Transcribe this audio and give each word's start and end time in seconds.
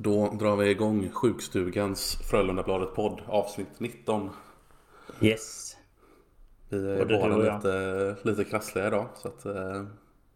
Då 0.00 0.30
drar 0.30 0.56
vi 0.56 0.70
igång 0.70 1.10
Sjukstugans 1.10 2.18
Frölundabladet-podd 2.30 3.20
avsnitt 3.26 3.80
19. 3.80 4.30
Yes. 5.20 5.76
Vi 6.68 6.90
är 6.90 7.10
jag. 7.10 7.38
lite, 7.38 8.16
lite 8.22 8.44
krassliga 8.44 8.86
idag 8.86 9.08
så 9.16 9.28
att 9.28 9.44
eh, 9.44 9.84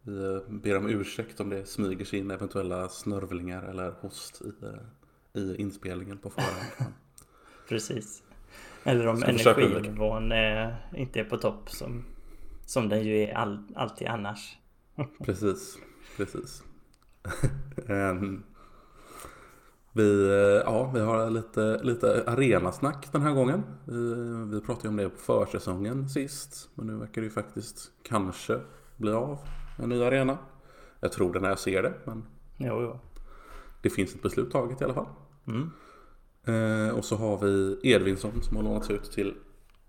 vi 0.01 0.41
ber 0.47 0.77
om 0.77 0.89
ursäkt 0.89 1.39
om 1.39 1.49
det 1.49 1.65
smyger 1.65 2.05
sig 2.05 2.19
in 2.19 2.31
eventuella 2.31 2.89
snörvlingar 2.89 3.63
eller 3.63 3.91
host 4.01 4.41
i, 4.41 4.65
eh, 4.65 5.43
i 5.43 5.55
inspelningen 5.61 6.17
på 6.17 6.29
förhand. 6.29 6.93
Precis. 7.69 8.23
Eller 8.83 9.07
om 9.07 9.23
energinivån 9.23 10.31
är, 10.31 10.89
inte 10.95 11.19
är 11.19 11.23
på 11.23 11.37
topp 11.37 11.69
som, 11.69 12.05
som 12.65 12.89
den 12.89 13.03
ju 13.03 13.17
är 13.17 13.33
all, 13.33 13.63
alltid 13.75 14.07
annars. 14.07 14.57
precis, 15.25 15.77
precis. 16.17 16.63
Ehm, 17.89 18.43
vi, 19.93 20.29
eh, 20.29 20.61
ja, 20.65 20.91
vi 20.93 20.99
har 20.99 21.29
lite, 21.29 21.79
lite 21.83 22.23
arenasnack 22.27 23.11
den 23.11 23.21
här 23.21 23.33
gången. 23.33 23.63
Vi, 23.85 24.15
vi 24.55 24.61
pratade 24.61 24.89
om 24.89 24.97
det 24.97 25.09
på 25.09 25.19
försäsongen 25.19 26.09
sist. 26.09 26.69
Men 26.75 26.87
nu 26.87 26.95
verkar 26.95 27.21
det 27.21 27.25
ju 27.25 27.31
faktiskt 27.31 27.91
kanske 28.03 28.59
bli 28.97 29.11
av 29.11 29.39
en 29.77 29.89
ny 29.89 30.03
arena. 30.03 30.37
Jag 30.99 31.11
tror 31.11 31.33
det 31.33 31.39
när 31.39 31.49
jag 31.49 31.59
ser 31.59 31.83
det, 31.83 31.93
men 32.05 32.25
Jo, 32.57 32.81
jo. 32.81 32.99
det 33.81 33.89
finns 33.89 34.15
ett 34.15 34.21
beslut 34.21 34.51
taget 34.51 34.81
i 34.81 34.83
alla 34.83 34.93
fall. 34.93 35.07
Mm. 35.47 35.69
Eh, 36.45 36.95
och 36.95 37.05
så 37.05 37.15
har 37.15 37.37
vi 37.37 37.79
Edvinsson 37.83 38.43
som 38.43 38.57
har 38.57 38.63
lånats 38.63 38.89
ut 38.89 39.11
till 39.11 39.33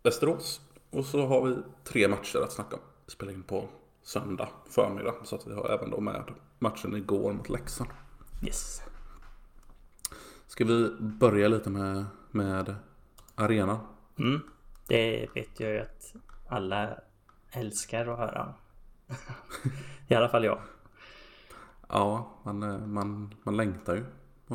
Västerås. 0.03 0.61
Och 0.91 1.05
så 1.05 1.27
har 1.27 1.47
vi 1.47 1.57
tre 1.85 2.09
matcher 2.09 2.39
att 2.39 2.53
snacka 2.53 2.77
om. 2.77 2.83
Vi 3.07 3.13
spelar 3.13 3.33
in 3.33 3.43
på 3.43 3.69
söndag 4.03 4.49
förmiddag. 4.71 5.15
Så 5.25 5.37
att 5.37 5.47
vi 5.47 5.55
har 5.55 5.71
även 5.71 5.91
då 5.91 6.01
med 6.01 6.25
matchen 6.59 6.97
igår 6.97 7.33
mot 7.33 7.49
Leksand. 7.49 7.91
Yes. 8.47 8.83
Ska 10.47 10.65
vi 10.65 10.91
börja 11.01 11.49
lite 11.49 11.71
med, 11.71 12.05
med 12.31 12.75
arenan? 13.35 13.79
Mm. 14.19 14.41
Det 14.89 15.29
vet 15.35 15.61
jag 15.61 15.71
ju 15.71 15.81
att 15.81 16.15
alla 16.49 16.99
älskar 17.51 18.07
att 18.07 18.19
höra. 18.19 18.55
I 20.09 20.15
alla 20.15 20.29
fall 20.29 20.45
jag. 20.45 20.59
Ja, 21.89 22.31
man, 22.43 22.63
eh, 22.63 22.87
man, 22.87 23.35
man 23.43 23.57
längtar 23.57 23.95
ju. 23.95 24.05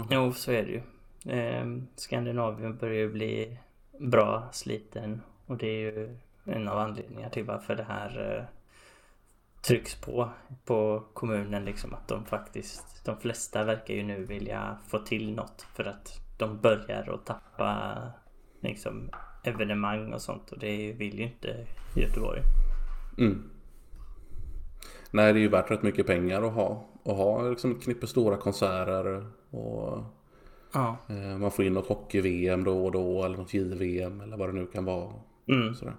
Jo, 0.10 0.34
så 0.34 0.52
är 0.52 0.64
det 0.64 0.72
ju. 0.72 0.82
Eh, 1.34 1.66
Skandinavien 1.96 2.78
börjar 2.78 2.96
ju 2.96 3.10
bli 3.10 3.58
bra 4.00 4.50
sliten 4.52 5.22
och 5.46 5.58
det 5.58 5.68
är 5.68 5.80
ju 5.80 6.18
en 6.44 6.68
av 6.68 6.78
anledningarna 6.78 7.30
till 7.30 7.46
varför 7.46 7.76
det 7.76 7.84
här 7.84 8.38
eh, 8.38 8.59
trycks 9.62 9.96
på 9.96 10.30
på 10.66 11.04
kommunen 11.14 11.66
liksom 11.66 11.94
att 11.94 12.08
de 12.08 12.26
faktiskt 12.26 13.06
de 13.06 13.18
flesta 13.18 13.64
verkar 13.64 13.94
ju 13.94 14.04
nu 14.04 14.26
vilja 14.26 14.78
få 14.88 15.00
till 15.00 15.36
något 15.36 15.62
för 15.62 15.84
att 15.84 16.10
de 16.38 16.58
börjar 16.62 17.14
att 17.14 17.26
tappa 17.26 17.98
liksom 18.62 19.10
evenemang 19.44 20.14
och 20.14 20.22
sånt 20.22 20.52
och 20.52 20.60
det 20.60 20.94
vill 20.94 21.20
ju 21.20 21.24
inte 21.26 21.66
Göteborg. 21.96 22.42
Mm. 23.18 23.50
Nej, 25.12 25.34
det 25.34 25.40
är 25.40 25.42
ju 25.42 25.48
värt 25.50 25.72
rätt 25.72 25.84
mycket 25.84 26.08
pengar 26.08 26.42
att 26.42 26.54
ha. 26.54 26.86
Och 27.04 27.16
ha 27.16 27.42
liksom 27.50 27.72
ett 27.72 27.84
knippe 27.84 28.08
stora 28.08 28.38
konserter. 28.38 29.28
Och 29.50 30.04
Ja. 30.74 30.98
eh, 31.10 31.38
man 31.38 31.52
får 31.52 31.66
in 31.66 31.74
något 31.74 31.88
hockey-VM 31.88 32.64
då 32.64 32.86
och 32.86 32.92
då. 32.92 33.24
Eller 33.24 33.38
något 33.38 33.54
JVM 33.54 34.22
eller 34.22 34.38
vad 34.38 34.50
det 34.50 34.54
nu 34.54 34.66
kan 34.68 34.86
vara. 34.86 35.14
Mm. 35.48 35.76
Sådär. 35.76 35.94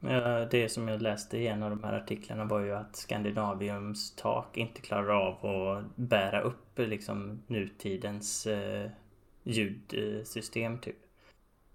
Ja, 0.00 0.44
Det 0.50 0.68
som 0.68 0.88
jag 0.88 1.02
läste 1.02 1.38
i 1.38 1.46
en 1.46 1.62
av 1.62 1.70
de 1.70 1.84
här 1.84 1.92
artiklarna 1.92 2.44
var 2.44 2.60
ju 2.60 2.72
att 2.72 2.96
Skandinaviums 2.96 4.16
tak 4.16 4.56
inte 4.56 4.80
klarar 4.80 5.08
av 5.08 5.46
att 5.46 5.96
bära 5.96 6.40
upp 6.40 6.78
liksom 6.78 7.42
nutidens 7.46 8.46
eh, 8.46 8.90
ljudsystem 9.42 10.78
typ. 10.78 10.96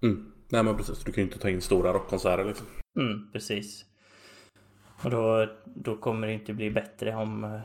Mm. 0.02 0.32
Nej 0.50 0.64
men 0.64 0.78
precis, 0.78 1.04
du 1.04 1.12
kan 1.12 1.24
ju 1.24 1.28
inte 1.28 1.40
ta 1.40 1.50
in 1.50 1.62
stora 1.62 1.94
rockkonserter 1.94 2.46
liksom. 2.46 2.68
Mm, 2.96 3.32
precis. 3.32 3.86
Och 5.04 5.10
då, 5.10 5.48
då 5.66 5.98
kommer 5.98 6.28
det 6.28 6.34
inte 6.34 6.54
bli 6.54 6.72
bättre 6.72 7.16
om 7.16 7.60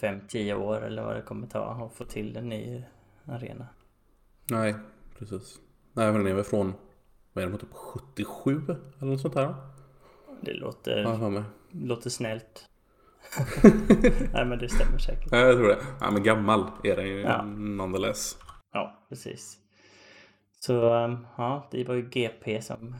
5-10 0.00 0.54
år 0.54 0.84
eller 0.84 1.02
vad 1.02 1.16
det 1.16 1.22
kommer 1.22 1.46
ta 1.46 1.64
att 1.64 1.96
få 1.96 2.04
till 2.04 2.36
en 2.36 2.48
ny 2.48 2.84
arena. 3.24 3.66
Nej, 4.50 4.74
precis. 5.18 5.60
Nej 5.92 6.12
men 6.12 6.22
den 6.22 6.32
är 6.32 6.34
väl 6.34 6.44
från, 6.44 6.72
vad 7.32 7.44
är 7.44 7.48
det, 7.48 7.58
typ 7.58 7.72
77 7.72 8.60
eller 9.00 9.10
något 9.10 9.20
sånt 9.20 9.34
här? 9.34 9.54
Det 10.44 10.52
låter, 10.54 11.02
Ja, 11.02 11.44
låter 11.70 12.10
snällt. 12.10 12.68
Nej 14.32 14.44
men 14.44 14.58
det 14.58 14.68
stämmer 14.68 14.98
säkert. 14.98 15.28
Ja, 15.32 15.38
jag 15.38 15.56
tror 15.56 15.68
det. 15.68 15.78
Ja, 16.00 16.10
men 16.10 16.22
gammal 16.22 16.70
är 16.84 16.96
den 16.96 17.06
ju 17.06 17.20
Ja. 17.20 17.42
nonetheless. 17.42 18.38
Ja, 18.72 19.06
precis. 19.08 19.58
Så 20.60 21.04
um, 21.04 21.26
ja, 21.36 21.68
det 21.70 21.84
var 21.88 21.94
ju 21.94 22.08
GP 22.08 22.62
som 22.62 22.96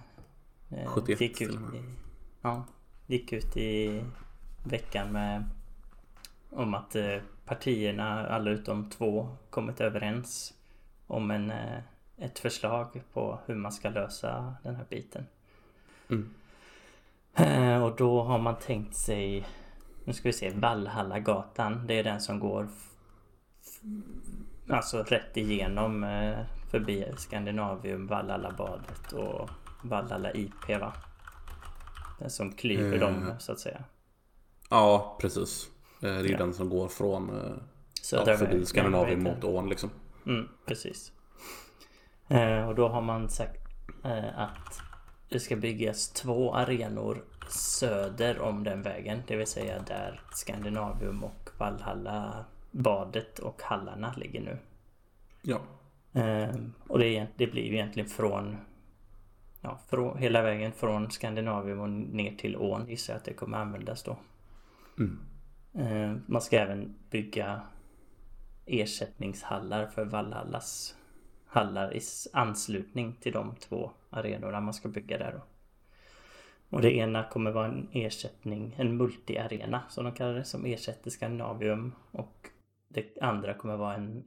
eh, 0.71 0.87
71 0.87 1.21
gick, 1.21 1.41
ut 1.41 1.51
i, 1.51 1.85
ja, 2.43 2.65
gick 3.07 3.33
ut 3.33 3.57
i 3.57 4.05
veckan 4.65 5.13
med 5.13 5.45
om 6.51 6.75
att 6.75 6.97
eh, 6.97 7.19
partierna, 7.45 8.27
alla 8.27 8.51
utom 8.51 8.91
två, 8.91 9.37
kommit 9.51 9.81
överens 9.81 10.55
om 11.07 11.31
en, 11.31 11.51
eh, 11.51 11.79
ett 12.19 12.39
förslag 12.39 13.03
på 13.13 13.39
hur 13.47 13.55
man 13.55 13.73
ska 13.73 13.89
lösa 13.91 14.55
den 14.63 14.77
här 14.77 14.87
biten. 14.91 15.27
Mm. 16.11 16.35
Eh, 17.35 17.83
och 17.85 17.97
då 17.97 18.23
har 18.23 18.39
man 18.39 18.57
tänkt 18.59 18.95
sig, 18.97 19.47
nu 20.05 20.13
ska 20.13 20.29
vi 20.29 20.33
se, 20.33 20.51
Valhallagatan. 20.51 21.87
Det 21.87 21.99
är 21.99 22.05
den 22.05 22.21
som 22.21 22.41
går 22.41 22.69
alltså 24.69 25.03
rätt 25.03 25.37
igenom 25.37 26.05
eh, 26.05 26.39
förbi 26.71 27.13
Skandinavium, 27.17 28.07
Valhallabadet 28.07 29.13
och 29.13 29.51
Valhalla 29.83 30.33
IP 30.33 30.69
va? 30.81 30.93
Den 32.19 32.31
som 32.31 32.53
klyver 32.53 32.95
Eh. 32.95 33.01
dem 33.01 33.33
så 33.39 33.53
att 33.53 33.61
säga. 33.61 33.85
Ja, 34.71 35.19
precis. 35.21 35.69
Det 36.01 36.09
är 36.09 36.31
Ja. 36.33 36.39
den 36.39 36.55
som 36.55 36.69
går 36.69 36.89
från 36.89 37.31
eh, 37.31 37.53
Södra 38.03 38.33
ja, 38.33 38.39
förbi 38.39 38.65
vad 38.93 39.19
mot 39.19 39.45
ån 39.45 39.69
liksom. 39.69 39.91
Mm, 40.27 40.49
precis. 40.67 41.13
Och 42.69 42.75
då 42.75 42.89
har 42.89 43.01
man 43.01 43.29
sagt 43.29 43.61
att 44.37 44.83
det 45.33 45.41
ska 45.41 45.57
byggas 45.57 46.09
två 46.09 46.55
arenor 46.55 47.25
söder 47.49 48.41
om 48.41 48.65
den 48.65 48.83
vägen. 48.83 49.23
Det 49.27 49.37
vill 49.37 49.47
säga 49.47 49.83
där 49.87 50.21
Skandinavium 50.33 51.25
och 51.25 51.49
Valhalla 51.59 52.45
badet 52.71 53.39
och 53.39 53.63
hallarna 53.63 54.15
ligger 54.17 54.41
nu. 54.41 54.59
Ja. 55.43 55.61
Eh, 56.21 56.55
och 56.89 56.99
det, 56.99 57.27
det 57.37 57.47
blir 57.47 57.63
ju 57.63 57.75
egentligen 57.75 58.09
från 58.09 58.57
Ja, 59.65 59.79
från, 59.89 60.19
hela 60.19 60.43
vägen 60.43 60.73
från 60.73 61.11
Skandinavium 61.11 61.81
och 61.81 61.91
ner 61.91 62.37
till 62.37 62.57
ån 62.57 62.89
gissar 62.89 63.13
jag 63.13 63.19
att 63.19 63.25
det 63.25 63.35
kommer 63.35 63.59
användas 63.59 64.03
då. 64.03 64.17
Mm. 64.99 65.19
Eh, 65.75 66.17
man 66.27 66.43
ska 66.43 66.59
även 66.59 66.95
bygga 67.11 67.63
ersättningshallar 68.67 69.87
för 69.87 70.05
Valhallas 70.05 70.97
hallar 71.47 71.97
i 71.97 72.01
anslutning 72.33 73.17
till 73.21 73.33
de 73.33 73.57
två 73.57 73.91
arenorna 74.13 74.61
man 74.61 74.75
ska 74.75 74.89
bygga 74.89 75.19
där 75.19 75.33
då. 75.33 75.43
Och 76.77 76.83
det 76.83 76.93
ena 76.93 77.25
kommer 77.25 77.51
vara 77.51 77.67
en 77.67 77.89
ersättning, 77.93 78.75
en 78.79 78.97
multiarena 78.97 79.83
som 79.89 80.05
de 80.05 80.13
kallar 80.13 80.35
det, 80.35 80.45
som 80.45 80.65
ersätter 80.67 81.11
Skandinavium. 81.11 81.93
Och 82.11 82.49
det 82.89 83.19
andra 83.21 83.55
kommer 83.55 83.77
vara 83.77 83.95
en 83.95 84.25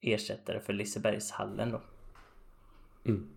ersättare 0.00 0.60
för 0.60 0.72
Lisebergshallen 0.72 1.70
då. 1.70 1.80
Mm. 3.04 3.28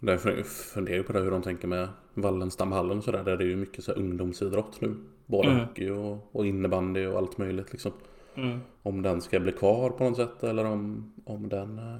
Därför 0.00 0.42
funderar 0.42 0.96
jag 0.96 1.06
på 1.06 1.12
det 1.12 1.20
hur 1.20 1.30
de 1.30 1.42
tänker 1.42 1.68
med 1.68 1.88
Wallenstamhallen 2.14 2.98
och 2.98 3.04
sådär. 3.04 3.24
Där 3.24 3.36
det 3.36 3.44
är 3.44 3.48
ju 3.48 3.56
mycket 3.56 3.84
så 3.84 3.92
här 3.92 3.98
ungdomsidrott 3.98 4.80
nu. 4.80 4.96
Både 5.26 5.48
Mm. 5.48 5.60
hockey 5.60 5.90
och, 5.90 6.36
och 6.36 6.46
innebandy 6.46 7.06
och 7.06 7.18
allt 7.18 7.38
möjligt 7.38 7.72
liksom. 7.72 7.92
Mm. 8.34 8.60
Om 8.82 9.02
den 9.02 9.20
ska 9.20 9.40
bli 9.40 9.52
kvar 9.52 9.90
på 9.90 10.04
något 10.04 10.16
sätt 10.16 10.42
eller 10.42 10.64
om, 10.64 11.12
om 11.24 11.48
den 11.48 11.78
eh, 11.78 11.96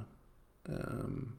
ehm, 0.64 1.32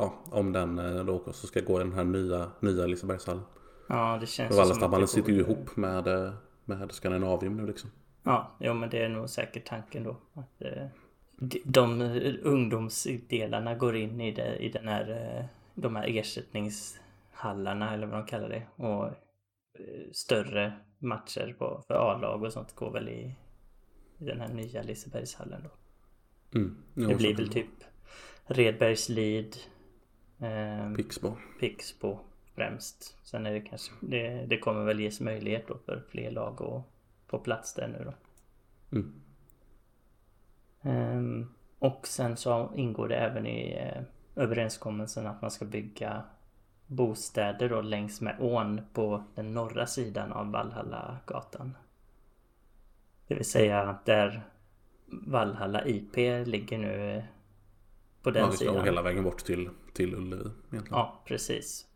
Ja, 0.00 0.12
om 0.30 0.52
den 0.52 0.78
eh, 0.78 1.04
då 1.04 1.14
också 1.14 1.46
ska 1.46 1.60
gå 1.60 1.80
i 1.80 1.84
den 1.84 1.92
här 1.92 2.04
nya, 2.04 2.50
nya 2.60 2.86
Lisebergshallen. 2.86 3.42
Ja, 3.88 4.18
det 4.20 4.26
känns 4.26 4.48
För 4.48 4.54
som 4.54 4.62
att 4.62 4.66
Wallenstamhallen 4.66 5.06
det 5.06 5.12
sitter 5.12 5.32
ju 5.32 5.40
ihop 5.40 5.76
med, 5.76 6.06
eh, 6.06 6.32
med 6.64 6.92
Skandinavium 6.92 7.56
nu 7.56 7.66
liksom. 7.66 7.90
Ja, 8.22 8.56
jo 8.60 8.74
men 8.74 8.90
det 8.90 9.04
är 9.04 9.08
nog 9.08 9.30
säkert 9.30 9.66
tanken 9.66 10.04
då. 10.04 10.16
Att 10.34 10.62
eh, 10.62 10.86
de, 11.38 11.62
de 11.64 12.02
ungdomsdelarna 12.42 13.74
går 13.74 13.96
in 13.96 14.20
i, 14.20 14.32
det, 14.32 14.56
i 14.56 14.68
den 14.68 14.88
här, 14.88 15.48
de 15.74 15.96
här 15.96 16.18
ersättningshallarna 16.18 17.94
eller 17.94 18.06
vad 18.06 18.18
de 18.18 18.26
kallar 18.26 18.48
det. 18.48 18.84
Och 18.84 19.08
större 20.12 20.72
matcher 20.98 21.56
på, 21.58 21.84
för 21.86 21.94
A-lag 21.94 22.42
och 22.42 22.52
sånt 22.52 22.74
går 22.74 22.92
väl 22.92 23.08
i, 23.08 23.36
i 24.18 24.24
den 24.24 24.40
här 24.40 24.48
nya 24.48 24.82
Lisebergshallen 24.82 25.62
då. 25.62 25.70
Mm. 26.58 26.76
Det 26.94 27.14
blir 27.14 27.36
väl 27.36 27.48
typ 27.48 27.66
Redbergslid, 28.46 29.56
eh. 30.40 30.92
Pixbo. 30.94 31.36
Pixbo 31.60 32.18
främst. 32.54 33.18
Sen 33.22 33.46
är 33.46 33.52
det 33.52 33.60
kanske, 33.60 33.92
det, 34.00 34.46
det 34.46 34.58
kommer 34.58 34.84
väl 34.84 35.00
ges 35.00 35.20
möjlighet 35.20 35.68
då 35.68 35.78
för 35.86 36.02
fler 36.10 36.30
lag 36.30 36.62
att 36.62 36.82
få 37.26 37.38
plats 37.38 37.74
där 37.74 37.88
nu 37.88 38.04
då. 38.04 38.14
Mm. 38.98 39.22
Ehm, 40.82 41.54
Och 41.78 42.06
sen 42.06 42.36
så 42.36 42.70
ingår 42.74 43.08
det 43.08 43.16
även 43.16 43.46
i 43.46 43.72
eh, 43.78 44.02
överenskommelsen 44.36 45.26
att 45.26 45.42
man 45.42 45.50
ska 45.50 45.64
bygga 45.64 46.22
bostäder 46.86 47.68
då 47.68 47.80
längs 47.80 48.20
med 48.20 48.36
ån 48.40 48.80
på 48.92 49.24
den 49.34 49.54
norra 49.54 49.86
sidan 49.86 50.32
av 50.32 50.50
Valhalla-gatan. 50.50 51.76
Det 53.26 53.34
vill 53.34 53.50
säga 53.50 53.98
där 54.04 54.42
Valhalla 55.06 55.86
IP 55.86 56.16
ligger 56.46 56.78
nu 56.78 57.16
eh, 57.16 57.24
på 58.22 58.30
den 58.30 58.50
gå 58.50 58.56
sidan. 58.56 58.84
hela 58.84 59.02
vägen 59.02 59.24
bort 59.24 59.44
till, 59.44 59.70
till 59.92 60.14
Ullevi 60.14 60.50
egentligen. 60.70 60.86
Ja, 60.90 61.22
precis. 61.26 61.86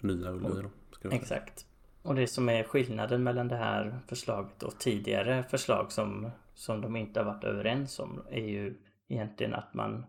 Nya 0.00 0.30
Ullevi 0.30 0.62
då. 0.62 0.70
Säga. 1.02 1.14
Exakt. 1.14 1.66
Och 2.02 2.14
det 2.14 2.26
som 2.26 2.48
är 2.48 2.62
skillnaden 2.62 3.22
mellan 3.22 3.48
det 3.48 3.56
här 3.56 3.98
förslaget 4.08 4.62
och 4.62 4.78
tidigare 4.78 5.42
förslag 5.42 5.92
som, 5.92 6.30
som 6.54 6.80
de 6.80 6.96
inte 6.96 7.20
har 7.20 7.24
varit 7.24 7.44
överens 7.44 7.98
om 7.98 8.22
är 8.30 8.46
ju 8.46 8.74
egentligen 9.08 9.54
att 9.54 9.74
man 9.74 10.04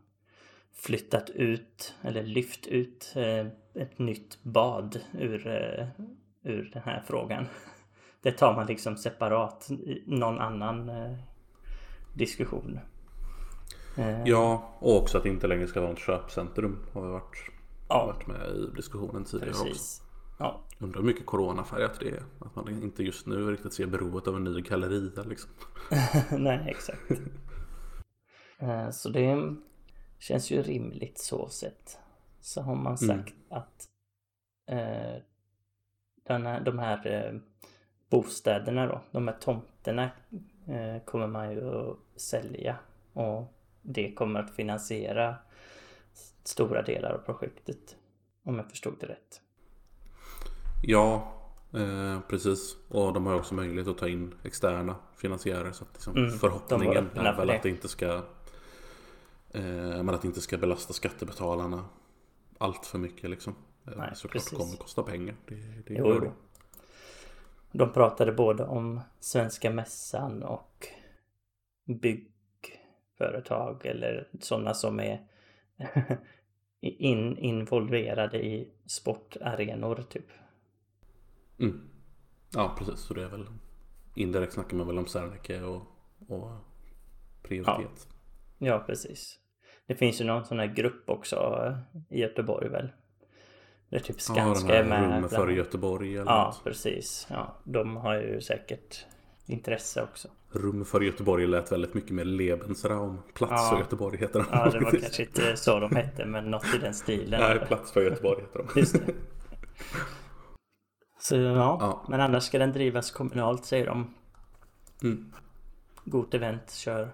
flyttat 0.73 1.29
ut 1.29 1.95
eller 2.01 2.23
lyft 2.23 2.67
ut 2.67 3.13
eh, 3.15 3.47
ett 3.73 3.99
nytt 3.99 4.43
bad 4.43 4.99
ur, 5.11 5.47
eh, 5.47 5.87
ur 6.43 6.69
den 6.73 6.83
här 6.85 7.03
frågan. 7.07 7.45
Det 8.21 8.31
tar 8.31 8.55
man 8.55 8.67
liksom 8.67 8.97
separat 8.97 9.71
i 9.71 10.03
någon 10.05 10.39
annan 10.39 10.89
eh, 10.89 11.17
diskussion. 12.13 12.79
Eh, 13.97 14.21
Ja, 14.25 14.73
och 14.79 14.97
också 14.97 15.17
att 15.17 15.23
det 15.23 15.29
inte 15.29 15.47
längre 15.47 15.67
ska 15.67 15.81
vara 15.81 15.91
ett 15.91 15.99
köpcentrum. 15.99 16.85
Har 16.93 17.01
vi 17.01 17.07
varit, 17.11 17.37
Ja. 17.89 18.05
varit 18.05 18.27
med 18.27 18.47
i 18.55 18.75
diskussionen 18.75 19.23
tidigare 19.23 19.49
också. 19.51 19.63
precis. 19.63 20.01
Ja, 20.39 20.61
Undrar 20.79 21.01
hur 21.01 21.07
mycket 21.07 21.25
coronafärgat 21.25 21.99
det 21.99 22.09
är. 22.09 22.23
Att 22.39 22.55
man 22.55 22.83
inte 22.83 23.03
just 23.03 23.27
nu 23.27 23.51
riktigt 23.51 23.73
ser 23.73 23.85
behovet 23.85 24.27
av 24.27 24.35
en 24.35 24.43
ny 24.43 24.61
galleria 24.61 25.23
liksom. 25.23 25.49
Nej, 26.37 26.63
exakt. 26.67 27.11
Eh, 28.59 28.89
Så 28.89 29.09
det 29.09 29.55
känns 30.19 30.51
ju 30.51 30.61
rimligt 30.61 31.19
så 31.19 31.47
sett. 31.49 31.97
Så 32.41 32.61
har 32.61 32.75
man 32.75 32.97
sagt 32.97 33.33
att 33.49 33.85
eh, 34.71 35.21
den 36.27 36.45
här, 36.45 36.59
de 36.61 36.79
här 36.79 37.07
eh, 37.07 37.39
bostäderna 38.09 38.87
då, 38.87 39.01
de 39.11 39.27
här 39.27 39.37
tomterna 39.39 40.03
eh, 40.67 41.03
kommer 41.05 41.27
man 41.27 41.51
ju 41.51 41.69
att 41.69 41.97
sälja. 42.21 42.77
Och 43.13 43.53
det 43.85 44.11
kommer 44.11 44.39
att 44.39 44.55
finansiera 44.55 45.35
stora 46.43 46.81
delar 46.81 47.11
av 47.11 47.17
projektet. 47.17 47.95
Om 48.43 48.55
jag 48.55 48.69
förstod 48.69 48.95
det 48.99 49.07
rätt. 49.07 49.41
Ja, 50.83 51.33
eh, 51.73 52.19
precis. 52.29 52.75
Och 52.89 53.13
de 53.13 53.25
har 53.25 53.35
också 53.35 53.55
möjlighet 53.55 53.87
att 53.87 53.97
ta 53.97 54.07
in 54.07 54.35
externa 54.43 54.95
finansiärer. 55.17 55.71
Så 55.71 55.83
att 55.83 55.93
liksom 55.93 56.15
Mm, 56.17 56.31
förhoppningen 56.39 57.09
är 57.15 57.35
väl 57.37 57.47
det. 57.47 57.55
att 57.55 57.63
det 57.63 57.69
inte 57.69 57.87
ska 57.87 58.05
eh, 59.51 59.63
men 60.03 60.09
att 60.09 60.21
det 60.21 60.27
inte 60.27 60.41
ska 60.41 60.57
belasta 60.57 60.93
skattebetalarna 60.93 61.85
allt 62.57 62.85
för 62.85 62.97
mycket 62.99 63.29
liksom. 63.29 63.55
Eh, 63.87 63.93
Nej, 63.97 64.11
Såklart 64.15 64.33
precis. 64.43 64.57
kommer 64.57 64.77
kosta 64.77 65.03
pengar. 65.03 65.35
Det, 65.47 65.55
det 65.87 65.93
gör 65.93 66.21
det. 66.21 66.31
De 67.71 67.91
pratade 67.93 68.31
både 68.31 68.63
om 68.65 68.99
Svenska 69.19 69.69
Mässan 69.71 70.43
och 70.43 70.87
byggföretag 73.19 73.85
eller 73.85 74.27
sådana 74.39 74.73
som 74.73 74.99
är 74.99 75.21
in, 76.81 77.37
involverade 77.37 78.45
i 78.45 78.71
sportarenor 78.85 80.03
typ. 80.09 80.25
Mm. 81.59 81.89
Ja, 82.53 82.75
precis. 82.77 82.99
Så 82.99 83.13
det 83.13 83.23
är 83.23 83.27
väl 83.27 83.45
indirekt 84.15 84.53
snackar 84.53 84.77
man 84.77 84.87
väl 84.87 84.97
om 84.97 85.05
Serneke 85.07 85.61
och, 85.61 85.81
och 86.27 86.51
prioritet. 87.43 88.07
Ja, 88.57 88.79
precis. 88.87 89.39
Det 89.87 89.95
finns 89.95 90.21
ju 90.21 90.25
någon 90.25 90.45
sån 90.45 90.59
här 90.59 90.67
grupp 90.67 91.09
också 91.09 91.35
eh, 91.35 92.01
i 92.17 92.21
Göteborg 92.21 92.69
väl? 92.69 92.89
Det 93.89 93.95
är 93.95 93.99
typ 93.99 94.15
Ja, 94.15 94.33
Skanska 94.33 94.73
här 94.73 94.83
med. 94.83 95.15
rummet 95.15 95.31
för 95.31 95.49
Göteborg 95.49 96.17
eller 96.17 96.31
Ja, 96.31 96.45
något. 96.45 96.63
precis. 96.63 97.27
Ja, 97.29 97.55
de 97.63 97.95
har 97.97 98.15
ju 98.15 98.41
säkert 98.41 99.05
intresse 99.45 100.03
också. 100.03 100.27
Rum 100.51 100.85
för 100.85 101.01
Göteborg 101.01 101.47
lät 101.47 101.71
väldigt 101.71 101.93
mycket 101.93 102.11
mer 102.11 102.25
Lebensraum. 102.25 103.17
Plats 103.33 103.51
Ja. 103.51 103.69
för 103.71 103.77
Göteborg 103.77 104.17
heter 104.17 104.39
den. 104.39 104.47
Ja, 104.51 104.69
det 104.69 104.79
var 104.79 104.91
kanske 105.01 105.23
inte 105.23 105.57
så 105.57 105.79
de 105.79 105.95
hette, 105.95 106.25
men 106.25 106.51
något 106.51 106.75
i 106.75 106.77
den 106.77 106.93
stilen. 106.93 107.39
Nej, 107.41 107.59
Plats 107.67 107.91
för 107.91 108.01
Göteborg 108.01 108.41
heter 108.41 108.65
de. 108.73 108.79
Just 108.79 108.93
det. 108.93 109.13
Så 111.19 111.35
ja, 111.35 111.77
Ja. 111.81 112.05
men 112.09 112.21
annars 112.21 112.43
ska 112.43 112.59
den 112.59 112.71
drivas 112.73 113.11
kommunalt 113.11 113.65
säger 113.65 113.85
de. 113.85 114.13
Mm. 115.03 115.33
Gott 116.05 116.33
event, 116.33 116.71
kör. 116.73 117.09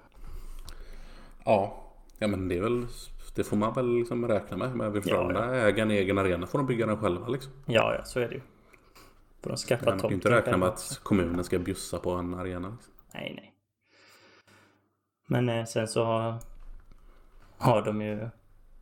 Ja, 1.45 1.83
ja 2.17 2.27
men 2.27 2.47
det 2.47 2.57
är 2.57 2.61
väl 2.61 2.85
det 3.35 3.43
får 3.43 3.57
man 3.57 3.73
väl 3.73 3.95
liksom 3.95 4.27
räkna 4.27 4.57
med. 4.57 4.75
Men 4.75 4.93
vill 4.93 5.01
Ja, 5.05 5.15
föräldrarna 5.15 5.55
äga 5.55 5.83
en 5.83 5.91
egen 5.91 6.17
arena 6.17 6.47
får 6.47 6.59
de 6.59 6.67
bygga 6.67 6.85
den 6.85 6.97
själva 6.97 7.27
liksom. 7.27 7.51
Ja, 7.65 7.93
ja, 7.97 8.03
så 8.03 8.19
är 8.19 8.27
det 8.29 8.35
ju. 8.35 8.41
Får 9.43 9.49
de 9.49 9.57
skaffa 9.57 9.85
Man 9.85 9.99
kan 9.99 10.11
inte 10.11 10.29
räkna 10.29 10.57
med 10.57 10.69
att 10.69 10.99
kommunen 11.03 11.43
ska 11.43 11.59
bjussa 11.59 11.99
på 11.99 12.11
en 12.11 12.33
arena. 12.33 12.69
Liksom. 12.69 12.93
Nej, 13.13 13.33
nej. 13.35 13.53
Men 15.27 15.49
eh, 15.49 15.65
sen 15.65 15.87
så 15.87 16.03
har, 16.03 16.39
har 17.57 17.81
de 17.81 18.01
ju 18.01 18.29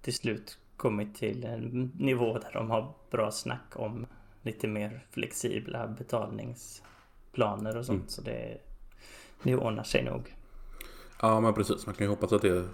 till 0.02 0.14
slut 0.14 0.60
kommit 0.78 1.16
till 1.16 1.44
en 1.44 1.92
nivå 1.98 2.40
där 2.40 2.52
de 2.54 2.70
har 2.70 2.94
bra 3.12 3.32
snack 3.32 3.74
om 3.76 4.08
lite 4.42 4.68
mer 4.68 5.06
flexibla 5.12 5.88
betalningsplaner 5.88 7.78
och 7.78 7.86
sånt. 7.86 8.00
Mm. 8.00 8.10
Så 8.10 8.22
det, 8.22 8.58
det 9.44 9.56
ordnar 9.56 9.84
sig 9.84 10.04
nog. 10.04 10.36
Ja 11.22 11.40
men 11.40 11.54
precis, 11.54 11.86
man 11.86 11.96
kan 11.96 12.06
ju 12.06 12.10
hoppas 12.10 12.34
att, 12.34 12.42
det, 12.42 12.68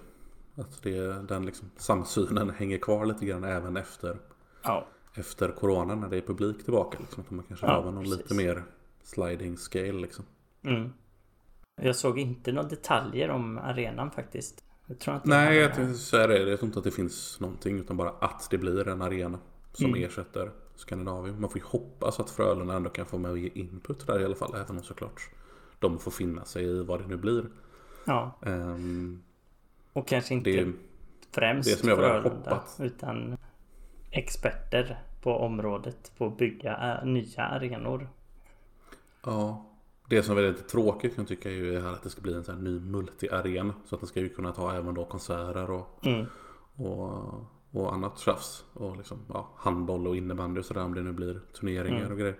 att 0.54 0.82
det, 0.82 1.26
den 1.28 1.46
liksom 1.46 1.70
samsynen 1.76 2.50
hänger 2.50 2.78
kvar 2.78 3.06
lite 3.06 3.26
grann 3.26 3.44
även 3.44 3.76
efter, 3.76 4.16
Ja, 4.62 4.86
efter 5.18 5.48
corona 5.48 5.94
när 5.94 6.08
det 6.08 6.16
är 6.16 6.20
publik 6.20 6.64
tillbaka. 6.64 6.98
Liksom. 7.00 7.22
Att 7.22 7.30
man 7.30 7.44
kanske 7.48 7.66
Ja, 7.66 7.72
har 7.82 7.92
någon 7.92 8.04
precis. 8.04 8.18
lite 8.18 8.34
mer 8.34 8.64
sliding 9.02 9.56
scale 9.56 9.92
liksom. 9.92 10.24
Mm. 10.62 10.92
Jag 11.82 11.96
såg 11.96 12.18
inte 12.18 12.52
några 12.52 12.68
detaljer 12.68 13.30
om 13.30 13.58
arenan 13.58 14.10
faktiskt. 14.10 14.64
Jag 14.86 14.98
tror 14.98 15.16
inte 15.16 15.28
Nej, 15.28 15.56
jag, 15.56 15.62
hade- 15.62 15.74
tänkte 15.74 15.98
säga 15.98 16.26
det. 16.26 16.38
Jag 16.50 16.58
tror 16.58 16.66
inte 16.68 16.78
att 16.78 16.84
det 16.84 16.90
finns 16.90 17.40
någonting 17.40 17.78
utan 17.78 17.96
bara 17.96 18.10
att 18.10 18.48
det 18.50 18.58
blir 18.58 18.88
en 18.88 19.02
arena 19.02 19.38
som 19.72 19.86
Mm. 19.86 20.04
ersätter 20.04 20.50
Skandinavien. 20.74 21.40
Man 21.40 21.50
får 21.50 21.58
ju 21.58 21.64
hoppas 21.66 22.20
att 22.20 22.30
Frölunda 22.30 22.74
ändå 22.74 22.90
kan 22.90 23.06
få 23.06 23.18
med 23.18 23.30
och 23.30 23.38
ge 23.38 23.48
input 23.54 24.06
där 24.06 24.20
i 24.20 24.24
alla 24.24 24.34
fall. 24.34 24.54
Även 24.54 24.76
om 24.76 24.82
såklart 24.82 25.20
de 25.78 25.98
får 25.98 26.10
finna 26.10 26.44
sig 26.44 26.64
i 26.64 26.82
vad 26.82 27.00
det 27.00 27.06
nu 27.06 27.16
blir. 27.16 27.44
Ja, 28.04 28.38
Ehm, 28.42 29.22
och 29.92 30.08
kanske 30.08 30.34
inte 30.34 30.50
det 30.50 30.58
är 30.60 30.72
främst 31.34 31.70
det 31.70 31.76
som 31.76 31.88
jag 31.88 31.98
Frölunda, 31.98 32.28
hoppats. 32.28 32.80
utan 32.80 33.36
experter 34.10 35.02
på 35.26 35.32
området 35.38 36.12
på 36.18 36.26
att 36.26 36.36
bygga 36.38 36.76
ä, 36.76 37.04
nya 37.04 37.42
arenor. 37.42 38.08
Ja, 39.24 39.66
det 40.08 40.22
som 40.22 40.38
är 40.38 40.42
lite 40.42 40.62
tråkigt 40.62 41.14
kan 41.14 41.22
jag 41.22 41.28
tycka 41.28 41.50
är 41.50 41.54
ju 41.54 41.80
här 41.80 41.92
att 41.92 42.02
det 42.02 42.10
ska 42.10 42.20
bli 42.20 42.34
en 42.34 42.44
sån 42.44 42.54
här 42.54 42.62
ny 42.62 42.78
multi-arena. 42.80 43.72
Så 43.84 43.94
att 43.94 44.00
den 44.00 44.08
ska 44.08 44.20
ju 44.20 44.28
kunna 44.28 44.52
ta 44.52 44.72
även 44.72 44.94
då 44.94 45.04
konserter 45.04 45.70
och, 45.70 46.06
Mm. 46.06 46.26
och, 46.76 47.24
och 47.70 47.94
annat 47.94 48.18
tjafs. 48.18 48.64
Och 48.72 48.96
liksom, 48.96 49.18
ja, 49.28 49.48
handboll 49.56 50.06
och 50.06 50.16
innebandy 50.16 50.60
och 50.60 50.64
sådär 50.64 50.84
om 50.84 50.94
det 50.94 51.02
nu 51.02 51.12
blir 51.12 51.40
turneringar 51.60 51.98
Mm. 52.00 52.12
och 52.12 52.18
grejer. 52.18 52.36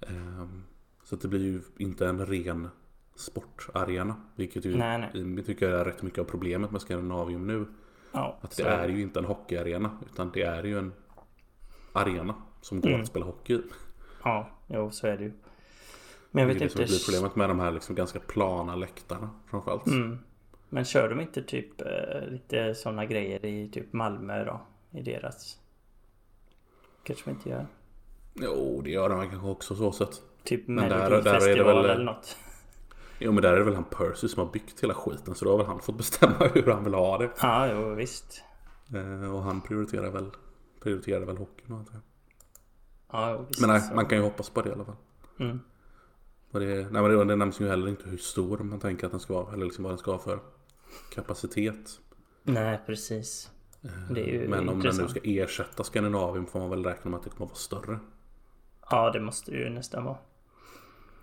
Ehm, 0.00 0.62
så 1.04 1.14
att 1.14 1.20
det 1.20 1.28
blir 1.28 1.40
ju 1.40 1.62
inte 1.76 2.06
en 2.08 2.26
ren 2.26 2.68
sportarena. 3.14 4.14
Vilket 4.36 4.64
ju 4.64 4.76
Nej, 4.76 5.10
nej. 5.14 5.44
tycker 5.44 5.68
är 5.68 5.84
rätt 5.84 6.02
mycket 6.02 6.18
av 6.18 6.24
problemet 6.24 6.70
med 6.70 6.80
Scandinavium 6.80 7.46
nu. 7.46 7.66
Ja, 8.12 8.38
Att 8.40 8.52
så 8.52 8.62
det 8.62 8.68
är 8.68 8.88
ju 8.88 9.02
inte 9.02 9.18
en 9.18 9.24
hockeyarena 9.24 9.90
utan 10.12 10.30
det 10.34 10.42
är 10.42 10.64
ju 10.64 10.78
en 10.78 10.92
arena 11.92 12.34
som 12.60 12.80
går 12.80 12.88
Mm. 12.88 13.00
att 13.00 13.06
spela 13.06 13.24
hockey 13.26 13.54
i. 13.54 13.62
Ja, 14.24 14.50
jo, 14.66 14.90
så 14.90 15.06
är 15.06 15.16
det 15.16 15.24
ju. 15.24 15.32
Men 16.30 16.42
jag 16.42 16.48
Det 16.48 16.52
är 16.52 16.54
vet 16.54 16.58
det 16.76 16.82
inte. 16.82 16.92
blir 16.92 17.04
problemet 17.06 17.36
med 17.36 17.48
de 17.50 17.60
här 17.60 17.70
liksom 17.70 17.94
ganska 17.94 18.20
plana 18.20 18.76
läktarna 18.76 19.30
framförallt. 19.50 19.86
Mm. 19.86 20.18
Men 20.68 20.84
kör 20.84 21.08
de 21.08 21.20
inte 21.20 21.42
typ 21.42 21.80
eh, 21.80 22.26
lite 22.30 22.74
sådana 22.74 23.04
grejer 23.06 23.44
i 23.44 23.68
typ 23.72 23.92
Malmö 23.92 24.44
då? 24.44 24.60
I 24.98 25.02
deras? 25.02 25.58
Kanske 27.02 27.24
de 27.24 27.30
inte 27.30 27.48
gör. 27.48 27.66
Jo, 28.34 28.80
det 28.84 28.90
gör 28.90 29.08
de 29.08 29.28
kanske 29.30 29.48
också 29.48 29.74
så 29.76 29.92
sett. 29.92 30.22
Typ 30.44 30.68
Men 30.68 30.88
där- 30.88 30.96
där 30.98 31.06
är 31.06 31.10
det 31.10 31.16
Melodifestival 31.24 31.82
väl- 31.82 31.90
eller 31.90 32.04
något. 32.04 32.36
Jo, 33.18 33.32
men 33.32 33.42
där 33.42 33.52
är 33.52 33.56
det 33.58 33.64
väl 33.64 33.74
han 33.74 33.84
Percy 33.84 34.28
som 34.28 34.46
har 34.46 34.52
byggt 34.52 34.82
hela 34.82 34.94
skiten. 34.94 35.34
Så 35.34 35.44
då 35.44 35.50
har 35.50 35.58
väl 35.58 35.66
han 35.66 35.80
fått 35.80 35.96
bestämma 35.96 36.34
hur 36.54 36.66
han 36.72 36.84
vill 36.84 36.94
ha 36.94 37.18
det. 37.18 37.30
Ja, 37.42 37.72
jo 37.72 37.94
visst. 37.94 38.42
Eh, 38.94 39.34
och 39.34 39.42
han 39.42 39.60
prioriterar 39.60 40.10
väl, 40.10 40.30
prioriterar 40.82 41.24
väl 41.26 41.36
hockeyn 41.36 41.72
antar 41.76 41.94
jag. 41.94 42.02
Ja, 43.12 43.44
visst. 43.48 43.60
Men 43.60 43.70
nej, 43.70 43.82
man 43.94 44.06
kan 44.06 44.18
ju 44.18 44.24
hoppas 44.24 44.50
på 44.50 44.62
det 44.62 44.68
i 44.68 44.72
alla 44.72 44.84
fall. 44.84 44.96
Mm. 45.38 45.60
Och 46.50 46.60
det, 46.60 46.66
nej, 46.66 47.02
men 47.02 47.04
det, 47.04 47.24
det 47.24 47.36
nämns 47.36 47.60
ju 47.60 47.68
heller 47.68 47.88
inte 47.88 48.08
hur 48.08 48.18
stor 48.18 48.58
man 48.58 48.80
tänker 48.80 49.06
att 49.06 49.10
den 49.12 49.20
ska 49.20 49.34
vara. 49.34 49.52
Eller 49.54 49.64
liksom 49.64 49.84
vad 49.84 49.90
den 49.92 49.98
ska 49.98 50.12
ha 50.12 50.18
för 50.18 50.40
kapacitet. 51.14 52.00
Nej, 52.42 52.80
precis. 52.86 53.50
Eh, 53.82 53.90
Det 54.14 54.20
är 54.20 54.32
ju 54.42 54.48
men 54.48 54.58
om 54.58 54.66
den 54.66 54.74
nu 54.74 54.74
intressant. 54.74 55.10
ska 55.10 55.20
ersätta 55.24 55.84
Skandinavien 55.84 56.46
får 56.46 56.60
man 56.60 56.70
väl 56.70 56.84
räkna 56.84 57.10
med 57.10 57.18
att 57.18 57.24
det 57.24 57.30
kommer 57.30 57.44
att 57.46 57.50
vara 57.50 57.58
större. 57.84 57.98
Ja, 58.90 59.10
det 59.10 59.20
måste 59.20 59.50
det 59.50 59.56
ju 59.58 59.70
nästan 59.70 60.04
vara. 60.04 60.18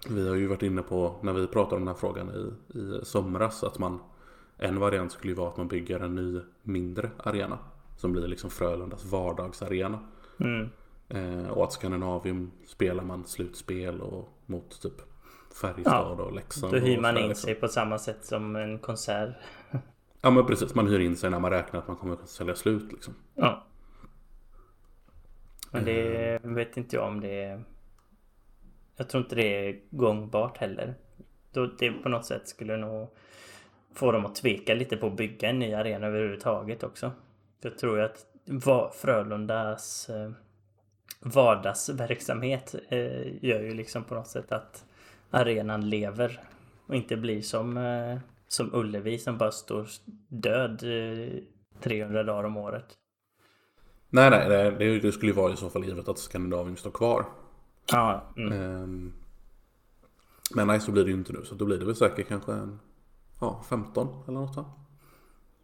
Vi 0.09 0.27
har 0.27 0.35
ju 0.35 0.47
varit 0.47 0.63
inne 0.63 0.81
på 0.81 1.15
när 1.23 1.33
vi 1.33 1.47
pratade 1.47 1.75
om 1.75 1.81
den 1.81 1.87
här 1.87 1.99
frågan 1.99 2.29
i, 2.31 2.53
i 2.79 2.99
somras 3.05 3.63
att 3.63 3.79
man 3.79 3.99
En 4.57 4.79
variant 4.79 5.11
skulle 5.11 5.31
ju 5.31 5.37
vara 5.37 5.49
att 5.49 5.57
man 5.57 5.67
bygger 5.67 5.99
en 5.99 6.15
ny 6.15 6.41
mindre 6.63 7.11
arena. 7.17 7.57
Som 7.99 8.11
blir 8.11 8.27
liksom 8.27 8.49
Frölundas 8.49 9.05
vardagsarena. 9.05 9.99
Mm. 10.39 10.69
Eh, 11.09 11.49
och 11.49 11.63
att 11.63 11.73
Skandinavium 11.73 12.51
spelar 12.67 13.03
man 13.03 13.25
slutspel 13.25 14.01
och 14.01 14.29
mot 14.45 14.81
typ 14.81 14.93
Färjestad 15.61 16.19
och 16.19 16.33
Leksand. 16.33 16.73
Då 16.73 16.79
hyr 16.79 17.01
man 17.01 17.17
in 17.17 17.27
liksom. 17.27 17.45
sig 17.45 17.55
på 17.55 17.67
samma 17.67 17.97
sätt 17.97 18.25
som 18.25 18.55
en 18.55 18.79
konsert. 18.79 19.35
Ja 20.21 20.31
men 20.31 20.45
precis, 20.45 20.75
man 20.75 20.87
hyr 20.87 20.99
in 20.99 21.17
sig 21.17 21.29
när 21.29 21.39
man 21.39 21.51
räknar 21.51 21.79
att 21.79 21.87
man 21.87 21.97
kommer 21.97 22.13
att 22.13 22.29
sälja 22.29 22.55
slut 22.55 22.91
liksom. 22.91 23.13
Ja. 23.35 23.65
Men 25.71 25.85
det 25.85 26.39
vet 26.43 26.77
inte 26.77 26.95
jag 26.95 27.07
om 27.07 27.21
det 27.21 27.43
är... 27.43 27.63
Jag 28.95 29.09
tror 29.09 29.23
inte 29.23 29.35
det 29.35 29.69
är 29.69 29.79
gångbart 29.89 30.57
heller. 30.57 30.95
Då 31.51 31.65
det 31.65 31.91
på 31.91 32.09
något 32.09 32.25
sätt 32.25 32.47
skulle 32.47 32.77
nog 32.77 33.15
få 33.93 34.11
dem 34.11 34.25
att 34.25 34.35
tveka 34.35 34.73
lite 34.73 34.97
på 34.97 35.07
att 35.07 35.17
bygga 35.17 35.49
en 35.49 35.59
ny 35.59 35.73
arena 35.73 36.07
överhuvudtaget 36.07 36.83
också. 36.83 37.11
Jag 37.61 37.77
tror 37.77 37.97
ju 37.97 38.03
att 38.03 38.25
va- 38.45 38.91
Frölundas 38.95 40.09
eh, 40.09 40.31
vardagsverksamhet 41.19 42.75
eh, 42.89 43.45
gör 43.45 43.61
ju 43.61 43.73
liksom 43.73 44.03
på 44.03 44.15
något 44.15 44.27
sätt 44.27 44.51
att 44.51 44.85
arenan 45.31 45.89
lever 45.89 46.43
och 46.87 46.95
inte 46.95 47.17
blir 47.17 47.41
som, 47.41 47.77
eh, 47.77 48.17
som 48.47 48.73
Ullevi 48.73 49.17
som 49.19 49.37
bara 49.37 49.51
står 49.51 49.87
död 50.27 50.83
eh, 50.83 51.39
300 51.81 52.23
dagar 52.23 52.43
om 52.43 52.57
året. 52.57 52.85
Nej 54.09 54.29
nej, 54.29 54.49
det, 54.71 54.99
det, 54.99 55.11
skulle 55.11 55.31
ju 55.31 55.35
vara 55.35 55.53
i 55.53 55.57
så 55.57 55.69
fall 55.69 55.85
givet 55.85 56.07
att 56.07 56.17
Skandinavium 56.17 56.77
står 56.77 56.91
kvar. 56.91 57.25
Ja, 57.91 58.23
mm. 58.37 58.51
Ehm, 58.53 59.13
men 60.55 60.67
nej 60.67 60.79
så 60.79 60.91
blir 60.91 61.03
det 61.03 61.09
ju 61.09 61.15
inte 61.17 61.33
nu 61.33 61.45
så 61.45 61.55
då 61.55 61.65
blir 61.65 61.77
det 61.77 61.85
väl 61.85 61.95
säkert 61.95 62.27
kanske 62.27 62.51
en 62.53 62.79
ja, 63.41 63.63
15 63.69 64.23
eller 64.27 64.39
något 64.39 64.53
sånt. 64.53 64.67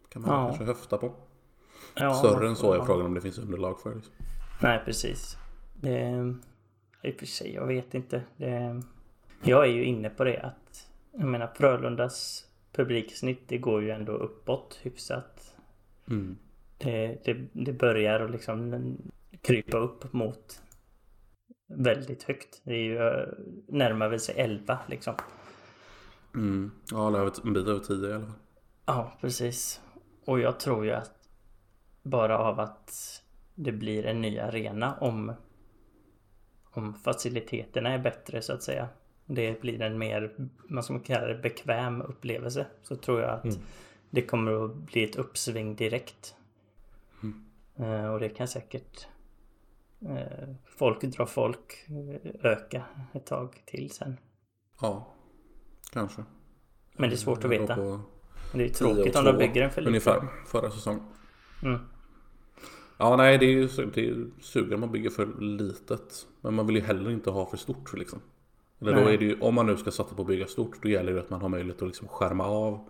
Kan 0.10 0.22
man 0.22 0.32
Ja. 0.32 0.46
kanske 0.48 0.64
höfta 0.66 0.98
på. 0.98 1.14
Ja 1.96 2.14
Större 2.14 2.48
än 2.48 2.56
så 2.56 2.74
är 2.74 2.78
ja. 2.78 2.86
frågan 2.86 3.06
om 3.06 3.14
det 3.14 3.22
finns 3.22 3.38
underlag 3.38 3.80
för. 3.80 3.96
Liksom. 3.96 4.14
Nej, 4.62 4.82
precis. 4.86 5.38
Det, 5.74 6.34
I 7.04 7.12
och 7.12 7.20
för 7.20 7.26
sig, 7.26 7.54
jag 7.54 7.68
vet 7.68 7.94
inte. 7.94 8.22
Det, 8.38 8.82
jag 9.44 9.64
är 9.64 9.70
ju 9.70 9.86
inne 9.86 10.10
på 10.10 10.24
det 10.24 10.40
att 10.40 10.88
jag 11.12 11.28
menar 11.28 11.48
Frölundas 11.56 12.46
publiksnitt 12.72 13.42
det 13.48 13.58
går 13.58 13.82
ju 13.82 13.92
ändå 13.92 14.12
uppåt 14.12 14.80
hyfsat. 14.82 15.56
Mm. 16.10 16.38
Det, 16.78 17.26
det, 17.26 17.48
det 17.54 17.74
börjar 17.74 18.20
att 18.20 18.32
liksom 18.32 18.98
krypa 19.42 19.78
upp 19.78 20.14
mot 20.14 20.62
väldigt 21.68 22.24
högt. 22.24 22.62
Det 22.64 22.74
är 22.74 22.84
ju 22.84 22.98
eh, 22.98 23.28
närmare 23.68 24.20
sig 24.20 24.36
11 24.38 24.80
liksom. 24.88 25.14
Mm. 26.34 26.72
Ja, 26.92 27.32
en 27.44 27.54
bit 27.54 27.68
över 27.68 27.80
10 27.80 28.10
i 28.10 28.14
alla 28.14 28.26
fall. 28.26 28.34
Ja, 28.86 29.18
precis. 29.22 29.82
Och 30.26 30.40
jag 30.40 30.60
tror 30.60 30.86
ju 30.86 30.92
att 30.92 31.15
bara 32.06 32.38
av 32.38 32.60
att 32.60 33.22
det 33.56 33.72
blir 33.72 34.06
en 34.06 34.22
ny 34.22 34.40
arena 34.40 34.98
om 35.02 35.34
om 36.72 36.94
faciliteterna 36.94 37.90
är 37.90 38.00
bättre 38.00 38.42
så 38.42 38.54
att 38.54 38.64
säga. 38.64 38.88
Det 39.26 39.62
blir 39.62 39.82
en 39.82 39.98
mer, 39.98 40.36
man 40.70 40.84
ska 40.84 41.00
kalla 41.00 41.28
det 41.28 41.36
bekväm 41.36 42.02
upplevelse. 42.02 42.66
Så 42.84 42.96
tror 42.96 43.22
jag 43.22 43.30
att 43.30 43.46
Mm. 43.46 43.58
det 44.10 44.22
kommer 44.22 44.66
att 44.66 44.76
bli 44.76 45.04
ett 45.04 45.16
uppsving 45.16 45.76
direkt. 45.76 46.36
Eh, 47.76 48.06
och 48.14 48.20
det 48.20 48.30
kan 48.30 48.48
säkert 48.48 49.08
eh, 50.10 50.50
folk 50.66 51.02
dra 51.02 51.26
folk 51.26 51.86
eh, 51.88 52.52
öka 52.52 52.84
ett 53.14 53.26
tag 53.26 53.64
till 53.66 53.92
sen. 53.92 54.18
Ja, 54.82 55.08
kanske. 55.94 56.24
Men 56.94 57.10
det 57.10 57.16
är 57.16 57.18
svårt 57.18 57.46
att 57.46 57.52
veta. 57.52 57.76
det 58.54 58.64
är 58.64 58.70
10 58.70 58.70
och 58.70 58.74
tråkigt 58.76 59.16
om 59.16 59.26
de 59.26 59.32
2 59.32 59.38
bygger 59.38 59.62
en 59.62 59.70
för 59.72 59.82
liten. 59.82 59.88
Ungefär 59.88 60.28
förra 60.48 60.72
säsongen. 60.72 61.04
Mm. 61.64 61.80
Ja, 62.98 63.16
nej, 63.16 63.38
det 63.38 63.46
är 63.46 63.50
ju 63.50 63.68
det 63.94 64.44
suger 64.44 64.78
man 64.78 64.92
bygger 64.92 65.10
för 65.10 65.42
litet. 65.42 66.28
Men 66.42 66.54
man 66.54 66.68
vill 66.68 66.76
ju 66.76 66.82
heller 66.82 67.12
inte 67.12 67.30
ha 67.30 67.46
för 67.46 67.58
stort 67.58 67.94
liksom. 67.94 68.20
Eller 68.80 68.94
då 68.94 69.02
är 69.02 69.18
det 69.18 69.26
ju, 69.26 69.40
om 69.40 69.56
man 69.56 69.66
nu 69.66 69.78
ska 69.78 69.92
satsa 69.92 70.16
på 70.16 70.22
att 70.22 70.28
bygga 70.28 70.48
stort, 70.48 70.84
då 70.84 70.90
gäller 70.90 71.14
det 71.14 71.20
att 71.20 71.30
man 71.30 71.42
har 71.42 71.50
möjlighet 71.50 71.82
att 71.82 71.88
liksom 71.88 72.08
skärma 72.08 72.46
av. 72.46 72.90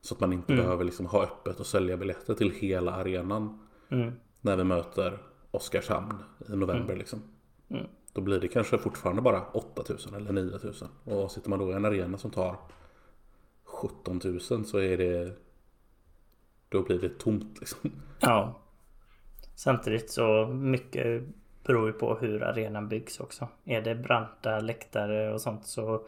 Så 0.00 0.14
att 0.14 0.20
man 0.20 0.32
inte 0.32 0.52
Mm. 0.52 0.64
behöver 0.64 0.84
liksom 0.84 1.06
ha 1.06 1.22
öppet 1.22 1.60
och 1.60 1.66
sälja 1.66 1.96
biljetter 1.96 2.34
till 2.34 2.50
hela 2.50 2.92
arenan. 2.92 3.58
Mm. 3.88 4.12
När 4.40 4.56
vi 4.56 4.64
möter 4.64 5.18
Oskarshamn 5.50 6.14
i 6.48 6.56
november 6.56 6.96
liksom. 6.96 7.22
Mm. 7.68 7.86
Då 8.12 8.20
blir 8.20 8.40
det 8.40 8.48
kanske 8.48 8.78
fortfarande 8.78 9.22
bara 9.22 9.42
8000 9.52 10.14
eller 10.14 10.32
9000. 10.32 10.88
Och 11.04 11.30
sitter 11.30 11.50
man 11.50 11.58
då 11.58 11.70
i 11.70 11.72
en 11.72 11.84
arena 11.84 12.18
som 12.18 12.30
tar 12.30 12.56
17 13.64 14.20
000 14.24 14.40
så 14.40 14.78
är 14.78 14.96
det... 14.96 15.36
Då 16.68 16.82
blir 16.82 16.98
det 16.98 17.18
tomt 17.18 17.60
liksom. 17.60 17.90
Ja. 18.20 18.60
Samtidigt 19.60 20.10
så 20.10 20.46
mycket 20.46 21.22
beror 21.64 21.86
ju 21.86 21.92
på 21.92 22.14
hur 22.14 22.42
arenan 22.42 22.88
byggs 22.88 23.20
också. 23.20 23.48
Är 23.64 23.82
det 23.82 23.94
branta 23.94 24.60
läktare 24.60 25.32
och 25.32 25.40
sånt 25.40 25.66
så, 25.66 26.02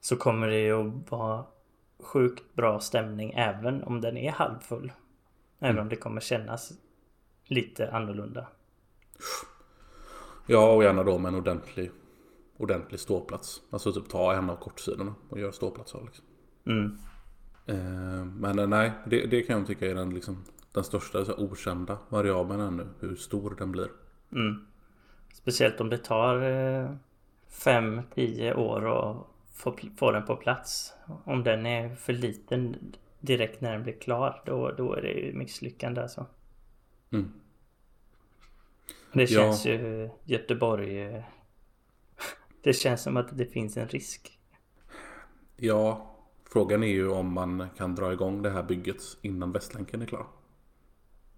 så 0.00 0.16
kommer 0.16 0.48
det 0.48 0.58
ju 0.58 0.72
att 0.72 1.10
vara 1.10 1.44
sjukt 2.00 2.54
bra 2.54 2.80
stämning 2.80 3.32
även 3.36 3.82
om 3.82 4.00
den 4.00 4.16
är 4.16 4.30
halvfull. 4.30 4.92
Även 5.58 5.78
om 5.78 5.88
det 5.88 5.96
kommer 5.96 6.20
kännas 6.20 6.72
lite 7.44 7.90
annorlunda. 7.90 8.46
Ja, 10.46 10.72
och 10.72 10.84
gärna 10.84 11.02
då 11.02 11.18
med 11.18 11.28
en 11.28 11.38
ordentlig, 11.38 11.90
ordentlig 12.56 13.00
ståplats. 13.00 13.62
Alltså 13.70 13.92
typ 13.92 14.08
ta 14.08 14.34
en 14.34 14.50
av 14.50 14.56
kortsidorna 14.56 15.14
och 15.28 15.40
göra 15.40 15.52
ståplats 15.52 15.94
av. 15.94 16.04
Liksom. 16.04 16.24
Mm. 16.66 16.98
Eh, 17.66 18.24
men 18.24 18.58
eh, 18.58 18.66
nej, 18.66 18.92
det, 19.06 19.26
det 19.26 19.42
kan 19.42 19.58
jag 19.58 19.66
tycka 19.66 19.90
är 19.90 19.94
den, 19.94 20.14
liksom, 20.14 20.44
den 20.78 20.84
största 20.84 21.24
så 21.24 21.34
okända 21.36 21.98
variabeln 22.08 22.60
ännu. 22.60 22.86
Hur 23.00 23.16
stor 23.16 23.54
den 23.58 23.72
blir. 23.72 23.88
Mm. 24.32 24.66
Speciellt 25.34 25.80
om 25.80 25.88
det 25.90 25.98
tar 25.98 26.34
5-10 27.50 28.54
år 28.54 28.98
att 29.10 29.26
få, 29.54 29.76
få 29.96 30.10
den 30.10 30.26
på 30.26 30.36
plats. 30.36 30.94
Om 31.24 31.44
den 31.44 31.66
är 31.66 31.94
för 31.94 32.12
liten 32.12 32.76
direkt 33.20 33.60
när 33.60 33.72
den 33.72 33.82
blir 33.82 33.92
klar 34.00 34.42
då, 34.46 34.70
då 34.72 34.94
är 34.94 35.02
det 35.02 35.12
ju 35.12 35.32
misslyckande 35.32 36.00
alltså. 36.02 36.26
Mm. 37.10 37.32
Det 39.12 39.30
Ja. 39.30 39.40
känns 39.40 39.66
ju 39.66 40.10
Göteborg... 40.24 41.02
eh, 41.02 41.22
Det 42.62 42.72
känns 42.72 43.02
som 43.02 43.16
att 43.16 43.38
det 43.38 43.46
finns 43.46 43.76
en 43.76 43.88
risk. 43.88 44.38
Ja, 45.56 46.14
frågan 46.52 46.82
är 46.82 46.86
ju 46.88 47.08
om 47.08 47.32
man 47.32 47.66
kan 47.76 47.94
dra 47.94 48.12
igång 48.12 48.42
det 48.42 48.50
här 48.50 48.62
bygget 48.62 49.02
innan 49.22 49.52
Västlänken 49.52 50.02
är 50.02 50.06
klar. 50.06 50.26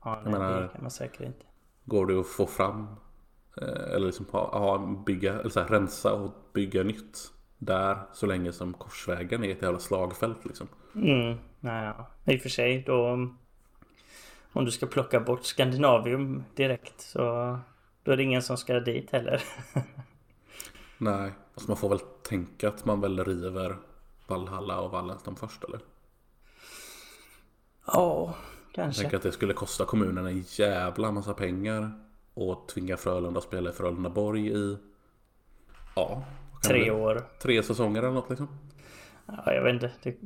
Ja, 0.05 0.21
nej, 0.25 0.33
menar- 0.33 0.63
det 0.63 0.69
kan 0.69 0.83
man 0.83 0.91
säkert 0.91 1.21
inte. 1.21 1.45
Går 1.85 2.07
det 2.07 2.21
att 2.21 2.27
få 2.27 2.47
fram 2.47 2.87
eh, 3.63 3.95
eller 3.95 4.07
liksom 4.07 4.27
ha, 4.31 4.59
ha, 4.59 4.79
bygga, 5.07 5.41
eller 5.41 5.51
så 5.51 5.61
här, 5.61 5.69
rensa 5.69 6.13
och 6.15 6.33
bygga 6.53 6.83
nytt 6.83 7.33
där 7.59 7.99
så 8.13 8.27
länge 8.27 8.53
som 8.53 8.73
Korsvägen 8.73 9.45
är 9.45 9.49
ett 9.53 9.63
jävla 9.63 9.79
slagfält 9.79 10.45
liksom. 10.45 10.69
Mm, 10.95 11.39
nej, 11.61 11.85
ja. 11.85 12.07
I 12.33 12.37
och 12.37 12.43
för 12.43 12.49
sig 12.49 12.83
då... 12.87 13.29
Om 14.53 14.65
du 14.65 14.71
ska 14.71 14.87
plocka 14.87 15.21
bort 15.21 15.45
Skandinavium 15.45 16.45
direkt 16.55 17.01
så... 17.01 17.59
Då 18.03 18.13
är 18.13 18.17
det 18.17 18.23
ingen 18.23 18.43
som 18.43 18.57
ska 18.57 18.81
dit 18.81 19.11
heller. 19.11 19.43
Nej, 20.99 21.33
alltså 21.55 21.71
man 21.71 21.77
får 21.77 21.89
väl 21.89 21.99
tänka 21.99 22.69
att 22.69 22.85
man 22.85 23.01
väl 23.01 23.25
river 23.25 23.77
Valhalla 24.27 24.81
och 24.81 24.91
Wallenstam 24.91 25.37
först 25.37 25.65
eller? 25.65 25.81
Ja, 27.87 28.35
Jag 28.75 28.85
kanske. 28.85 29.03
tänker 29.03 29.17
att 29.17 29.23
det 29.23 29.33
skulle 29.33 29.53
kosta 29.53 29.85
kommunen 29.85 30.27
en 30.27 30.45
jävla 30.47 31.13
massa 31.13 31.35
pengar 31.35 31.91
och 32.35 32.69
tvinga 32.69 32.97
Frölunda 32.97 33.39
att 33.39 33.45
spela 33.45 33.71
i 33.71 33.73
Frölundaborg 33.73 34.49
i 34.49 34.79
ja, 35.97 36.25
Tre 36.65 36.91
år. 36.91 37.23
tre 37.43 37.63
säsonger 37.63 38.03
eller 38.03 38.13
något 38.15 38.29
liksom. 38.31 38.49
Ja, 39.27 39.55
jag 39.55 39.63
vet 39.63 39.75
inte. 39.75 39.93
Det, 40.03 40.17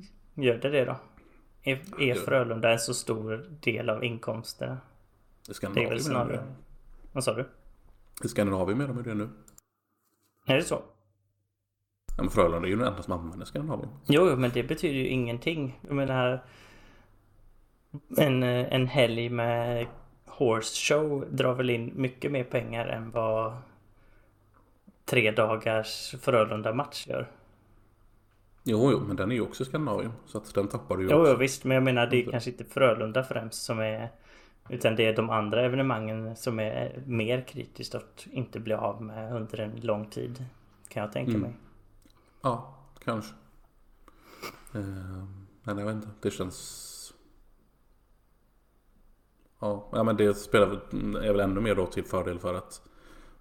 gör 0.43 0.59
det 0.59 0.71
det 0.71 0.85
då? 0.85 0.97
Är, 1.63 1.83
är. 2.01 2.15
Frölunda 2.15 2.73
en 2.73 2.79
så 2.79 2.95
stor 2.95 3.47
del 3.61 3.91
av 3.91 4.05
inkomsterna? 4.05 4.79
I 5.49 5.67
Det 5.75 5.85
är 5.85 5.89
väl 5.89 6.01
snarare... 6.01 6.45
Vad 7.13 7.25
sa 7.25 7.35
du? 7.35 7.49
I 8.25 8.29
Skandinavien 8.29 8.81
är 8.81 8.89
de 8.89 9.03
det 9.03 9.15
nu. 9.15 9.29
Är 10.47 10.57
det 10.57 10.63
så? 10.63 10.83
Ja, 12.17 12.23
men 12.23 12.31
Frölunda 12.31 12.69
är 12.69 12.71
ju 12.71 12.77
den 12.77 12.87
enda 12.87 13.03
som 13.03 13.13
använder 13.13 13.47
Skandinavien. 13.47 13.91
Jo, 14.07 14.37
men 14.37 14.51
det 14.51 14.63
betyder 14.63 14.95
ju 14.95 15.07
ingenting. 15.07 15.81
Jag 15.89 15.95
menar... 15.97 16.45
En, 18.17 18.43
eh, 18.43 18.73
en 18.75 18.87
helg 18.87 19.29
med 19.29 19.87
horse 20.27 20.77
show 20.95 21.27
drar 21.31 21.55
väl 21.55 21.71
in 21.71 21.93
mycket 21.95 22.33
mer 22.33 22.45
pengar 22.45 22.87
än 22.87 23.11
vad 23.11 23.57
tre 25.05 25.31
dagars 25.31 26.15
Frölunda-match 26.21 27.07
gör. 27.07 27.31
Jo, 28.65 28.91
jo, 28.93 29.01
men 29.07 29.17
den 29.17 29.31
är 29.31 29.35
ju 29.35 29.41
också 29.41 29.65
Skandinavien. 29.65 30.13
Så 30.27 30.39
att 30.39 30.55
den 30.55 30.69
tappar 30.69 30.97
du 30.97 31.03
ju 31.03 31.09
Jo, 31.11 31.17
också. 31.21 31.33
jo, 31.33 31.37
visst, 31.39 31.65
men 31.65 31.75
jag 31.75 31.85
menar 31.85 32.07
det 32.07 32.17
är 32.27 32.31
kanske 32.31 32.51
inte 32.51 32.65
Frölunda 32.65 33.23
främst 33.25 33.63
som 33.63 33.79
är... 33.81 34.11
Utan 34.69 34.97
det 34.97 35.07
är 35.07 35.17
de 35.17 35.31
andra 35.31 35.63
evenemangen 35.65 36.37
som 36.37 36.61
är 36.61 37.03
mer 37.07 37.41
kritiskt 37.41 37.95
att 37.95 38.27
inte 38.31 38.61
bli 38.61 38.75
av 38.75 39.03
med 39.03 39.33
under 39.37 39.61
en 39.61 39.77
lång 39.81 40.07
tid. 40.07 40.45
Kan 40.89 41.03
jag 41.03 41.13
tänka 41.13 41.31
Mm. 41.31 41.43
mig. 41.43 41.53
Ja, 42.43 42.75
kanske. 43.05 43.35
Ehm, 44.75 45.47
Men 45.63 45.79
jag 45.79 45.87
vet 45.87 45.95
inte, 45.95 46.09
det 46.21 46.31
känns... 46.31 46.91
Ja, 49.64 49.88
ja 49.92 50.02
men 50.02 50.16
det 50.16 50.35
spelar, 50.35 50.66
är 51.23 51.33
väl 51.33 51.40
ännu 51.40 51.61
mer 51.61 51.75
då 51.75 51.87
till 51.87 52.04
fördel 52.04 52.38
för 52.38 52.54
att 52.54 52.83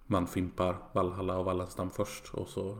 man 0.06 0.26
fimpar 0.26 0.76
Valhalla 0.92 1.38
och 1.38 1.44
Wallenstam 1.44 1.90
först 1.90 2.34
och 2.34 2.48
så... 2.48 2.78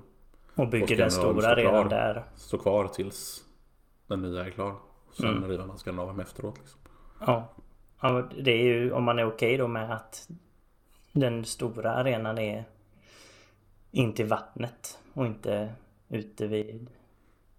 Och 0.54 0.68
bygger 0.68 0.96
den 0.96 1.10
stora 1.10 1.54
redan 1.54 1.88
där. 1.88 2.24
Står 2.36 2.58
kvar 2.58 2.88
tills 2.88 3.44
den 4.06 4.22
nya 4.22 4.46
är 4.46 4.50
klar. 4.50 4.74
Sen 5.12 5.36
mm. 5.36 5.48
river 5.48 5.66
man 5.66 5.78
Skandinavien 5.78 6.20
efteråt 6.20 6.58
liksom. 6.58 6.80
Ja. 7.20 7.54
ja. 8.00 8.28
Det 8.42 8.50
är 8.50 8.64
ju 8.64 8.92
om 8.92 9.04
man 9.04 9.18
är 9.18 9.26
okej 9.26 9.56
då 9.56 9.68
med 9.68 9.94
att 9.94 10.28
den 11.12 11.44
stora 11.44 11.94
arenan 11.94 12.38
är 12.38 12.64
inte 13.90 14.22
i 14.22 14.26
vattnet 14.26 14.98
och 15.12 15.26
inte 15.26 15.74
ute 16.08 16.46
vid 16.46 16.90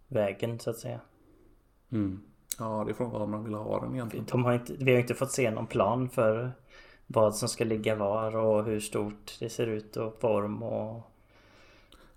vägen 0.07 0.59
så 0.59 0.69
att 0.69 0.77
säga. 0.77 0.99
Mm. 1.91 2.21
Ja, 2.59 2.83
det 2.85 2.91
är 2.91 2.93
från 2.93 3.11
vad 3.11 3.29
man 3.29 3.43
vill 3.43 3.53
ha 3.53 3.79
den 3.79 3.93
egentligen. 3.93 4.25
De 4.31 4.45
har 4.45 4.53
inte, 4.53 4.73
vi 4.79 4.91
har 4.91 4.99
inte 4.99 5.13
fått 5.13 5.31
se 5.31 5.51
någon 5.51 5.67
plan 5.67 6.09
för 6.09 6.51
vad 7.07 7.35
som 7.35 7.49
ska 7.49 7.63
ligga 7.63 7.95
var 7.95 8.35
och 8.35 8.65
hur 8.65 8.79
stort 8.79 9.37
det 9.39 9.49
ser 9.49 9.67
ut 9.67 9.97
och 9.97 10.19
form 10.19 10.63
och... 10.63 11.11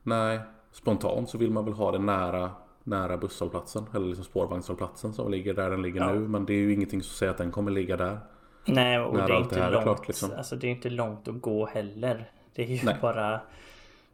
Nej, 0.02 0.40
spontant 0.73 1.30
så 1.30 1.38
vill 1.38 1.50
man 1.50 1.64
väl 1.64 1.75
ha 1.75 1.92
det 1.92 1.99
nära, 1.99 2.50
nära 2.85 3.16
busshållplatsen 3.16 3.87
eller 3.95 4.07
liksom 4.07 4.25
spårvagnshållplatsen 4.25 5.12
som 5.12 5.30
ligger 5.30 5.54
där 5.54 5.71
den 5.71 5.83
ligger 5.83 6.00
ja. 6.00 6.12
nu. 6.12 6.18
Men 6.18 6.45
det 6.45 6.52
är 6.52 6.59
ju 6.59 6.73
ingenting 6.73 7.02
som 7.02 7.14
säger 7.14 7.33
att 7.33 7.38
den 7.38 7.52
kommer 7.52 7.71
ligga 7.71 7.97
där. 7.97 8.18
Nej, 8.64 9.00
och 9.00 9.16
det 9.16 9.23
är 9.23 9.40
inte 9.40 9.71
långt. 9.71 9.75
Är 9.75 9.83
klart, 9.83 10.09
liksom. 10.09 10.30
Alltså 10.37 10.57
det 10.57 10.66
är 10.66 10.71
inte 10.71 10.90
långt 10.90 11.28
att 11.28 11.40
gå 11.40 11.66
heller. 11.66 12.30
Det 12.54 12.62
är 12.62 12.66
ju 12.66 12.80
Nej. 12.85 12.97
bara 13.00 13.40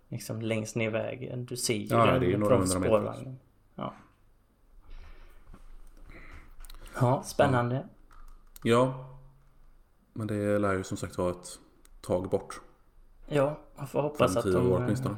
liksom 0.09 0.43
längst 0.43 0.77
ner 0.77 0.91
vägen. 0.91 1.45
Du 1.45 1.57
ser 1.57 1.75
ju 1.75 1.87
ja, 1.87 2.07
den 2.07 2.21
det 2.21 2.27
är 2.27 2.31
ju 2.31 2.45
från 2.45 2.69
spårvagnen. 2.69 3.39
Ja. 3.75 3.95
Ja, 7.01 7.23
spännande. 7.23 7.89
Ja. 8.63 9.11
Men 10.13 10.27
det 10.27 10.59
lär 10.59 10.73
ju 10.73 10.85
som 10.85 10.97
sagt 10.97 11.19
vara 11.19 11.31
ett 11.31 11.59
tag 12.01 12.31
bort. 12.31 12.61
Ja, 13.27 13.59
man 13.77 13.87
får 13.87 14.03
hoppas 14.03 14.37
att 14.37 14.45
de... 14.45 14.73
År 14.73 14.83
åtminstone. 14.85 15.17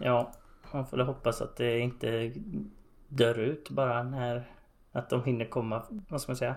Ja, 0.00 0.32
man 0.72 0.86
får 0.86 0.98
hoppas 0.98 1.42
att 1.42 1.56
det 1.56 1.78
inte 1.78 2.32
dör 3.08 3.38
ut 3.38 3.70
bara 3.70 4.02
när... 4.02 4.54
Att 4.92 5.10
de 5.10 5.24
hinner 5.24 5.44
komma, 5.44 5.82
vad 6.08 6.20
ska 6.20 6.32
man 6.32 6.36
säga, 6.36 6.54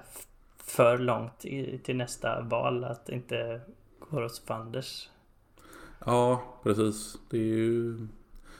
för 0.57 0.97
långt 0.97 1.45
i, 1.45 1.79
till 1.79 1.97
nästa 1.97 2.41
val. 2.41 2.83
Att 2.83 3.05
det 3.05 3.13
inte 3.13 3.61
går 3.99 4.23
åt 4.23 4.37
fanders. 4.37 5.09
Ja, 6.05 6.43
precis. 6.63 7.17
Det 7.29 7.37
är 7.37 7.41
ju, 7.41 7.97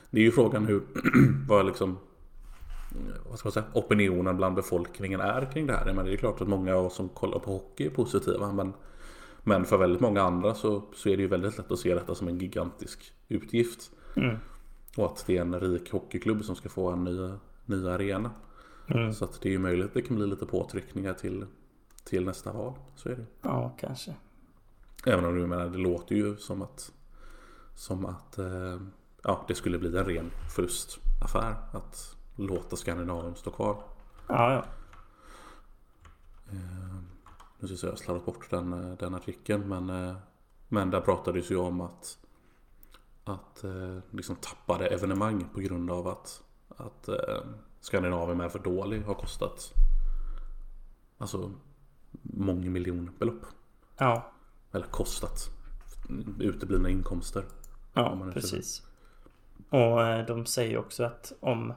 det 0.10 0.20
är 0.20 0.24
ju 0.24 0.32
frågan 0.32 0.66
hur, 0.66 0.84
vad 1.48 1.66
liksom, 1.66 1.98
vad 3.30 3.40
ska 3.40 3.48
man 3.48 3.54
säga, 3.54 3.66
opinionen 3.74 4.38
bland 4.38 4.56
befolkningen 4.56 5.20
är 5.20 5.52
kring 5.52 5.68
det 5.68 5.74
här. 5.74 5.94
Men 5.94 6.06
det 6.06 6.14
är 6.14 6.18
klart 6.18 6.42
att 6.42 6.48
många 6.48 6.76
av 6.76 6.86
oss 6.86 6.96
som 6.96 7.10
kollar 7.10 7.40
på 7.40 7.52
hockey 7.52 7.86
är 7.86 7.90
positiva. 7.90 8.52
Men, 8.52 8.74
men 9.44 9.66
för 9.66 9.78
väldigt 9.78 10.02
många 10.02 10.22
andra 10.22 10.54
så, 10.54 10.84
så 10.94 11.10
är 11.10 11.18
det 11.18 11.24
ju 11.24 11.28
väldigt 11.28 11.58
lätt 11.58 11.72
att 11.72 11.80
se 11.80 11.94
detta 11.96 12.16
som 12.16 12.28
en 12.28 12.38
gigantisk 12.38 13.14
utgift. 13.28 13.92
Mm. 14.16 14.38
Och 14.98 15.06
att 15.06 15.24
det 15.28 15.38
är 15.38 15.42
en 15.42 15.60
rik 15.60 15.92
hockeyklubb 15.92 16.44
som 16.44 16.56
ska 16.56 16.70
få 16.70 16.90
en 16.90 17.04
ny, 17.04 17.30
ny 17.66 17.90
arena. 17.90 18.32
Mm. 18.88 19.14
Så 19.14 19.26
att 19.26 19.42
det 19.42 19.50
är 19.50 19.52
ju 19.54 19.60
möjligt 19.60 19.86
att 19.86 19.94
det 19.94 20.02
kan 20.02 20.18
bli 20.18 20.28
lite 20.28 20.46
påtryckningar 20.46 21.14
till, 21.14 21.46
till 22.04 22.26
nästa 22.26 22.54
val. 22.54 22.74
Så 22.96 23.10
är 23.10 23.16
det. 23.16 23.26
Ja, 23.42 23.76
kanske. 23.80 24.16
Även 25.06 25.26
om 25.26 25.36
du 25.36 25.48
menar, 25.48 25.70
det 25.70 25.78
låter 25.78 26.16
ju 26.16 26.38
som 26.38 26.62
att 26.62 26.92
som 27.76 28.06
att 28.06 28.38
eh, 28.38 28.82
ja, 29.24 29.46
det 29.48 29.56
skulle 29.56 29.80
bli 29.80 29.98
en 29.98 30.06
ren 30.06 30.32
förlustaffär 30.56 31.56
att 31.72 32.16
låta 32.36 32.76
Skandinavien 32.76 33.36
stå 33.36 33.52
kvar. 33.52 33.84
Ja, 34.28 34.54
ja. 34.54 34.66
Eh, 36.52 36.96
nu 37.60 37.68
ska 37.68 37.88
jag 37.88 37.92
ha 37.92 37.98
slarvat 37.98 38.26
bort 38.26 38.50
den, 38.50 38.74
eh, 38.74 38.98
den 38.98 39.16
artikeln 39.16 39.68
men, 39.68 40.16
men 40.68 40.90
där 40.90 41.02
pratades 41.02 41.52
ju 41.52 41.58
om 41.58 41.82
att 41.82 42.18
att 43.26 43.64
liksom 44.12 44.36
tappade 44.36 44.88
evenemang 44.88 45.50
på 45.54 45.60
grund 45.60 45.92
av 45.92 46.08
att, 46.08 46.44
att 46.78 47.10
Skandinavien 47.80 48.42
är 48.42 48.50
för 48.50 48.60
dålig 48.60 49.02
har 49.02 49.14
kostat 49.14 49.74
alltså 51.18 51.52
mångmiljonbelopp. 52.22 53.46
Ja. 53.98 54.32
Eller 54.72 54.86
kostat 54.86 55.50
uteblivna 56.40 56.90
inkomster. 56.90 57.46
Ja, 57.94 58.32
precis. 58.34 58.84
Och 59.70 60.04
eh, 60.04 60.26
de 60.26 60.46
säger 60.46 60.78
också 60.78 61.04
att 61.04 61.34
om, 61.40 61.74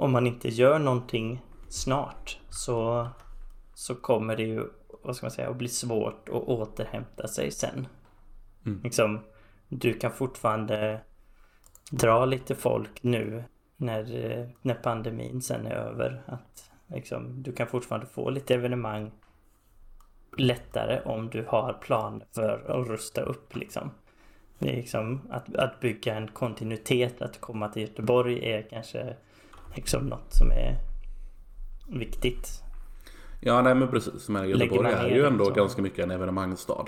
om 0.00 0.12
man 0.12 0.26
inte 0.26 0.48
gör 0.48 0.78
någonting 0.78 1.42
snart 1.68 2.38
så, 2.48 3.08
så 3.74 3.94
kommer 3.94 4.36
det 4.36 4.42
ju 4.42 4.64
vad 5.02 5.16
ska 5.16 5.26
man 5.26 5.30
säga, 5.30 5.50
att 5.50 5.56
bli 5.56 5.68
svårt 5.68 6.28
att 6.28 6.34
återhämta 6.34 7.28
sig 7.28 7.50
sen. 7.50 7.88
Mm. 8.66 8.80
Liksom, 8.82 9.20
du 9.68 9.92
kan 9.92 10.12
fortfarande 10.12 11.00
dra 11.90 12.24
lite 12.24 12.54
folk 12.54 13.02
nu 13.02 13.44
när, 13.76 14.04
när 14.62 14.74
pandemin 14.74 15.42
sen 15.42 15.66
är 15.66 15.74
över. 15.74 16.22
Att 16.26 16.70
liksom, 16.86 17.42
du 17.42 17.52
kan 17.52 17.66
fortfarande 17.66 18.06
få 18.06 18.30
lite 18.30 18.54
evenemang 18.54 19.12
lättare 20.36 21.00
om 21.04 21.30
du 21.30 21.44
har 21.48 21.72
plan 21.72 22.22
för 22.34 22.70
att 22.70 22.88
rusta 22.88 23.22
upp 23.22 23.56
liksom. 23.56 23.90
Det 24.58 24.72
är 24.72 24.76
liksom 24.76 25.20
att, 25.30 25.56
att 25.56 25.80
bygga 25.80 26.14
en 26.14 26.28
kontinuitet, 26.28 27.22
att 27.22 27.40
komma 27.40 27.68
till 27.68 27.82
Göteborg 27.82 28.52
är 28.52 28.62
kanske 28.62 29.16
liksom 29.74 30.06
något 30.06 30.34
som 30.34 30.50
är 30.50 30.78
viktigt. 31.88 32.62
Ja, 33.40 33.62
nej 33.62 33.74
men 33.74 33.88
precis. 33.88 34.28
Men 34.28 34.48
Göteborg 34.48 34.92
är 34.92 35.08
ju 35.08 35.26
ändå 35.26 35.44
så. 35.44 35.50
ganska 35.50 35.82
mycket 35.82 36.04
en 36.04 36.10
evenemangsstad. 36.10 36.86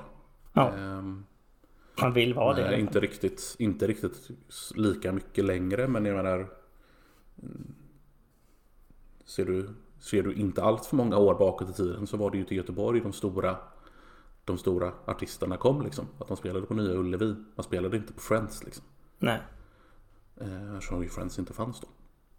Ja. 0.53 0.73
Um, 0.77 1.27
man 2.01 2.13
vill 2.13 2.35
vara 2.35 2.55
det. 2.55 2.81
Inte 2.81 3.01
riktigt, 3.01 3.57
inte 3.59 3.87
riktigt 3.87 4.31
lika 4.75 5.13
mycket 5.13 5.45
längre, 5.45 5.89
men 5.89 6.05
jag 6.05 6.17
menar... 6.17 6.49
Mm, 7.43 7.75
ser 9.25 9.45
du, 9.45 9.71
ser 9.99 10.23
du 10.23 10.35
inte 10.35 10.63
allt 10.63 10.87
för 10.87 10.97
många 10.97 11.17
år 11.19 11.35
bakåt 11.35 11.71
i 11.71 11.73
tiden 11.73 12.07
så 12.07 12.17
var 12.17 12.31
det 12.31 12.39
ju 12.39 12.45
till 12.45 12.57
Göteborg 12.57 13.01
de 13.01 13.13
stora 13.13 13.57
de 14.45 14.59
stora 14.59 14.93
artisterna 15.05 15.57
kom 15.57 15.83
liksom. 15.83 16.07
Att 16.19 16.29
de 16.29 16.37
spelade 16.37 16.67
på 16.67 16.75
Nya 16.75 16.95
Ullevi. 16.95 17.35
Man 17.55 17.65
spelade 17.65 17.97
inte 17.97 18.13
på 18.13 18.21
Friends 18.21 18.65
liksom. 18.65 18.85
Nej. 19.19 19.41
Eh, 20.37 20.75
eftersom 20.75 21.03
ju 21.03 21.09
Friends 21.09 21.39
inte 21.39 21.53
fanns 21.53 21.81
då. 21.81 21.89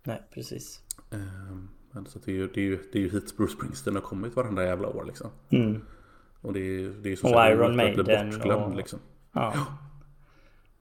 Nej, 0.03 0.21
precis. 0.33 0.81
Eh, 1.11 1.55
men 1.91 2.05
så 2.05 2.19
det 2.19 2.31
är 2.31 2.35
ju, 2.35 2.47
det 2.47 2.59
är 2.59 2.65
ju, 2.65 2.79
det 2.91 2.97
är 2.97 3.01
ju 3.01 3.09
hit 3.09 3.37
Bruce 3.37 3.53
Springsteen 3.53 3.95
har 3.95 4.01
kommit 4.01 4.35
varenda 4.35 4.63
jävla 4.63 4.87
år 4.87 5.05
liksom. 5.05 5.31
Mm. 5.49 5.81
Och 6.41 6.53
det 6.53 6.59
är, 6.59 6.89
det 6.89 7.11
är 7.11 7.15
som 7.15 7.33
och 7.33 7.45
Iron 7.45 7.75
Maiden 7.75 8.05
bortglömd 8.05 8.71
och... 8.71 8.75
liksom. 8.75 8.99
Ja. 9.31 9.53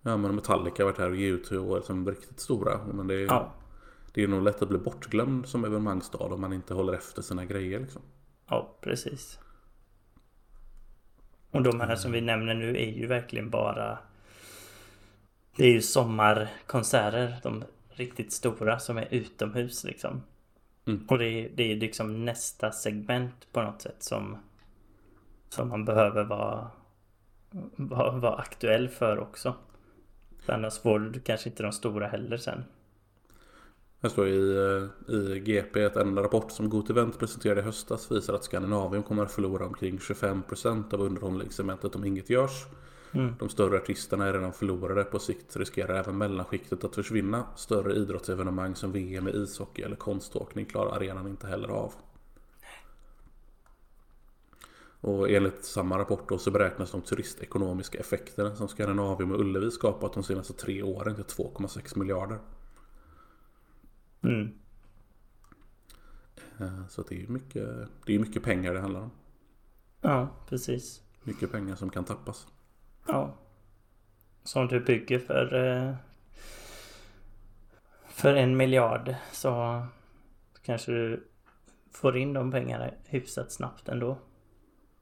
ja. 0.03 0.17
Men 0.17 0.35
Metallica 0.35 0.83
har 0.83 0.91
varit 0.91 0.99
här 0.99 1.11
och 1.11 1.17
U2 1.17 1.57
och 1.57 1.77
liksom 1.77 2.09
riktigt 2.09 2.41
stora. 2.41 2.81
Men 2.93 3.07
det 3.07 3.15
är, 3.15 3.27
ja. 3.27 3.53
det 4.13 4.23
är 4.23 4.29
nog 4.29 4.43
lätt 4.43 4.63
att 4.63 4.69
bli 4.69 4.79
bortglömd 4.79 5.47
som 5.47 5.65
evenemangsstad 5.65 6.19
om 6.25 6.41
man 6.41 6.53
inte 6.53 6.75
håller 6.75 6.93
efter 6.93 7.23
sina 7.23 7.45
grejer 7.45 7.81
liksom. 7.81 8.03
Ja, 8.49 8.79
precis. 8.81 9.39
Och 11.51 11.63
de 11.63 11.81
här 11.81 11.97
som 11.97 12.13
vi 12.13 12.21
nämner 12.21 12.55
nu 12.55 12.77
är 12.77 12.91
ju 12.91 13.07
verkligen 13.07 13.51
bara 13.51 13.99
Det 15.57 15.65
är 15.65 15.73
ju 15.73 15.83
sommarkonserter, 15.83 17.37
de 17.43 17.65
riktigt 17.95 18.33
stora 18.33 18.79
som 18.79 18.99
är 18.99 19.09
utomhus 19.11 19.85
liksom. 19.85 20.23
Mm. 20.87 21.07
Och 21.09 21.19
det 21.19 21.27
är, 21.27 21.51
det 21.55 21.73
är 21.73 21.77
liksom 21.77 22.25
nästa 22.25 22.73
segment 22.73 23.53
på 23.53 23.63
något 23.63 23.83
sätt 23.83 24.03
som 24.03 24.37
Som 25.49 25.69
man 25.69 25.85
behöver 25.85 26.25
vara 26.25 26.71
Vara, 27.77 28.19
vara 28.19 28.35
aktuell 28.35 28.89
för 28.89 29.19
också. 29.19 29.55
För 30.39 30.53
annars 30.53 30.79
får 30.79 30.99
du 30.99 31.21
kanske 31.21 31.49
inte 31.49 31.63
de 31.63 31.73
stora 31.73 32.07
heller 32.07 32.37
sen. 32.37 32.65
Här 34.03 34.09
står 34.09 34.29
i, 34.29 34.57
eh, 34.57 35.15
i 35.15 35.41
GP 35.41 35.85
att 35.85 35.97
en 35.97 36.19
rapport 36.19 36.51
som 36.51 36.69
GoTevent 36.71 37.19
presenterade 37.19 37.61
i 37.61 37.65
höstas 37.65 38.13
visar 38.13 38.35
att 38.35 38.45
Skandinavien 38.45 39.03
kommer 39.03 39.23
att 39.23 39.33
förlora 39.33 39.67
omkring 39.67 39.99
25% 39.99 40.95
av 40.95 41.01
underhållningssegmentet 41.01 41.95
om 41.95 42.05
inget 42.05 42.31
görs. 42.31 42.67
Mm. 43.15 43.35
De 43.39 43.49
större 43.49 43.77
artisterna 43.77 44.27
är 44.27 44.33
redan 44.33 44.53
förlorade. 44.53 45.05
På 45.05 45.19
sikt 45.19 45.57
riskerar 45.57 45.95
även 45.95 46.19
mellanskiktet 46.19 46.85
att 46.85 46.95
försvinna. 46.95 47.47
Större 47.57 47.95
idrottsevenemang 47.95 48.75
som 48.75 48.93
VM 48.93 49.29
i 49.29 49.31
ishockey 49.31 49.83
eller 49.83 49.97
konståkning 49.97 50.67
klarar 50.67 50.97
arenan 50.97 51.27
inte 51.27 51.47
heller 51.47 51.69
av. 51.69 51.93
Och 55.01 55.31
enligt 55.31 55.65
samma 55.65 55.99
rapport 55.99 56.29
då 56.29 56.39
så 56.39 56.51
beräknas 56.51 56.91
de 56.91 57.01
turistekonomiska 57.01 57.99
effekterna 57.99 58.55
som 58.55 58.69
Skandinavium 58.69 59.33
och 59.33 59.41
Ullevi 59.41 59.71
skapat 59.71 60.13
de 60.13 60.23
senaste 60.23 60.53
tre 60.53 60.83
åren 60.83 61.15
till 61.15 61.25
2,6 61.25 61.99
miljarder. 61.99 62.39
Mm. 64.23 64.53
Eh, 66.59 66.87
så 66.89 67.03
det 67.03 67.23
är 67.23 67.29
mycket, 67.29 67.69
det 68.07 68.15
är 68.15 68.19
mycket 68.19 68.43
pengar 68.43 68.75
det 68.75 68.81
handlar 68.81 69.01
om. 69.01 69.11
Ja, 70.01 70.29
precis. 70.49 71.03
Mycket 71.23 71.53
pengar 71.53 71.77
som 71.77 71.91
kan 71.91 72.05
tappas. 72.05 72.47
Ja. 73.07 73.35
Som 74.43 74.67
du 74.67 74.81
bygger 74.81 75.19
för 75.19 75.55
eh, 75.55 75.95
för 78.09 78.35
en 78.35 78.57
miljard 78.57 79.15
så 79.33 79.83
kanske 80.63 80.93
du 80.93 81.29
får 81.91 82.17
in 82.17 82.33
de 82.33 82.51
pengarna 82.51 82.91
hyfsat 83.05 83.53
snabbt 83.53 83.89
ändå. 83.89 84.19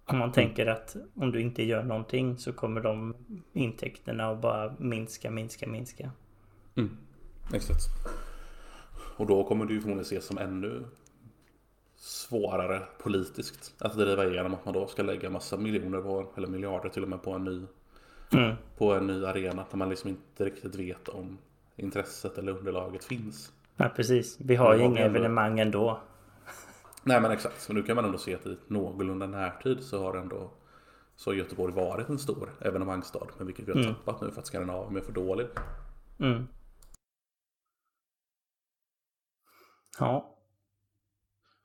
Om 0.04 0.18
man 0.18 0.32
tänker 0.32 0.66
att 0.66 0.96
om 1.14 1.32
du 1.32 1.40
inte 1.40 1.62
gör 1.62 1.82
någonting 1.82 2.38
så 2.38 2.52
kommer 2.52 2.80
de 2.80 3.14
intäkterna 3.52 4.30
att 4.30 4.40
bara 4.40 4.74
minska, 4.78 5.30
minska, 5.30 5.66
minska. 5.66 6.10
Mm. 6.76 6.96
Exakt. 7.54 7.84
Och 9.16 9.26
då 9.26 9.44
kommer 9.44 9.66
det 9.66 9.72
ju 9.72 9.80
förmodligen 9.80 10.04
ses 10.04 10.24
som 10.24 10.38
ännu 10.38 10.84
svårare 11.96 12.82
politiskt 13.02 13.74
att 13.78 13.96
driva 13.96 14.26
igenom 14.26 14.54
att 14.54 14.64
man 14.64 14.74
då 14.74 14.86
ska 14.86 15.02
lägga 15.02 15.30
massa 15.30 15.56
miljoner 15.56 16.00
på, 16.00 16.32
eller 16.36 16.48
miljarder 16.48 16.88
till 16.88 17.02
och 17.02 17.08
med 17.08 17.22
på 17.22 17.32
en 17.32 17.44
ny 17.44 17.66
Mm. 18.32 18.56
på 18.78 18.92
en 18.92 19.06
ny 19.06 19.24
arena 19.24 19.66
där 19.70 19.76
man 19.78 19.88
liksom 19.88 20.10
inte 20.10 20.44
riktigt 20.44 20.74
vet 20.74 21.08
om 21.08 21.38
intresset 21.76 22.38
eller 22.38 22.52
underlaget 22.58 23.04
finns. 23.04 23.52
Ja, 23.76 23.88
precis. 23.96 24.36
Vi 24.40 24.56
har 24.56 24.74
ju 24.76 24.84
inga 24.84 25.00
evenemang 25.00 25.60
ändå. 25.60 26.00
Nej 27.02 27.20
men 27.20 27.30
exakt, 27.30 27.60
så 27.60 27.72
nu 27.72 27.82
kan 27.82 27.96
man 27.96 28.04
ändå 28.04 28.18
se 28.18 28.34
att 28.34 28.46
i 28.46 28.56
någorlunda 28.66 29.26
närtid 29.26 29.82
så 29.82 30.02
har 30.02 30.14
ändå 30.16 30.50
så 31.16 31.30
har 31.30 31.34
Göteborg 31.34 31.74
varit 31.74 32.08
en 32.08 32.18
stor 32.18 32.50
evenemangsstad. 32.60 33.26
Men 33.38 33.46
vilket 33.46 33.68
vi 33.68 33.72
har 33.72 33.80
Mm. 33.80 33.94
tappat 33.94 34.20
nu 34.20 34.30
för 34.30 34.40
att 34.40 34.46
Skandinavien 34.46 34.96
är 34.96 35.00
för 35.00 35.12
dålig. 35.12 35.46
Mm. 36.18 36.46
Ja. 39.98 40.36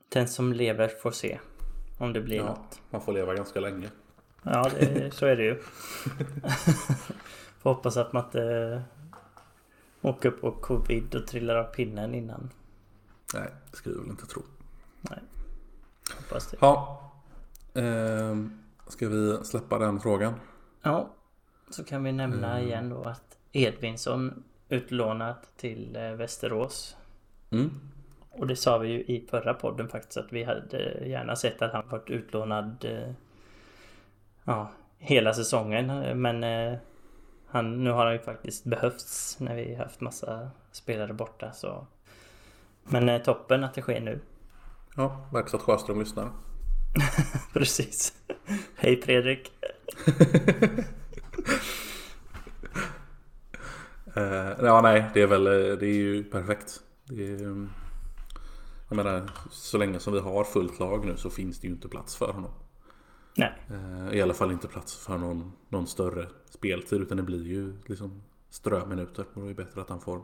Den 0.09 0.27
som 0.27 0.53
lever 0.53 0.87
får 0.87 1.11
se. 1.11 1.39
Om 1.99 2.13
det 2.13 2.21
blir 2.21 2.37
Ja, 2.37 2.45
något. 2.45 2.81
man 2.89 3.01
får 3.01 3.13
leva 3.13 3.33
ganska 3.35 3.59
länge. 3.59 3.89
Ja, 4.45 4.69
det, 4.79 5.13
så 5.13 5.25
är 5.25 5.35
det 5.35 5.43
ju. 5.43 5.55
Får 7.59 7.73
hoppas 7.73 7.97
att 7.97 8.13
man 8.13 8.25
inte 8.25 8.83
åker 10.01 10.31
på 10.31 10.51
covid 10.51 11.15
och 11.15 11.27
trillar 11.27 11.55
av 11.55 11.63
pinnen 11.63 12.15
innan. 12.15 12.49
Nej, 13.33 13.49
det 13.71 13.77
ska 13.77 13.89
vi 13.89 13.95
väl 13.95 14.09
inte 14.09 14.25
tro. 14.25 14.41
Hoppas 16.17 16.47
det. 16.51 16.57
Ja. 16.61 17.01
Ehm, 17.73 18.59
ska 18.87 19.09
vi 19.09 19.37
släppa 19.43 19.79
den 19.79 19.99
frågan? 19.99 20.33
Ja, 20.81 21.09
så 21.69 21.83
kan 21.83 22.03
vi 22.03 22.11
nämna 22.11 22.51
Mm. 22.51 22.67
igen 22.67 22.89
då 22.89 23.03
att 23.03 23.37
Edvinsson 23.51 24.43
utlånat 24.69 25.57
till 25.57 25.95
eh, 25.95 26.11
Västerås. 26.11 26.95
Mm. 27.49 27.71
Och 28.31 28.47
det 28.47 28.55
sa 28.55 28.77
vi 28.77 28.87
ju 28.87 28.99
i 28.99 29.27
förra 29.29 29.53
podden 29.53 29.89
faktiskt 29.89 30.17
att 30.17 30.33
vi 30.33 30.43
hade 30.43 31.07
gärna 31.07 31.35
sett 31.35 31.61
att 31.61 31.73
han 31.73 31.89
varit 31.89 32.09
utlånad 32.09 32.85
eh, 32.85 33.11
ja, 34.45 34.71
hela 34.97 35.33
säsongen. 35.33 36.21
Men 36.21 36.43
eh, 36.43 36.77
han, 37.47 37.83
nu 37.83 37.91
har 37.91 38.05
han 38.05 38.13
ju 38.13 38.19
faktiskt 38.19 38.63
behövts 38.63 39.39
när 39.39 39.55
vi 39.55 39.75
haft 39.75 40.01
massa 40.01 40.49
spelare 40.71 41.13
borta. 41.13 41.51
Så. 41.51 41.87
Men 42.83 43.09
eh, 43.09 43.21
toppen 43.21 43.63
att 43.63 43.73
det 43.73 43.81
sker 43.81 43.99
nu. 43.99 44.19
Ja, 44.95 45.27
verkar 45.33 45.57
att 45.57 45.63
Sjöström 45.63 45.99
lyssnar. 45.99 46.31
Precis. 47.53 48.13
Hej 48.75 49.01
Fredrik. 49.01 49.51
Eh, 54.17 54.51
ja, 54.61 54.81
nej, 54.81 55.05
det 55.13 55.21
är 55.21 55.27
väl, 55.27 55.47
eh, 55.47 55.77
det 55.77 55.85
är 55.85 55.93
ju 55.93 56.23
perfekt. 56.23 56.81
Det 57.03 57.23
är, 57.23 57.35
mm, 57.35 57.69
jag 58.89 58.95
menar, 58.95 59.31
så 59.51 59.77
länge 59.77 59.99
som 59.99 60.13
vi 60.13 60.19
har 60.19 60.43
fullt 60.43 60.79
lag 60.79 61.05
nu 61.05 61.17
så 61.17 61.29
finns 61.29 61.59
det 61.59 61.67
ju 61.67 61.73
inte 61.73 61.87
plats 61.87 62.15
för 62.15 62.31
honom. 62.33 62.51
Nej, 63.37 63.51
Eh, 63.69 64.15
I 64.17 64.21
alla 64.21 64.33
fall 64.33 64.51
inte 64.51 64.67
plats 64.67 64.97
för 65.05 65.17
någon, 65.17 65.51
någon 65.69 65.87
större 65.87 66.27
speltid 66.49 67.01
utan 67.01 67.17
det 67.17 67.23
blir 67.23 67.47
ju 67.47 67.73
liksom 67.85 68.21
ströminuter. 68.49 69.25
Och 69.33 69.41
det 69.43 69.49
är 69.49 69.53
bättre 69.53 69.81
att 69.81 69.89
han 69.89 70.01
får, 70.01 70.21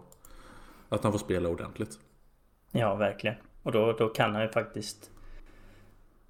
att 0.90 1.04
han 1.04 1.12
får 1.12 1.20
spela 1.20 1.50
ordentligt. 1.50 2.00
ja 2.72 2.96
verkligen. 2.96 3.36
Och 3.64 3.72
då, 3.72 3.94
då 3.94 4.10
kan 4.10 4.34
han 4.34 4.44
ju 4.44 4.50
faktiskt 4.50 5.12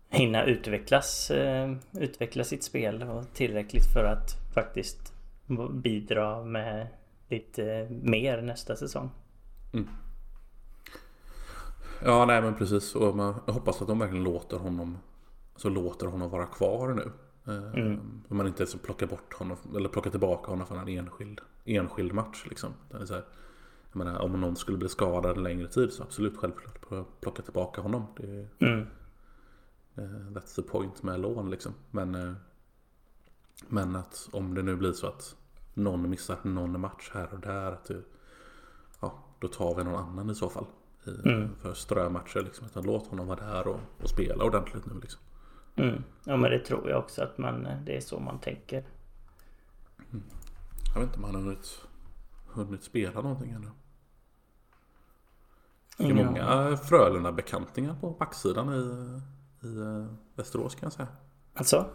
hinna 0.09 0.43
utvecklas, 0.45 1.31
eh, 1.31 1.75
utveckla 1.91 2.43
sitt 2.43 2.63
spel 2.63 3.05
tillräckligt 3.33 3.85
för 3.93 4.03
att 4.03 4.53
faktiskt 4.53 5.13
bidra 5.71 6.43
med 6.43 6.87
lite 7.29 7.87
mer 7.89 8.41
nästa 8.41 8.75
säsong. 8.75 9.09
Ja, 12.03 12.25
nej 12.25 12.41
men 12.41 12.55
precis. 12.55 12.95
Och 12.95 13.15
man, 13.15 13.35
jag 13.45 13.53
hoppas 13.53 13.81
att 13.81 13.87
de 13.87 13.99
verkligen 13.99 14.23
låter 14.23 14.57
honom, 14.57 14.97
så 15.61 15.69
låter 15.69 16.07
honom 16.07 16.29
vara 16.29 16.45
kvar 16.45 16.93
nu. 16.93 17.11
Eh, 17.53 17.73
Mm. 17.73 17.99
Om 18.29 18.37
man 18.37 18.47
inte 18.47 18.63
liksom 18.63 18.79
plockar 18.79 19.07
bort 19.07 19.33
honom, 19.33 19.57
eller 19.75 19.89
plockar 19.89 20.11
tillbaka 20.11 20.51
honom 20.51 20.67
från 20.67 20.77
en 20.79 20.87
enskild, 20.87 21.41
enskild 21.65 22.13
match. 22.13 22.45
Liksom. 22.49 22.73
Det 22.89 23.07
så 23.07 23.13
här, 23.13 23.23
menar, 23.91 24.19
om 24.19 24.41
någon 24.41 24.55
skulle 24.55 24.77
bli 24.77 24.89
skadad 24.89 25.37
en 25.37 25.43
längre 25.43 25.67
tid 25.67 25.93
så 25.93 26.03
absolut 26.03 26.37
självklart 26.37 26.89
plocka 27.21 27.41
tillbaka 27.41 27.81
honom. 27.81 28.05
Det 28.17 28.23
är, 28.39 28.47
Mm. 28.59 28.87
Eh, 29.95 30.03
That's 30.33 30.55
the 30.55 30.61
point 30.61 31.03
med 31.03 31.19
lån 31.19 31.49
liksom. 31.49 31.73
Men, 31.91 32.15
eh, 32.15 32.33
men 33.67 33.95
att 33.95 34.29
om 34.31 34.53
det 34.53 34.61
nu 34.61 34.75
blir 34.75 34.91
så 34.93 35.07
att 35.07 35.35
någon 35.73 36.09
missar 36.09 36.37
någon 36.43 36.79
match 36.79 37.11
här 37.13 37.33
och 37.33 37.39
där. 37.39 37.71
Att 37.71 37.85
det, 37.85 38.01
ja, 38.99 39.23
då 39.39 39.47
tar 39.47 39.75
vi 39.75 39.83
någon 39.83 39.95
annan 40.03 40.29
i 40.29 40.35
så 40.35 40.49
fall. 40.49 40.65
I, 41.05 41.29
Mm. 41.29 41.55
För 41.55 41.73
strömatcher 41.73 42.41
liksom. 42.41 42.65
Utan 42.65 42.83
låt 42.83 43.07
honom 43.07 43.27
vara 43.27 43.39
där 43.53 43.67
och, 43.67 43.79
och 44.03 44.09
spela 44.09 44.43
ordentligt 44.43 44.85
nu 44.85 44.99
liksom. 45.01 45.21
Mm. 45.75 46.03
Ja 46.25 46.37
men 46.37 46.51
det 46.51 46.59
tror 46.59 46.89
jag 46.89 46.99
också 46.99 47.23
att 47.23 47.37
man, 47.37 47.67
det 47.85 47.97
är 47.97 48.01
så 48.01 48.19
man 48.19 48.39
tänker. 48.39 48.83
Jag 50.93 51.01
vet 51.01 51.03
inte 51.03 51.17
om 51.17 51.23
han 51.23 51.35
har 51.35 51.41
hunnit, 51.41 51.81
hunnit 52.47 52.83
spela 52.83 53.21
någonting 53.21 53.51
ännu. 53.51 53.67
Det 55.97 56.09
är 56.09 56.13
många 56.13 56.77
Frölunda-bekantingar 56.77 57.95
på 58.01 58.09
backsidan 58.11 58.73
i, 58.73 58.77
i 59.67 59.77
eh, 59.79 60.05
Västerås 60.35 60.75
kan 60.75 60.85
jag 60.85 60.93
säga. 60.93 61.07
Alltså? 61.53 61.85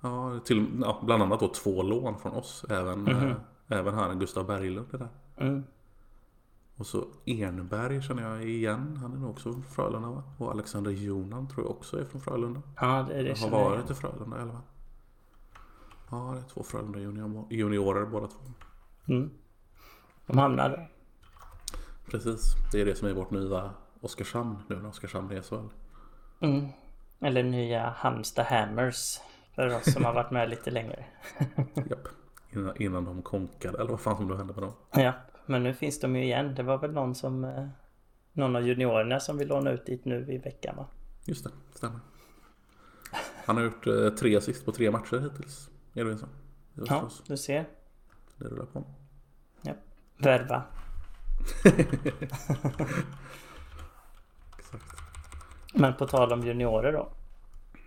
Ja, 0.00 0.40
till, 0.44 0.66
ja, 0.80 1.00
bland 1.06 1.22
annat 1.22 1.40
då 1.40 1.48
två 1.48 1.82
lån 1.82 2.18
från 2.18 2.32
oss. 2.32 2.64
Även, 2.70 3.08
eh, 3.08 3.22
Mhm. 3.22 3.34
även 3.68 3.94
han 3.94 4.18
Gustav 4.18 4.46
Berglund 4.46 4.94
är 4.94 4.98
där. 4.98 5.08
Mm. 5.36 5.64
Och 6.76 6.86
så 6.86 7.06
Enberg 7.24 8.02
känner 8.02 8.22
jag 8.22 8.48
igen. 8.48 8.98
Han 9.02 9.12
är 9.12 9.16
nog 9.16 9.30
också 9.30 9.52
från 9.52 9.62
Frölunda 9.62 10.08
va? 10.08 10.22
Och 10.38 10.50
Alexander 10.50 10.90
Jonan 10.90 11.48
tror 11.48 11.66
jag 11.66 11.70
också 11.70 12.00
är 12.00 12.04
från 12.04 12.20
Frölunda. 12.20 12.62
Ja 12.80 13.06
det, 13.08 13.22
det 13.22 13.40
har 13.40 13.48
jag. 13.48 13.70
varit 13.70 13.90
i 13.90 13.94
Frölunda 13.94 14.38
i 14.38 14.40
alla 14.40 14.52
fall. 14.52 14.62
Ja, 16.10 16.32
det 16.34 16.38
är 16.38 16.48
två 16.54 16.62
Frölunda 16.62 16.98
junior, 16.98 17.46
juniorer 17.50 18.06
båda 18.06 18.26
två. 18.26 18.38
Mm. 19.08 19.30
De 20.26 20.38
hamnar 20.38 20.68
där. 20.68 20.90
Precis, 22.10 22.54
det 22.72 22.80
är 22.80 22.84
det 22.84 22.94
som 22.94 23.08
är 23.08 23.12
vårt 23.12 23.30
nya 23.30 23.70
Oskarshamn 24.00 24.58
nu 24.68 24.76
när 24.76 24.88
Oskarshamn 24.88 25.30
är 25.30 25.42
SHL. 25.42 25.68
Mm. 26.40 26.68
Eller 27.20 27.42
nya 27.42 27.90
Halmstad 27.96 28.46
Hammers. 28.46 29.20
För 29.54 29.76
oss 29.76 29.92
som 29.92 30.04
har 30.04 30.14
varit 30.14 30.30
med 30.30 30.50
lite 30.50 30.70
längre. 30.70 31.04
Japp. 31.74 32.08
Innan, 32.50 32.82
innan 32.82 33.04
de 33.04 33.22
konkade, 33.22 33.78
eller 33.78 33.90
vad 33.90 34.00
fan 34.00 34.16
som 34.16 34.28
nu 34.28 34.36
hände 34.36 34.54
med 34.54 34.62
dem. 34.62 34.72
Ja, 34.92 35.12
men 35.46 35.62
nu 35.62 35.74
finns 35.74 36.00
de 36.00 36.16
ju 36.16 36.22
igen. 36.24 36.54
Det 36.54 36.62
var 36.62 36.78
väl 36.78 36.92
någon 36.92 37.14
som... 37.14 37.44
eh, 37.44 37.66
Någon 38.32 38.56
av 38.56 38.66
juniorerna 38.66 39.20
som 39.20 39.38
vill 39.38 39.48
låna 39.48 39.70
ut 39.70 39.86
dit 39.86 40.04
nu 40.04 40.26
i 40.32 40.38
veckan 40.38 40.76
va? 40.76 40.86
Just 41.24 41.44
det, 41.44 41.50
stämmer. 41.74 42.00
Han 43.46 43.56
har 43.56 43.64
gjort 43.64 43.86
eh, 43.86 44.08
tre 44.08 44.36
assist 44.36 44.64
på 44.64 44.72
tre 44.72 44.90
matcher 44.90 45.18
hittills. 45.20 45.70
Edvinsson. 45.94 46.28
Ja, 46.74 47.08
du 47.26 47.36
ser. 47.36 47.64
Det 48.36 48.44
rullar 48.44 48.66
på. 48.66 48.84
Värva. 50.18 50.62
Exakt. 54.58 54.84
Men 55.74 55.94
på 55.94 56.06
tal 56.06 56.32
om 56.32 56.40
juniorer 56.46 56.92
då. 56.92 57.08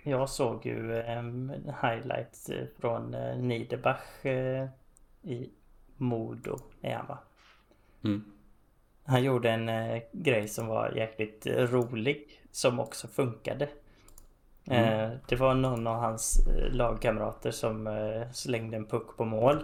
Jag 0.03 0.29
såg 0.29 0.65
ju 0.65 0.91
um, 0.93 1.49
highlights 1.81 2.49
eh, 2.49 2.67
från 2.79 3.13
uh, 3.15 3.37
Niederbach 3.37 4.25
i 5.21 5.49
Modo 5.97 6.59
är 6.81 6.95
han 6.95 7.07
va? 7.07 7.19
Mm. 8.03 8.23
Han 9.03 9.23
gjorde 9.23 9.49
en 9.49 9.69
eh, 9.69 10.01
grej 10.11 10.47
som 10.47 10.67
var 10.67 10.91
jäkligt 10.95 11.47
rolig 11.47 12.41
som 12.51 12.79
också 12.79 13.07
funkade. 13.07 13.69
Eh, 14.65 15.09
det 15.27 15.35
var 15.35 15.53
någon 15.53 15.87
av 15.87 15.95
hans 15.95 16.47
eh, 16.47 16.71
lagkamrater 16.71 17.51
som 17.51 17.87
eh, 17.87 18.31
slängde 18.31 18.77
en 18.77 18.85
puck 18.85 19.17
på 19.17 19.25
mål. 19.25 19.63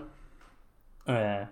Eh, 1.08 1.48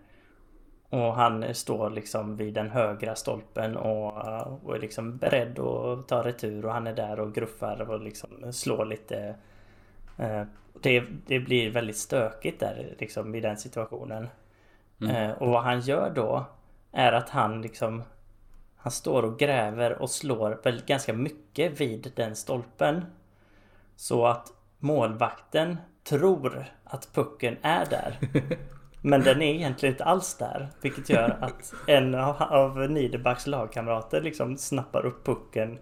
och 0.89 1.15
han 1.15 1.55
står 1.55 1.89
liksom 1.89 2.37
vid 2.37 2.53
den 2.53 2.69
högra 2.69 3.15
stolpen 3.15 3.77
och, 3.77 4.17
och 4.63 4.75
är 4.75 4.79
liksom 4.79 5.17
beredd 5.17 5.59
att 5.59 6.07
ta 6.07 6.23
retur 6.23 6.65
och 6.65 6.73
han 6.73 6.87
är 6.87 6.93
där 6.93 7.19
och 7.19 7.35
gruffar 7.35 7.89
och 7.89 7.99
liksom 7.99 8.53
slår 8.53 8.85
lite. 8.85 9.35
Det, 10.81 11.03
det 11.27 11.39
blir 11.39 11.71
väldigt 11.71 11.97
stökigt 11.97 12.59
där 12.59 12.95
liksom 12.99 13.35
i 13.35 13.39
den 13.39 13.57
situationen. 13.57 14.27
Eh, 15.09 15.31
och 15.31 15.49
vad 15.49 15.63
han 15.63 15.79
gör 15.79 16.11
då 16.15 16.45
är 16.93 17.11
att 17.11 17.29
han 17.29 17.61
liksom 17.61 18.03
Han 18.75 18.91
står 18.91 19.23
och 19.23 19.39
gräver 19.39 20.01
och 20.01 20.09
slår 20.09 20.59
väl 20.63 20.81
ganska 20.85 21.13
mycket 21.13 21.81
vid 21.81 22.11
den 22.15 22.35
stolpen. 22.35 23.05
Så 23.95 24.25
att 24.25 24.47
målvakten 24.79 25.77
tror 26.03 26.65
att 26.83 27.13
pucken 27.13 27.57
är 27.61 27.85
där. 27.85 28.19
Men 29.01 29.21
den 29.21 29.41
är 29.41 29.53
egentligen 29.53 29.93
inte 29.93 30.03
alls 30.03 30.35
där. 30.37 30.69
Vilket 30.81 31.09
gör 31.09 31.37
att 31.41 31.73
en 31.87 32.15
av, 32.15 32.43
av 32.43 32.77
Niederbacks 32.77 33.47
lagkamrater 33.47 34.21
liksom 34.21 34.57
snappar 34.57 35.05
upp 35.05 35.25
pucken. 35.25 35.79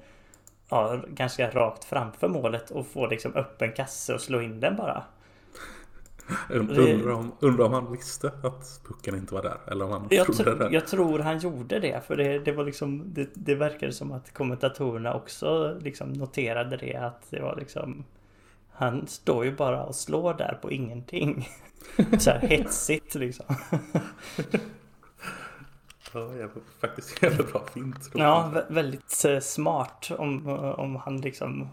ja, 0.69 1.01
ganska 1.07 1.49
rakt 1.49 1.83
framför 1.83 2.27
målet 2.27 2.71
och 2.71 2.87
få 2.87 3.07
liksom 3.07 3.35
öppen 3.35 3.71
kasse 3.71 4.13
och 4.13 4.21
slå 4.21 4.41
in 4.41 4.59
den 4.59 4.75
bara. 4.75 5.03
Undrar 6.49 7.11
om, 7.11 7.31
undrar 7.39 7.65
om 7.65 7.73
han 7.73 7.91
visste 7.91 8.27
att 8.27 8.81
pucken 8.87 9.15
inte 9.15 9.33
var 9.33 9.41
där. 9.41 9.57
Eller 9.67 9.85
om 9.85 9.91
han 9.91 10.07
Jag, 10.09 10.25
trodde 10.25 10.51
tr- 10.51 10.57
det. 10.59 10.73
jag 10.73 10.87
tror 10.87 11.19
han 11.19 11.39
gjorde 11.39 11.79
det 11.79 12.01
för 12.07 12.17
det, 12.17 12.39
det 12.39 12.51
var 12.51 12.63
liksom 12.63 13.13
det, 13.13 13.29
det 13.33 13.55
verkade 13.55 13.91
som 13.93 14.11
att 14.11 14.33
kommentatorerna 14.33 15.13
också 15.13 15.77
liksom 15.81 16.13
noterade 16.13 16.77
det 16.77 16.95
att 16.95 17.25
det 17.29 17.41
var 17.41 17.55
liksom 17.55 18.03
Han 18.71 19.07
står 19.07 19.45
ju 19.45 19.55
bara 19.55 19.83
och 19.83 19.95
slår 19.95 20.33
där 20.33 20.59
på 20.61 20.71
ingenting. 20.71 21.49
Så 22.19 22.31
här 22.31 22.39
hetsigt 22.39 23.15
liksom. 23.15 23.45
Ja, 26.13 26.29
faktiskt 26.81 27.23
jävligt 27.23 27.51
bra 27.51 27.65
fint. 27.73 28.09
Ja, 28.13 28.51
vä- 28.55 28.73
väldigt 28.73 29.25
eh, 29.27 29.39
smart 29.39 30.11
om, 30.17 30.47
om 30.77 30.95
han 30.95 31.21
liksom 31.21 31.67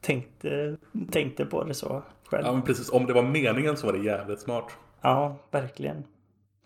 tänkte, 0.00 0.76
tänkte 1.10 1.44
på 1.46 1.64
det 1.64 1.74
så 1.74 2.02
själv. 2.30 2.46
Ja, 2.46 2.52
men 2.52 2.62
precis. 2.62 2.90
Om 2.90 3.06
det 3.06 3.12
var 3.12 3.22
meningen 3.22 3.76
så 3.76 3.86
var 3.86 3.92
det 3.92 3.98
jävligt 4.04 4.40
smart. 4.40 4.70
Ja, 5.00 5.36
verkligen. 5.50 6.04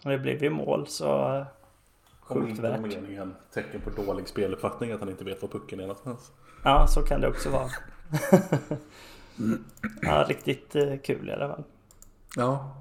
Och 0.04 0.10
det 0.10 0.18
blev 0.18 0.42
ju 0.42 0.50
mål 0.50 0.86
så 0.86 1.08
Om 2.20 2.36
sjukt 2.36 2.48
inte 2.50 2.62
var 2.62 2.70
värt. 2.70 2.80
meningen 2.80 3.34
tecken 3.54 3.80
på 3.80 4.02
dålig 4.02 4.28
speluppfattning 4.28 4.92
att 4.92 5.00
han 5.00 5.08
inte 5.08 5.24
vet 5.24 5.42
var 5.42 5.48
pucken 5.48 5.78
är 5.80 5.86
någonstans. 5.86 6.32
Ja, 6.64 6.86
så 6.88 7.02
kan 7.02 7.20
det 7.20 7.28
också 7.28 7.50
vara. 7.50 7.68
ja, 10.02 10.24
riktigt 10.28 10.76
eh, 10.76 10.96
kul 11.04 11.28
i 11.28 11.32
alla 11.32 11.48
fall. 11.48 11.64
Ja, 12.36 12.74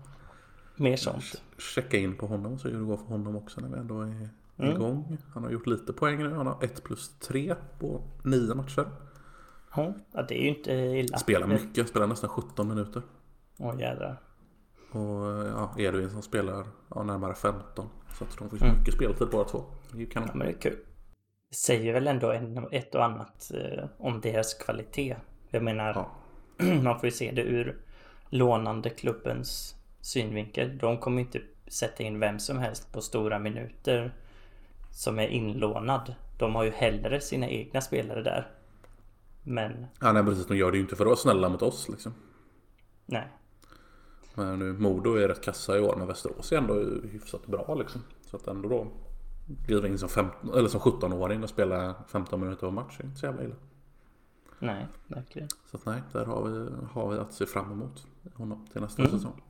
Mer 0.75 0.95
sånt. 0.97 1.41
checka 1.57 1.97
in 1.97 2.15
på 2.17 2.27
honom 2.27 2.59
se 2.59 2.69
hur 2.69 2.79
det 2.79 2.85
går 2.85 2.97
för 2.97 3.05
honom 3.05 3.35
också 3.35 3.61
när 3.61 3.69
vi 3.69 3.77
ändå 3.77 4.01
är 4.01 4.29
Mm. 4.59 4.75
igång. 4.75 5.17
Han 5.33 5.43
har 5.43 5.51
gjort 5.51 5.67
lite 5.67 5.93
poäng 5.93 6.17
nu. 6.23 6.33
Han 6.33 6.47
har 6.47 6.63
1 6.63 6.83
plus 6.83 7.09
3 7.19 7.55
på 7.79 8.01
9 8.23 8.53
matcher. 8.55 8.85
Ja, 9.75 9.93
det 10.27 10.39
är 10.39 10.41
ju 10.43 10.49
inte 10.49 10.71
illa. 10.73 11.17
Spelar 11.17 11.47
mycket, 11.47 11.89
spelar 11.89 12.07
nästan 12.07 12.29
17 12.29 12.67
minuter. 12.67 13.01
Åh 13.59 13.79
jädrar. 13.79 14.21
Och 14.91 15.47
ja, 15.47 15.73
Edvin 15.77 16.09
som 16.09 16.21
spelar 16.21 16.67
ja, 16.95 17.03
närmare 17.03 17.33
15. 17.35 17.89
Så 18.17 18.23
att 18.23 18.37
de 18.37 18.49
får 18.49 18.63
Mm. 18.65 18.77
mycket 18.79 18.93
speltid 18.93 19.27
båda 19.31 19.43
två. 19.49 19.63
Det 19.91 19.97
är 19.97 19.99
ju 19.99 20.05
kanon. 20.09 20.29
Ja, 20.31 20.35
men 20.37 20.47
det 20.47 20.53
är 20.53 20.57
kul. 20.61 20.77
Det 21.49 21.55
säger 21.55 21.93
väl 21.93 22.07
ändå 22.07 22.31
en, 22.31 22.67
ett 22.71 22.95
och 22.95 23.03
annat 23.05 23.51
eh, 23.53 23.85
om 23.97 24.21
deras 24.21 24.53
kvalitet. 24.53 25.15
Jag 25.49 25.63
menar, 25.63 25.93
Ja. 25.93 26.11
man 26.83 26.99
får 26.99 27.05
ju 27.05 27.11
se 27.11 27.31
det 27.31 27.41
ur 27.41 27.77
lånande 28.29 28.89
klubbens 28.89 29.75
synvinkel. 30.01 30.77
De 30.77 30.97
kommer 30.97 31.21
inte 31.21 31.41
sätta 31.67 32.03
in 32.03 32.19
vem 32.19 32.39
som 32.39 32.57
helst 32.59 32.93
på 32.93 33.01
stora 33.01 33.39
minuter 33.39 34.13
som 34.91 35.19
är 35.19 35.27
inlånad. 35.27 36.15
De 36.39 36.55
har 36.55 36.63
ju 36.63 36.71
hellre 36.71 37.21
sina 37.21 37.47
egna 37.49 37.81
spelare 37.81 38.23
där. 38.23 38.47
Men 39.47 39.85
Ja, 40.01 40.11
nej, 40.11 40.23
precis. 40.23 40.47
De 40.47 40.57
gör 40.57 40.71
det 40.71 40.77
ju 40.77 40.83
inte 40.83 40.95
för 40.95 41.03
att 41.03 41.07
vara 41.07 41.17
snälla 41.17 41.49
mot 41.49 41.61
oss 41.61 41.89
liksom. 41.89 42.13
nej, 43.05 43.27
Men 44.35 44.59
nu 44.59 44.73
Modo 44.73 45.13
är 45.15 45.27
rätt 45.27 45.41
kassa 45.43 45.77
i 45.77 45.81
år 45.81 45.95
men 45.95 46.07
Västerås 46.07 46.51
är 46.51 46.57
ändå 46.57 46.73
hyfsat 47.07 47.47
bra 47.47 47.75
liksom. 47.75 48.01
Så 48.21 48.37
att 48.37 48.47
ändå 48.47 48.69
då 48.69 48.87
kliva 49.65 49.87
in 49.87 49.99
som, 49.99 50.09
15, 50.09 50.53
eller 50.53 50.69
som 50.69 50.79
17-åring 50.81 51.43
och 51.43 51.49
spela 51.49 51.95
15 52.07 52.39
minuter 52.39 52.67
på 52.67 52.71
match 52.71 52.99
är 52.99 53.03
inte 53.05 53.19
så 53.19 53.25
jävla 53.25 53.43
illa. 53.43 53.55
nej, 54.59 54.87
verkligen. 55.07 55.49
Så 55.71 55.77
att 55.77 55.85
nej, 55.85 56.01
där 56.11 56.25
har 56.25 56.43
vi, 56.47 56.69
har 56.91 57.09
vi 57.09 57.17
att 57.19 57.33
se 57.33 57.45
fram 57.45 57.71
emot 57.71 58.07
honom 58.33 58.67
till 58.71 58.81
nästa 58.81 59.01
Mm. 59.01 59.11
säsong. 59.17 59.43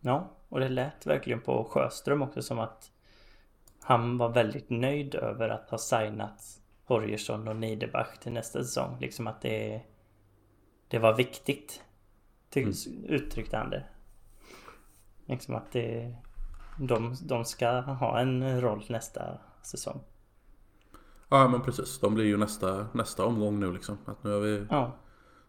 Ja, 0.00 0.30
och 0.48 0.60
det 0.60 0.68
lät 0.68 1.06
verkligen 1.06 1.40
på 1.40 1.64
Sjöström 1.64 2.22
också 2.22 2.42
som 2.42 2.58
att 2.58 2.90
han 3.80 4.18
var 4.18 4.28
väldigt 4.28 4.70
nöjd 4.70 5.14
över 5.14 5.48
att 5.48 5.70
ha 5.70 5.78
signat 5.78 6.42
Horjersson 6.88 7.48
och 7.48 7.56
Niederbach 7.56 8.18
till 8.18 8.32
nästa 8.32 8.64
säsong. 8.64 8.96
Liksom 9.00 9.26
att 9.26 9.40
det, 9.42 9.82
det 10.88 10.98
var 10.98 11.16
viktigt. 11.16 11.82
Ty, 12.50 12.66
Uttryckte 13.08 13.56
han 13.56 13.70
det. 13.70 13.84
Liksom 15.26 15.54
att 15.54 15.72
det, 15.72 16.14
de, 16.78 17.14
de 17.22 17.44
ska 17.44 17.70
ha 17.80 18.18
en 18.20 18.60
roll 18.60 18.84
nästa 18.88 19.38
säsong. 19.62 20.00
Ja 21.28 21.48
men 21.48 21.62
precis, 21.62 21.98
de 22.00 22.14
blir 22.14 22.24
ju 22.24 22.36
nästa, 22.36 22.86
nästa 22.92 23.24
omgång 23.24 23.60
nu 23.60 23.72
liksom. 23.72 23.98
Att 24.04 24.24
nu 24.24 24.30
har 24.30 24.40
vi 24.40 24.66
Ja, 24.70 24.92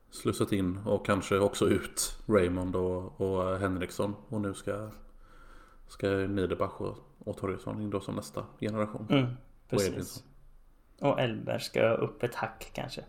slussat 0.10 0.52
in 0.52 0.78
och 0.86 1.06
kanske 1.06 1.40
också 1.40 1.68
ut 1.70 2.18
Raymond 2.28 2.76
och, 2.76 3.22
och 3.22 3.60
Henriksson. 3.60 4.16
Och 4.30 4.42
nu 4.42 4.54
ska, 4.54 4.90
ska 5.88 6.08
Niederbach 6.08 6.82
och, 6.82 6.98
och 7.20 7.38
Torgesson 7.38 7.82
in 7.82 7.90
då 7.90 8.00
som 8.00 8.16
nästa 8.16 8.46
generation. 8.60 9.08
mm, 9.10 9.28
precis. 9.70 10.24
Och 11.02 11.20
Elber 11.20 11.60
ska 11.60 11.90
upp 11.94 12.24
ett 12.24 12.36
hack 12.36 12.72
kanske. 12.74 13.02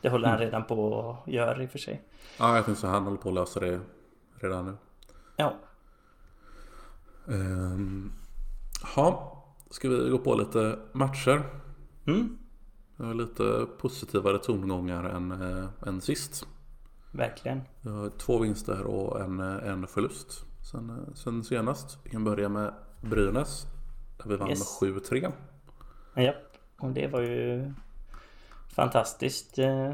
Det 0.00 0.08
håller 0.08 0.28
han 0.28 0.38
redan 0.38 0.64
på 0.64 1.10
att 1.26 1.32
göra 1.32 1.62
i 1.62 1.66
och 1.66 1.70
för 1.70 1.78
sig. 1.78 2.02
Ja, 2.38 2.56
jag 2.56 2.64
tänkte 2.64 2.80
så 2.80 2.86
han 2.86 3.04
håller 3.04 3.16
på 3.16 3.28
att 3.28 3.34
lösa 3.34 3.60
det 3.60 3.80
redan 4.40 4.64
nu. 4.66 4.76
Ja, 5.36 5.54
Ja, 8.96 9.38
ska 9.70 9.88
vi 9.88 10.10
gå 10.10 10.18
på 10.18 10.34
lite 10.34 10.78
matcher? 10.92 11.42
mm, 12.06 12.38
lite 13.18 13.66
positivare 13.78 14.38
tongångar 14.38 15.04
än, 15.04 15.32
äh, 15.62 15.68
än 15.86 16.00
sist. 16.00 16.46
verkligen. 17.14 17.60
Två 18.18 18.38
vinster 18.38 18.82
och 18.82 19.20
en, 19.20 19.40
eh, 19.40 19.68
en 19.72 19.86
förlust 19.86 20.44
sen, 20.70 20.90
eh, 20.90 21.14
sen 21.14 21.44
senast. 21.44 21.98
Vi 22.04 22.10
kan 22.10 22.24
börja 22.24 22.48
med 22.48 22.74
Brynäs. 23.00 23.66
Där 24.18 24.28
vi 24.30 24.36
vann 24.36 24.48
Yes. 24.50 24.58
med 24.82 24.90
7-3. 24.94 25.32
Ja, 26.14 26.34
och 26.82 26.90
det 26.90 27.06
var 27.06 27.20
ju 27.20 27.72
fantastiskt. 28.74 29.58
Eh, 29.58 29.92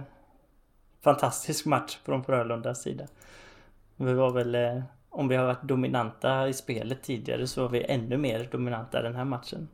fantastisk 1.04 1.66
match 1.66 1.98
från 2.04 2.24
Frölundas 2.24 2.82
sida. 2.82 3.04
Vi 3.96 4.14
var 4.14 4.30
väl, 4.32 4.54
eh, 4.54 4.82
om 5.10 5.28
vi 5.28 5.36
har 5.36 5.46
varit 5.46 5.62
dominanta 5.62 6.48
i 6.48 6.52
spelet 6.52 7.02
tidigare 7.02 7.46
så 7.46 7.62
var 7.62 7.68
vi 7.68 7.84
ännu 7.84 8.16
mer 8.16 8.48
dominanta 8.52 9.02
den 9.02 9.14
här 9.14 9.24
matchen. 9.24 9.68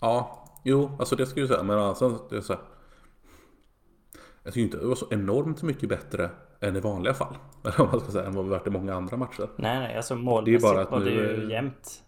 Ja, 0.00 0.44
jo, 0.64 0.90
alltså 0.98 1.16
det 1.16 1.26
ska 1.26 1.40
jag 1.40 1.48
säga. 1.48 1.62
Men 1.62 1.78
alltså, 1.78 2.18
det 2.30 2.36
är 2.36 2.40
så 2.40 2.52
här. 2.52 2.62
Jag 4.42 4.52
tycker 4.52 4.64
inte 4.64 4.76
det 4.76 4.86
var 4.86 4.94
så 4.94 5.06
enormt 5.10 5.62
mycket 5.62 5.88
bättre 5.88 6.30
än 6.60 6.76
i 6.76 6.80
vanliga 6.80 7.14
fall. 7.14 7.36
Eller 7.64 7.80
om 7.80 7.88
man 7.90 8.00
ska 8.00 8.10
säga, 8.12 8.24
än 8.26 8.34
vad 8.34 8.44
vi 8.44 8.50
varit 8.50 8.66
i 8.66 8.70
många 8.70 8.94
andra 8.94 9.16
matcher. 9.16 9.48
Nej, 9.56 9.78
nej, 9.80 9.96
alltså 9.96 10.14
Det 10.14 10.20
är 10.20 10.22
målmässigt 10.24 10.62
bara 10.62 10.82
att 10.82 10.90
var 10.90 11.00
det 11.00 11.10
ju 11.10 11.44
är- 11.44 11.50
jämnt. 11.50 12.02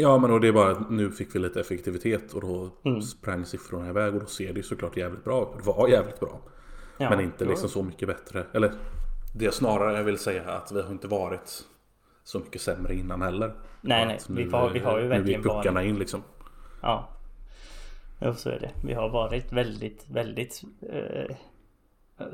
Ja, 0.00 0.18
men 0.18 0.30
och 0.30 0.40
det 0.40 0.48
är 0.48 0.52
bara 0.52 0.70
att 0.70 0.90
nu 0.90 1.10
fick 1.10 1.34
vi 1.34 1.38
lite 1.38 1.60
effektivitet 1.60 2.32
och 2.32 2.40
då 2.40 2.70
Mm. 2.84 3.02
sprang 3.02 3.44
siffrorna 3.44 3.88
iväg 3.88 4.14
och 4.14 4.20
då 4.20 4.26
ser 4.26 4.52
det 4.52 4.56
ju 4.56 4.62
såklart 4.62 4.96
jävligt 4.96 5.24
bra 5.24 5.42
ut. 5.42 5.48
Det 5.58 5.62
var 5.72 5.88
jävligt 5.88 6.20
bra. 6.20 6.40
Ja, 6.98 7.10
men 7.10 7.20
inte 7.20 7.44
liksom 7.44 7.68
så 7.68 7.82
mycket 7.82 8.08
bättre. 8.08 8.46
Eller 8.52 8.72
det 9.34 9.46
är 9.46 9.50
snarare 9.50 9.96
jag 9.96 10.04
vill 10.04 10.18
säga 10.18 10.50
att 10.50 10.72
vi 10.72 10.82
har 10.82 10.90
inte 10.90 11.08
varit 11.08 11.64
så 12.24 12.38
mycket 12.38 12.60
sämre 12.60 12.94
innan 12.94 13.22
heller. 13.22 13.54
Nej, 13.80 14.06
nej, 14.06 14.16
att 14.16 14.30
vi 14.30 14.50
har- 14.50 14.70
vi 14.70 14.78
har 14.78 14.96
ju 14.98 15.02
Nu 15.02 15.08
verkligen 15.08 15.40
gick 15.42 15.50
puckarna 15.52 15.82
in 15.82 15.98
liksom. 15.98 16.22
Ja. 16.82 17.08
Jo, 18.20 18.34
så 18.34 18.48
är 18.50 18.58
det. 18.60 18.70
Vi 18.84 18.94
har 18.94 19.08
varit 19.08 19.52
väldigt, 19.52 20.06
väldigt 20.10 20.62
eh, 20.92 21.36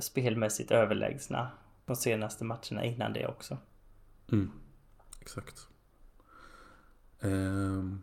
spelmässigt 0.00 0.70
överlägsna 0.70 1.48
de 1.86 1.96
senaste 1.96 2.44
matcherna 2.44 2.84
innan 2.84 3.12
det 3.12 3.26
också. 3.26 3.58
Mm, 4.32 4.50
exakt. 5.20 5.68
Ehm, 7.20 8.02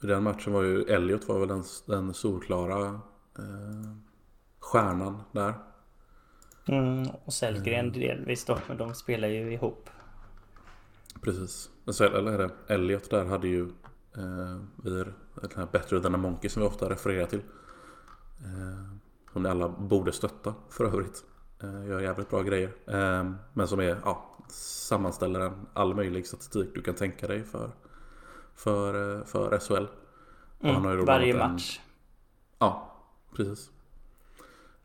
den 0.00 0.22
matchen 0.22 0.52
var 0.52 0.62
ju 0.62 0.82
Elliot 0.82 1.28
var 1.28 1.38
väl 1.38 1.48
den, 1.48 1.64
den 1.86 2.14
solklara 2.14 3.00
eh, 3.38 3.96
stjärnan 4.58 5.22
där. 5.32 5.54
Mm, 6.68 7.06
och 7.24 7.32
Sellgren 7.32 7.92
delvis 7.92 8.44
då, 8.44 8.58
men 8.68 8.76
de 8.76 8.94
spelar 8.94 9.28
ju 9.28 9.52
ihop. 9.52 9.90
Precis. 11.20 11.70
Eller 12.00 12.32
är 12.32 12.38
det 12.38 12.74
Elliot 12.74 13.10
där 13.10 13.24
hade 13.24 13.48
ju 13.48 13.62
eh, 14.16 14.58
vid 14.76 14.92
den 14.92 15.50
här 15.56 15.68
Better 15.72 16.00
than 16.00 16.14
a 16.14 16.18
Monkey 16.18 16.50
som 16.50 16.62
vi 16.62 16.68
ofta 16.68 16.90
refererar 16.90 17.26
till. 17.26 17.42
Eh, 18.38 18.96
som 19.32 19.42
ni 19.42 19.48
alla 19.48 19.68
borde 19.68 20.12
stötta 20.12 20.54
för 20.70 20.84
övrigt. 20.84 21.24
Eh, 21.62 21.86
gör 21.88 22.00
jävligt 22.00 22.30
bra 22.30 22.42
grejer. 22.42 22.70
Eh, 22.86 23.30
men 23.52 23.68
som 23.68 23.80
är, 23.80 24.00
ja, 24.04 24.38
sammanställer 24.48 25.40
en 25.40 25.66
all 25.72 25.94
möjlig 25.94 26.26
statistik 26.26 26.70
du 26.74 26.82
kan 26.82 26.94
tänka 26.94 27.26
dig 27.26 27.44
för, 27.44 27.70
för, 28.54 29.18
eh, 29.18 29.24
för 29.24 29.58
SHL. 29.58 29.86
Och 30.58 30.68
han 30.68 30.84
har 30.84 30.90
ju 30.90 30.94
Mm, 30.96 31.06
varje 31.06 31.32
en- 31.32 31.38
match. 31.52 31.80
Ja, 32.58 32.96
precis. 33.36 33.70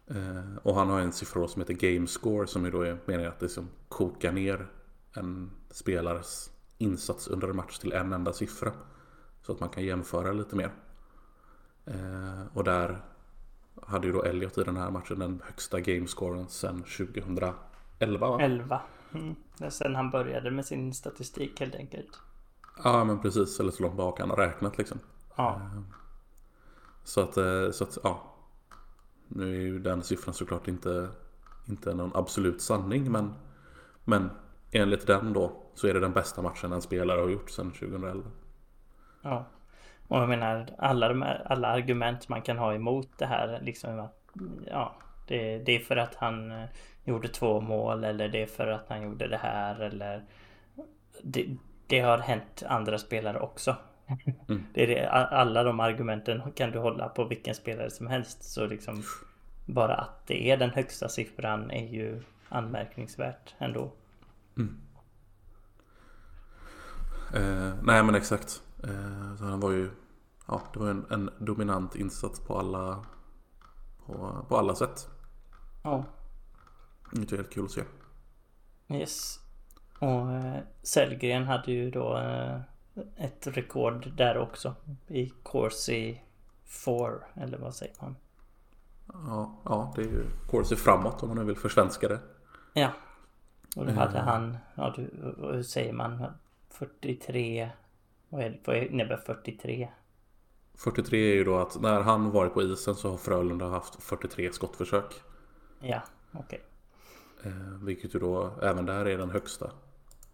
Eh, 0.08 0.58
och 0.64 0.76
han 0.76 0.90
har 0.90 1.00
en 1.00 1.12
siffra 1.12 1.48
som 1.48 1.62
heter 1.62 1.74
Game 1.74 2.08
Score 2.08 2.48
som 2.48 2.66
ju 2.66 2.72
då 2.72 2.82
är 2.82 2.98
meningen 3.06 3.32
att 3.32 3.40
det 3.40 3.50
som 3.50 3.70
kokar 3.90 4.32
ner 4.32 4.68
en 5.16 5.52
spelares 5.72 6.52
insats 6.78 7.28
under 7.28 7.48
en 7.48 7.56
match 7.56 7.78
till 7.78 7.94
en 7.94 8.14
enda 8.14 8.34
siffra. 8.34 8.72
Så 9.42 9.52
att 9.52 9.60
man 9.60 9.70
kan 9.70 9.84
jämföra 9.84 10.32
lite 10.32 10.56
mer. 10.56 10.72
Eh, 11.86 12.42
och 12.54 12.64
där 12.64 13.02
hade 13.82 14.08
ju 14.08 14.14
då 14.14 14.24
Elliot 14.24 14.58
i 14.58 14.64
den 14.64 14.78
här 14.78 14.92
matchen 14.92 15.20
den 15.20 15.42
högsta 15.46 15.80
game 15.80 16.08
scoren 16.08 16.48
sedan 16.48 16.84
2011 16.84 18.28
va? 18.30 18.38
11. 18.42 18.82
Mm. 19.14 19.36
Sen 19.70 19.96
han 19.96 20.10
började 20.10 20.52
med 20.52 20.66
sin 20.66 20.94
statistik 20.94 21.60
helt 21.60 21.76
enkelt. 21.76 22.20
Ja 22.84 23.04
men 23.04 23.22
precis, 23.22 23.60
eller 23.60 23.72
så 23.72 23.84
långt 23.84 23.98
bak 23.98 24.20
han 24.20 24.30
har 24.30 24.38
räknat 24.38 24.78
liksom. 24.78 25.00
Ja, 25.36 25.62
Så 27.04 27.22
att, 27.22 27.38
eh, 27.38 27.72
så 27.72 27.84
att 27.84 27.98
ja. 28.04 28.36
Nu 29.28 29.56
är 29.56 29.62
ju 29.62 29.80
den 29.80 30.04
siffran 30.04 30.34
såklart 30.34 30.68
inte, 30.68 31.10
inte 31.68 31.94
någon 31.94 32.16
absolut 32.16 32.62
sanning 32.62 33.12
men, 33.12 33.34
men 34.04 34.30
enligt 34.72 35.08
den 35.08 35.34
då 35.34 35.52
så 35.76 35.88
är 35.88 35.94
det 35.94 36.00
den 36.00 36.14
bästa 36.14 36.42
matchen 36.42 36.74
en 36.74 36.82
spelare 36.82 37.22
har 37.22 37.30
gjort 37.30 37.50
sedan 37.50 37.72
2011. 37.72 38.24
Ja. 39.22 39.46
Och 40.08 40.18
jag 40.18 40.30
menar 40.30 40.70
alla, 40.78 41.08
de 41.08 41.22
här, 41.22 41.44
alla 41.46 41.68
argument 41.68 42.30
man 42.30 42.42
kan 42.42 42.58
ha 42.58 42.74
emot 42.74 43.10
det 43.18 43.26
här 43.26 43.60
liksom 43.62 44.00
att 44.00 44.32
ja, 44.66 44.96
det, 45.28 45.60
det 45.60 45.76
är 45.76 45.80
för 45.80 45.98
att 45.98 46.16
han 46.16 46.52
eh, 46.52 46.66
gjorde 47.04 47.28
två 47.28 47.62
mål 47.62 48.04
eller 48.04 48.30
det 48.30 48.42
är 48.42 48.48
för 48.48 48.68
att 48.68 48.90
han 48.90 49.02
gjorde 49.02 49.28
det 49.28 49.38
här 49.38 49.80
eller 49.80 50.26
det, 51.24 51.58
det 51.90 52.00
har 52.00 52.18
hänt 52.18 52.64
andra 52.68 52.98
spelare 52.98 53.40
också. 53.40 53.76
Mm. 54.48 54.64
Det 54.74 54.84
är 54.84 54.88
det, 54.88 55.10
alla 55.12 55.64
de 55.64 55.80
argumenten 55.80 56.52
kan 56.56 56.72
du 56.72 56.80
hålla 56.80 57.10
på 57.10 57.24
vilken 57.24 57.56
spelare 57.56 57.90
som 57.90 58.08
helst. 58.08 58.44
Så 58.44 58.66
liksom 58.66 59.04
bara 59.66 59.96
att 59.96 60.28
det 60.28 60.52
är 60.52 60.58
den 60.58 60.70
högsta 60.70 61.10
siffran 61.10 61.72
är 61.72 61.88
ju 61.88 62.22
anmärkningsvärt 62.50 63.56
ändå. 63.58 63.92
Mm. 64.58 64.78
Eh, 67.34 67.74
nej 67.84 68.04
men 68.04 68.16
exakt. 68.16 68.62
Eh, 68.84 69.36
så 69.36 69.46
han 69.46 69.60
var 69.60 69.72
ju 69.72 69.90
Ja, 70.50 70.62
det 70.74 70.80
var 70.80 70.90
en, 70.90 71.06
en 71.10 71.30
dominant 71.40 71.96
insats 71.96 72.40
på 72.40 72.60
alla 72.60 73.06
på, 74.06 74.46
på 74.50 74.58
alla 74.58 74.76
sätt. 74.76 75.10
Ja. 75.84 76.06
Det 77.12 77.32
är 77.32 77.38
helt 77.38 77.54
kul 77.54 77.66
att 77.66 77.72
se. 77.72 77.84
Yes. 78.90 79.40
Och 80.00 80.32
eh, 80.32 80.58
Sellgren 80.84 81.44
hade 81.44 81.72
ju 81.72 81.92
då 81.92 82.18
eh, 82.18 82.60
ett 83.18 83.48
rekord 83.48 84.12
där 84.18 84.38
också. 84.38 84.76
I 85.08 85.30
Corsi 85.44 86.22
4, 86.86 87.10
eller 87.34 87.58
vad 87.58 87.76
säger 87.76 87.96
man? 88.02 88.16
Ja, 89.08 89.62
ja 89.66 89.94
det 89.96 90.02
är 90.02 90.06
ju 90.06 90.26
Corsi 90.50 90.76
framåt 90.76 91.24
om 91.24 91.30
man 91.30 91.38
nu 91.38 91.44
vill 91.44 91.58
försvenska 91.58 92.08
det. 92.08 92.20
Ja. 92.74 92.90
Och 93.76 93.86
då 93.86 93.92
hade 93.92 94.20
mm. 94.20 94.26
han, 94.28 94.58
ja 94.76 94.94
du, 94.96 95.02
hur 95.54 95.64
säger 95.64 95.94
man? 95.94 96.26
43, 96.70 97.70
vad, 98.30 98.42
är, 98.42 98.60
vad 98.66 98.78
innebär 98.78 99.18
43? 99.18 99.90
43 100.78 101.32
är 101.32 101.36
ju 101.36 101.44
då 101.44 101.58
att 101.58 101.82
när 101.82 102.02
han 102.02 102.32
varit 102.32 102.54
på 102.54 102.62
isen 102.62 102.96
så 102.96 103.10
har 103.10 103.18
Frölunda 103.18 103.70
haft 103.70 104.04
43 104.04 104.52
skottförsök. 104.54 105.22
Ja, 105.80 106.02
okej. 106.32 106.62
Okay. 107.40 107.52
Eh, 107.52 107.84
vilket 107.84 108.16
ju 108.16 108.20
då 108.20 108.52
även 108.62 108.86
där 108.86 109.06
är 109.06 109.18
den 109.18 109.30
högsta 109.30 109.72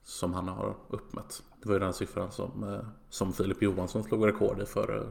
som 0.06 0.34
han 0.34 0.48
har 0.48 0.76
uppmätt. 0.88 1.44
Det 1.62 1.70
var 1.70 1.74
ju 1.74 1.80
den 1.80 1.94
siffran 1.94 2.32
som, 2.32 2.64
eh, 2.64 2.88
som 3.10 3.34
Filip 3.34 3.62
Johansson 3.62 4.04
slog 4.04 4.28
rekord 4.28 4.62
i 4.62 4.66
för, 4.66 5.10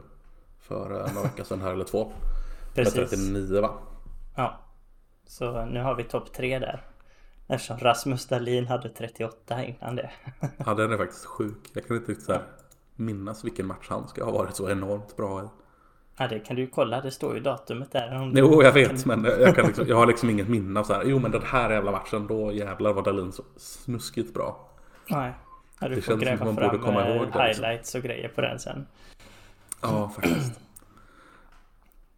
för 0.59 0.91
eh, 0.91 1.13
några 1.13 1.27
veckor 1.27 1.43
sedan 1.43 1.61
här 1.61 1.73
eller 1.73 1.85
två. 1.85 2.11
Precis. 2.75 2.95
Med 2.95 3.09
39 3.09 3.61
va? 3.61 3.71
Ja. 4.35 4.59
Så 5.27 5.65
nu 5.65 5.81
har 5.81 5.95
vi 5.95 6.03
topp 6.03 6.33
tre 6.33 6.59
där. 6.59 6.83
Eftersom 7.47 7.77
Rasmus 7.77 8.27
Dahlin 8.27 8.67
hade 8.67 8.89
38 8.89 9.63
innan 9.65 9.95
det. 9.95 10.11
ja 10.57 10.73
den 10.73 10.91
är 10.91 10.97
faktiskt 10.97 11.25
sjuk. 11.25 11.71
Jag 11.73 11.87
kan 11.87 11.97
inte 11.97 12.11
riktigt 12.11 12.25
så 12.25 12.37
minnas 12.95 13.45
vilken 13.45 13.67
match 13.67 13.87
han 13.89 14.07
ska 14.07 14.23
ha 14.23 14.31
varit 14.31 14.55
så 14.55 14.69
enormt 14.69 15.17
bra 15.17 15.43
i. 15.43 15.45
Ja 16.17 16.27
det 16.27 16.39
kan 16.39 16.55
du 16.55 16.61
ju 16.61 16.67
kolla, 16.67 17.01
det 17.01 17.11
står 17.11 17.35
ju 17.35 17.39
datumet 17.39 17.91
där. 17.91 18.31
Jo 18.35 18.63
jag 18.63 18.71
vet 18.71 19.05
men 19.05 19.23
jag, 19.23 19.55
kan 19.55 19.65
liksom, 19.65 19.87
jag 19.87 19.95
har 19.95 20.05
liksom 20.05 20.29
inget 20.29 20.47
minne 20.47 20.79
av 20.79 20.83
så 20.83 20.93
här. 20.93 21.03
Jo 21.05 21.19
men 21.19 21.31
den 21.31 21.41
här 21.45 21.69
jävla 21.69 21.91
matchen, 21.91 22.27
då 22.27 22.51
jävlar 22.51 22.93
var 22.93 23.03
Dahlin 23.03 23.31
så 23.31 23.43
snuskigt 23.57 24.33
bra. 24.33 24.74
Nej. 25.09 25.33
Ja, 25.79 25.87
du 25.87 25.95
det 25.95 26.01
får 26.01 26.17
gräva 26.17 26.45
man 26.45 26.55
borde 26.55 26.77
komma 26.77 27.09
ihåg 27.09 27.27
det, 27.33 27.43
highlights 27.43 27.63
liksom. 27.63 27.99
och 27.99 28.05
grejer 28.05 28.29
på 28.29 28.41
den 28.41 28.59
sen. 28.59 28.87
Ja, 29.81 30.09
faktiskt. 30.15 30.59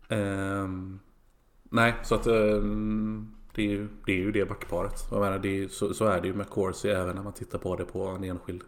um, 0.10 1.00
nej, 1.64 1.96
så 2.04 2.16
att 2.16 2.28
um, 2.28 3.36
det, 3.56 3.62
är 3.62 3.70
ju, 3.70 3.88
det 4.06 4.12
är 4.12 4.18
ju 4.18 4.32
det 4.32 4.46
backparet. 4.46 5.08
Jag 5.12 5.20
menar, 5.20 5.40
det 5.40 5.64
är, 5.64 5.68
så, 5.68 5.94
så, 5.94 6.06
är 6.06 6.22
det 6.22 6.28
ju 6.28 6.34
med 6.34 6.50
Corsi 6.50 6.90
även 6.90 7.16
när 7.16 7.24
man 7.24 7.34
tittar 7.34 7.58
på 7.58 7.76
det 7.76 7.86
på 7.86 8.08
en 8.08 8.24
enskild 8.24 8.64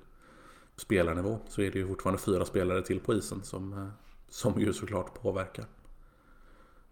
spelarnivå. 0.75 1.39
Så 1.47 1.61
är 1.61 1.71
det 1.71 1.79
ju 1.79 1.87
fortfarande 1.87 2.21
fyra 2.21 2.45
spelare 2.45 2.81
till 2.81 2.99
på 2.99 3.13
isen 3.13 3.43
som, 3.43 3.73
eh, 3.73 3.89
som 4.29 4.59
ju 4.59 4.73
såklart 4.73 5.21
påverkar. 5.21 5.65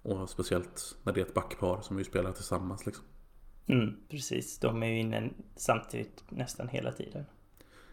Och 0.02 0.30
speciellt 0.30 0.96
när 1.04 1.14
det 1.14 1.22
är 1.22 1.26
ett 1.26 1.34
backpar 1.34 1.82
som 1.82 1.98
ju 1.98 2.04
spelar 2.04 2.32
tillsammans 2.32 2.86
liksom. 2.86 3.06
Mm, 3.68 3.96
precis, 4.10 4.60
de 4.60 4.84
är 4.84 4.88
ju 4.88 5.00
inne 5.00 5.30
samtidigt 5.56 6.24
nästan 6.30 6.68
hela 6.68 6.92
tiden. 6.92 7.26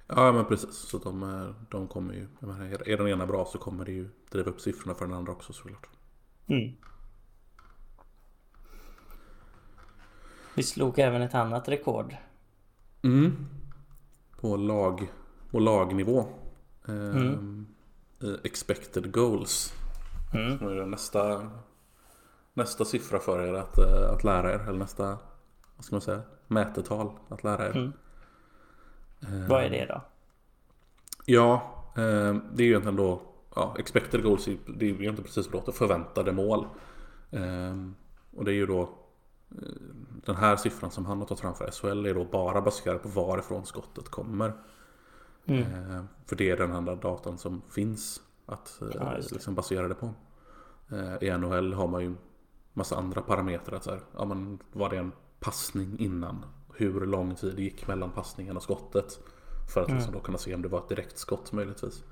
Ja 0.06 0.32
men 0.32 0.44
precis, 0.44 0.74
så 0.74 0.98
de, 0.98 1.54
de 1.70 1.88
kommer 1.88 2.14
ju, 2.14 2.28
menar, 2.38 2.88
är 2.88 2.96
den 2.96 3.08
ena 3.08 3.26
bra 3.26 3.44
så 3.44 3.58
kommer 3.58 3.84
det 3.84 3.92
ju 3.92 4.08
driva 4.30 4.50
upp 4.50 4.60
siffrorna 4.60 4.94
för 4.94 5.06
den 5.06 5.14
andra 5.14 5.32
också 5.32 5.52
såklart. 5.52 5.88
Mm. 6.46 6.72
Vi 10.54 10.62
slog 10.62 10.98
även 10.98 11.22
ett 11.22 11.34
annat 11.34 11.68
rekord. 11.68 12.16
Mm. 13.02 13.46
På 14.40 14.56
lag, 14.56 15.12
på 15.50 15.58
lagnivå. 15.58 16.26
Mm. 16.88 17.66
Eh, 18.22 18.34
expected 18.44 19.12
goals. 19.12 19.72
Mm. 20.34 20.58
Som 20.58 20.68
är 20.68 20.86
nästa, 20.86 21.50
nästa 22.52 22.84
siffra 22.84 23.18
för 23.18 23.46
er 23.46 23.54
att, 23.54 23.78
att 24.10 24.24
lära 24.24 24.54
er. 24.54 24.58
Eller 24.58 24.78
nästa 24.78 25.18
vad 25.76 25.84
ska 25.84 25.94
man 25.94 26.00
säga, 26.00 26.22
mätetal 26.46 27.10
att 27.28 27.44
lära 27.44 27.66
er. 27.66 27.76
Mm. 27.76 27.92
Eh, 29.20 29.48
vad 29.48 29.64
är 29.64 29.70
det 29.70 29.86
då? 29.86 30.00
Ja, 31.24 31.54
eh, 31.96 32.34
det 32.52 32.62
är 32.62 32.66
ju 32.66 32.68
egentligen 32.68 32.96
då 32.96 33.22
ja, 33.54 33.74
expected 33.78 34.22
goals, 34.22 34.48
det 34.66 34.90
är 34.90 34.94
ju 34.94 35.08
inte 35.08 35.22
precis 35.22 35.52
vad 35.52 35.66
det 35.66 35.72
förväntade 35.72 36.32
mål. 36.32 36.66
Eh, 37.30 37.76
och 38.36 38.44
det 38.44 38.50
är 38.50 38.54
ju 38.54 38.66
då 38.66 38.82
eh, 38.82 39.68
den 40.24 40.36
här 40.36 40.56
siffran 40.56 40.90
som 40.90 41.06
han 41.06 41.18
har 41.18 41.26
tagit 41.26 41.40
fram 41.40 41.54
för 41.54 41.70
SHL 41.70 42.06
är 42.06 42.14
då 42.14 42.24
bara 42.24 42.60
baserad 42.60 43.02
på 43.02 43.08
varifrån 43.08 43.66
skottet 43.66 44.08
kommer. 44.08 44.52
Mm. 45.44 45.62
Eh, 45.62 46.04
för 46.26 46.36
det 46.36 46.50
är 46.50 46.56
den 46.56 46.72
enda 46.72 46.94
datan 46.94 47.38
som 47.38 47.62
finns 47.70 48.20
att 48.46 48.80
ja, 48.94 49.16
liksom 49.32 49.54
basera 49.54 49.88
det 49.88 49.94
på. 49.94 50.14
I 51.20 51.30
NHL 51.30 51.72
har 51.72 51.86
man 51.86 52.02
ju 52.02 52.14
massa 52.72 52.96
andra 52.96 53.22
parametrar. 53.22 53.76
Att 53.76 53.84
så 53.84 53.90
här, 53.90 54.00
ja, 54.16 54.24
men 54.24 54.58
var 54.72 54.90
det 54.90 54.96
en 54.96 55.12
passning 55.44 55.98
innan. 55.98 56.44
Hur 56.74 57.06
lång 57.06 57.34
tid 57.34 57.56
det 57.56 57.62
gick 57.62 57.86
mellan 57.86 58.10
passningen 58.10 58.56
och 58.56 58.62
skottet. 58.62 59.20
För 59.74 59.80
att 59.80 59.88
mm. 59.88 59.98
liksom 59.98 60.14
då 60.14 60.20
kunna 60.20 60.38
se 60.38 60.54
om 60.54 60.62
det 60.62 60.68
var 60.68 60.78
ett 60.78 60.88
direkt 60.88 61.18
skott 61.18 61.52
möjligtvis. 61.52 62.04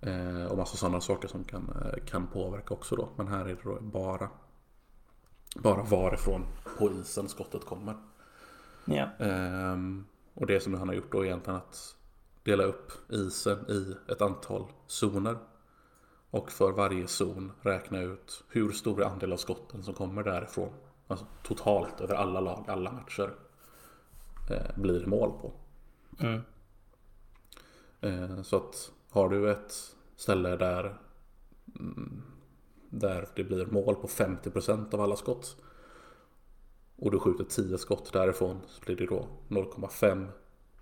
Eh, 0.00 0.44
och 0.44 0.58
massa 0.58 0.76
sådana 0.76 1.00
saker 1.00 1.28
som 1.28 1.44
kan, 1.44 1.72
eh, 1.84 2.04
kan 2.04 2.26
påverka 2.26 2.74
också 2.74 2.96
då. 2.96 3.08
Men 3.16 3.28
här 3.28 3.40
är 3.40 3.48
det 3.48 3.62
då 3.64 3.78
bara, 3.80 4.28
bara 5.54 5.82
varifrån 5.82 6.46
på 6.78 6.90
isen 6.90 7.28
skottet 7.28 7.64
kommer. 7.64 7.94
Ja. 8.84 9.08
Eh, 9.18 9.76
och 10.34 10.46
det 10.46 10.60
som 10.60 10.74
han 10.74 10.88
har 10.88 10.94
gjort 10.94 11.12
då 11.12 11.20
är 11.20 11.24
egentligen 11.24 11.56
att 11.56 11.96
dela 12.42 12.64
upp 12.64 12.92
isen 13.12 13.70
i 13.70 13.96
ett 14.12 14.22
antal 14.22 14.66
zoner. 14.86 15.38
Och 16.30 16.52
för 16.52 16.72
varje 16.72 17.06
zon 17.06 17.52
räkna 17.60 18.00
ut 18.00 18.44
hur 18.48 18.72
stor 18.72 19.04
andel 19.04 19.32
av 19.32 19.36
skotten 19.36 19.82
som 19.82 19.94
kommer 19.94 20.22
därifrån 20.22 20.72
alltså 21.10 21.26
totalt 21.42 22.00
över 22.00 22.14
alla 22.14 22.40
lag, 22.40 22.64
alla 22.68 22.92
matcher 22.92 23.30
eh, 24.50 24.76
blir 24.76 25.06
mål 25.06 25.32
på. 25.40 25.52
Mm. 26.20 26.40
Eh, 28.00 28.42
så 28.42 28.56
att 28.56 28.92
har 29.10 29.28
du 29.28 29.50
ett 29.50 29.72
ställe 30.16 30.56
där 30.56 30.98
mm, 31.78 32.22
där 32.90 33.28
det 33.34 33.44
blir 33.44 33.66
mål 33.66 33.94
på 33.94 34.08
50% 34.08 34.94
av 34.94 35.00
alla 35.00 35.16
skott 35.16 35.56
och 36.96 37.10
du 37.10 37.18
skjuter 37.18 37.44
10 37.44 37.78
skott 37.78 38.12
därifrån 38.12 38.60
så 38.66 38.80
blir 38.84 38.96
det 38.96 39.06
då 39.06 39.28
0,5 39.48 40.28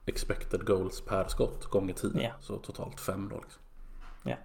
expected 0.06 0.66
goals 0.66 1.00
per 1.00 1.28
skott 1.28 1.64
gånger 1.64 1.94
10. 1.94 2.20
Yeah. 2.20 2.40
Så 2.40 2.56
totalt 2.56 3.00
5 3.00 3.28
då 3.28 3.40
liksom. 3.40 3.62
Yeah. 4.24 4.40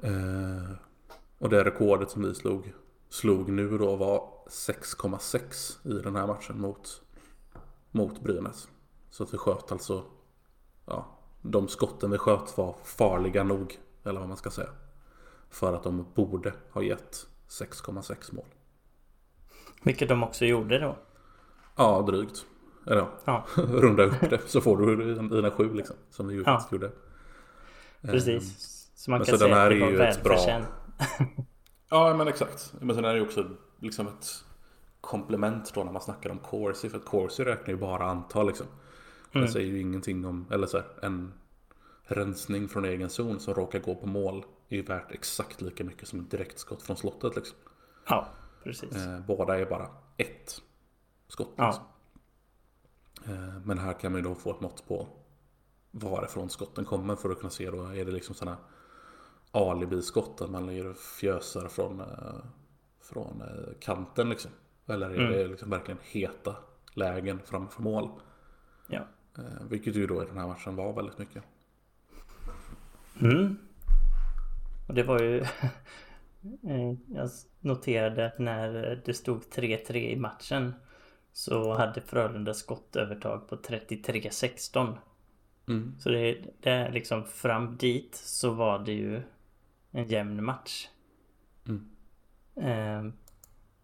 Eh, 0.00 0.70
och 1.38 1.48
det 1.48 1.64
rekordet 1.64 2.10
som 2.10 2.22
vi 2.22 2.34
slog 2.34 2.72
slog 3.08 3.48
nu 3.48 3.78
då 3.78 3.96
var 3.96 4.30
6,6 4.48 5.98
i 5.98 6.02
den 6.02 6.16
här 6.16 6.26
matchen 6.26 6.60
mot, 6.60 7.02
mot 7.90 8.20
Brynäs. 8.20 8.68
Så 9.10 9.22
att 9.22 9.34
vi 9.34 9.38
sköt 9.38 9.72
alltså, 9.72 10.04
ja, 10.86 11.18
de 11.42 11.68
skotten 11.68 12.10
vi 12.10 12.18
sköt 12.18 12.58
var 12.58 12.76
farliga 12.84 13.44
nog, 13.44 13.78
eller 14.04 14.20
vad 14.20 14.28
man 14.28 14.36
ska 14.36 14.50
säga. 14.50 14.70
För 15.50 15.72
att 15.72 15.82
de 15.82 16.06
borde 16.14 16.52
ha 16.72 16.82
gett 16.82 17.26
6,6 17.48 18.34
mål. 18.34 18.44
Vilket 19.82 20.08
de 20.08 20.22
också 20.22 20.44
gjorde 20.44 20.78
då? 20.78 20.98
Ja, 21.76 22.02
drygt. 22.02 22.46
Eller 22.86 22.96
ja, 22.96 23.10
ja. 23.24 23.46
runda 23.56 24.02
upp 24.02 24.30
det 24.30 24.40
så 24.46 24.60
får 24.60 24.76
du 24.76 25.14
dina 25.14 25.50
sju 25.50 25.74
liksom. 25.74 25.96
Som 26.10 26.28
vi 26.28 26.42
ja. 26.42 26.68
gjorde. 26.72 26.90
Precis. 28.02 28.42
Ehm, 28.42 28.54
så 28.94 29.10
man 29.10 29.18
kan 29.20 29.26
så 29.26 29.38
säga 29.38 29.62
att 29.62 29.70
det 29.70 29.80
var 29.80 29.90
välförtjänt. 29.92 30.66
Ja 31.88 32.14
men 32.14 32.28
exakt. 32.28 32.74
Men 32.80 32.96
sen 32.96 33.04
är 33.04 33.08
det 33.08 33.18
ju 33.18 33.26
också 33.26 33.50
liksom 33.78 34.06
ett 34.06 34.44
komplement 35.00 35.74
då 35.74 35.84
när 35.84 35.92
man 35.92 36.02
snackar 36.02 36.30
om 36.30 36.38
Corsi. 36.38 36.88
För 36.88 36.98
att 36.98 37.04
Corsi 37.04 37.44
räknar 37.44 37.68
ju 37.68 37.76
bara 37.76 38.04
antal 38.04 38.46
liksom. 38.46 38.66
Mm. 39.32 39.46
Det 39.46 39.52
säger 39.52 39.66
ju 39.66 39.80
ingenting 39.80 40.24
om, 40.24 40.46
eller 40.50 40.66
så 40.66 40.76
här, 40.76 40.86
en 41.02 41.32
rensning 42.02 42.68
från 42.68 42.84
egen 42.84 43.10
zon 43.10 43.40
som 43.40 43.54
råkar 43.54 43.78
gå 43.78 43.94
på 43.94 44.06
mål 44.06 44.44
är 44.68 44.76
ju 44.76 44.82
värt 44.82 45.12
exakt 45.12 45.60
lika 45.60 45.84
mycket 45.84 46.08
som 46.08 46.20
ett 46.20 46.30
direktskott 46.30 46.82
från 46.82 46.96
slottet 46.96 47.36
liksom. 47.36 47.56
Ja, 48.08 48.28
precis. 48.62 48.96
Eh, 48.96 49.20
båda 49.20 49.58
är 49.58 49.66
bara 49.66 49.88
ett 50.16 50.62
skott. 51.28 51.54
Ja. 51.56 51.66
Liksom. 51.66 51.84
Eh, 53.34 53.60
men 53.64 53.78
här 53.78 53.92
kan 53.92 54.12
man 54.12 54.22
ju 54.22 54.28
då 54.28 54.34
få 54.34 54.50
ett 54.50 54.60
mått 54.60 54.88
på 54.88 55.08
varifrån 55.90 56.50
skotten 56.50 56.84
kommer 56.84 57.16
för 57.16 57.30
att 57.30 57.38
kunna 57.38 57.50
se 57.50 57.70
då 57.70 57.84
är 57.84 58.04
det 58.04 58.12
liksom 58.12 58.34
sådana 58.34 58.56
alibiskott 59.50 60.40
att 60.40 60.50
man 60.50 60.66
lägger 60.66 60.94
fjösar 60.94 61.68
från, 61.68 62.00
eh, 62.00 62.06
från 63.02 63.42
eh, 63.42 63.74
kanten 63.80 64.28
liksom. 64.30 64.50
Eller 64.86 65.10
är 65.10 65.14
Mm. 65.18 65.32
det 65.32 65.46
liksom 65.46 65.70
verkligen 65.70 65.98
heta 66.02 66.56
lägen 66.94 67.40
framför 67.44 67.82
mål. 67.82 68.10
Ja. 68.88 69.00
Eh, 69.38 69.66
Vilket 69.70 69.96
ju 69.96 70.06
då 70.06 70.22
i 70.22 70.26
den 70.26 70.38
här 70.38 70.46
matchen 70.46 70.76
var 70.76 70.92
väldigt 70.92 71.18
mycket. 71.18 71.42
Mm. 73.20 73.56
Och 74.88 74.94
det 74.94 75.02
var 75.02 75.20
ju... 75.20 75.44
Jag 77.06 77.30
noterade 77.60 78.26
att 78.26 78.38
när 78.38 79.02
det 79.04 79.14
stod 79.14 79.42
3-3 79.42 79.96
i 79.96 80.16
matchen 80.16 80.74
så 81.32 81.74
hade 81.74 82.00
Frölunda 82.00 82.54
skottövertag 82.54 83.48
på 83.48 83.56
33-16. 83.56 84.96
Mm. 85.68 85.94
Så 85.98 86.08
det, 86.08 86.38
det 86.60 86.70
är 86.70 86.92
liksom 86.92 87.24
fram 87.24 87.76
dit 87.76 88.14
så 88.14 88.50
var 88.50 88.78
det 88.78 88.92
ju 88.92 89.22
en 89.90 90.04
jämn 90.04 90.44
match. 90.44 90.88
Mm. 91.68 91.88
Eh, 92.56 93.12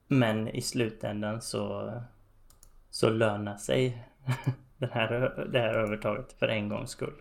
Men 0.08 0.48
i 0.48 0.62
slutändan 0.62 1.42
så, 1.42 1.92
så 2.90 3.10
lönar 3.10 3.56
sig 3.56 4.08
den 4.78 4.90
här, 4.90 5.10
det 5.52 5.58
här 5.58 5.74
övertaget 5.74 6.32
för 6.32 6.48
en 6.48 6.68
gångs 6.68 6.90
skull. 6.90 7.14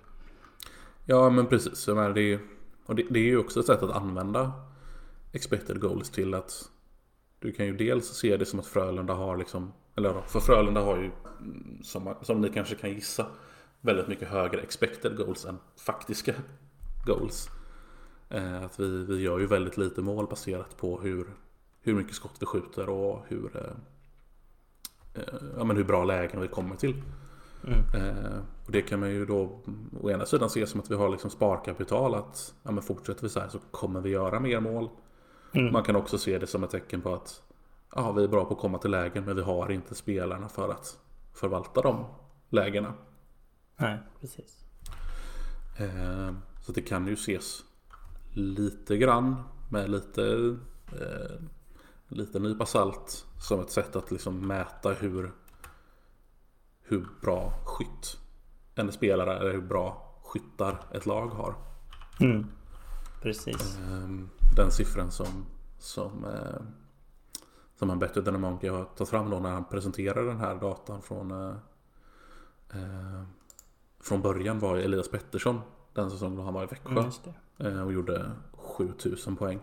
Ja 1.05 1.29
men 1.29 1.47
precis. 1.47 1.87
Jag 1.87 1.95
menar, 1.95 2.13
det, 2.13 2.33
är, 2.33 2.39
och 2.85 2.95
det, 2.95 3.03
det 3.09 3.19
är 3.19 3.23
ju 3.23 3.37
också 3.37 3.59
ett 3.59 3.65
sätt 3.65 3.83
att 3.83 3.95
använda 3.95 4.51
expected 5.31 5.81
goals 5.81 6.09
till 6.09 6.33
att 6.33 6.69
du 7.39 7.51
kan 7.51 7.65
ju 7.65 7.77
dels 7.77 8.07
se 8.07 8.37
det 8.37 8.45
som 8.45 8.59
att 8.59 8.65
Frölunda 8.67 9.13
har 9.13 9.37
liksom, 9.37 9.73
eller 9.95 10.21
för 10.21 10.39
Frölunda 10.39 10.81
har 10.81 10.97
ju 10.97 11.11
mm, 11.39 11.83
som, 11.83 12.15
som 12.21 12.41
ni 12.41 12.49
kanske 12.49 12.75
kan 12.75 12.89
gissa 12.89 13.25
väldigt 13.81 14.07
mycket 14.07 14.27
högre 14.27 14.61
expected 14.61 15.17
goals 15.17 15.45
än 15.45 15.57
faktiska 15.75 16.33
goals. 17.05 17.49
Eh, 18.33 18.63
att 18.63 18.79
vi, 18.79 19.05
vi 19.05 19.21
gör 19.21 19.39
ju 19.39 19.47
väldigt 19.47 19.77
lite 19.77 20.01
mål 20.01 20.27
baserat 20.27 20.77
på 20.77 21.01
hur, 21.01 21.27
hur 21.81 21.93
mycket 21.93 22.15
skott 22.15 22.35
vi 22.39 22.45
skjuter 22.45 22.89
och 22.89 23.25
hur, 23.27 23.57
eh, 23.57 23.73
eh, 25.13 25.33
ja, 25.57 25.63
men 25.63 25.77
hur 25.77 25.83
bra 25.83 26.03
lägen 26.03 26.41
vi 26.41 26.47
kommer 26.47 26.75
till. 26.75 27.03
Mm. 27.67 28.41
Och 28.65 28.71
det 28.71 28.81
kan 28.81 28.99
man 28.99 29.09
ju 29.09 29.25
då 29.25 29.59
å 30.01 30.09
ena 30.09 30.25
sidan 30.25 30.49
se 30.49 30.67
som 30.67 30.79
att 30.79 30.91
vi 30.91 30.95
har 30.95 31.09
liksom 31.09 31.29
sparkapital 31.29 32.15
att 32.15 32.53
ja, 32.63 32.71
men 32.71 32.83
fortsätter 32.83 33.23
vi 33.23 33.29
så 33.29 33.39
här 33.39 33.49
så 33.49 33.59
kommer 33.71 34.01
vi 34.01 34.09
göra 34.09 34.39
mer 34.39 34.59
mål. 34.59 34.89
Mm. 35.51 35.73
Man 35.73 35.83
kan 35.83 35.95
också 35.95 36.17
se 36.17 36.39
det 36.39 36.47
som 36.47 36.63
ett 36.63 36.69
tecken 36.69 37.01
på 37.01 37.13
att 37.13 37.41
ja, 37.95 38.11
vi 38.11 38.23
är 38.23 38.27
bra 38.27 38.45
på 38.45 38.53
att 38.53 38.59
komma 38.59 38.77
till 38.77 38.91
lägen 38.91 39.25
men 39.25 39.35
vi 39.35 39.41
har 39.41 39.71
inte 39.71 39.95
spelarna 39.95 40.49
för 40.49 40.69
att 40.69 40.99
förvalta 41.33 41.81
de 41.81 42.05
lägena. 42.49 42.93
Nej, 43.77 43.97
precis. 44.21 44.65
Så 46.61 46.71
det 46.71 46.81
kan 46.81 47.07
ju 47.07 47.13
ses 47.13 47.63
lite 48.33 48.97
grann 48.97 49.35
med 49.69 49.89
lite, 49.89 50.57
eh, 50.91 51.41
lite 52.07 52.39
nypa 52.39 52.65
salt 52.65 53.25
som 53.41 53.59
ett 53.59 53.71
sätt 53.71 53.95
att 53.95 54.11
liksom 54.11 54.47
mäta 54.47 54.93
hur, 54.93 55.31
hur 56.81 57.07
bra 57.21 57.53
skytt 57.65 58.17
en 58.75 58.91
spelare 58.91 59.39
eller 59.39 59.51
hur 59.51 59.61
bra 59.61 60.15
skyttar 60.23 60.83
ett 60.91 61.05
lag 61.05 61.27
har. 61.27 61.55
Mm. 62.19 62.45
Precis. 63.21 63.77
Ehm, 63.77 64.29
Den 64.55 64.71
siffran 64.71 65.11
som, 65.11 65.45
som, 65.79 66.25
eh, 66.25 66.61
som 67.75 67.89
han 67.89 67.99
Better 67.99 68.21
than 68.21 68.35
a 68.35 68.37
Monkey 68.37 68.69
har 68.69 68.85
tagit 68.85 69.09
fram 69.09 69.29
då 69.29 69.39
när 69.39 69.51
han 69.51 69.65
presenterar 69.65 70.23
den 70.23 70.37
här 70.37 70.55
datan 70.55 71.01
från, 71.01 71.31
eh, 71.31 71.55
eh, 72.69 73.23
från 73.99 74.21
början 74.21 74.59
var 74.59 74.77
Elias 74.77 75.09
Pettersson 75.09 75.61
den 75.93 76.11
säsongen 76.11 76.45
han 76.45 76.53
var 76.53 76.63
i 76.63 76.65
Växjö 76.65 76.89
Mm, 76.89 77.11
och 77.57 77.93
gjorde 77.93 78.31
7000 78.51 79.35
poäng. 79.35 79.59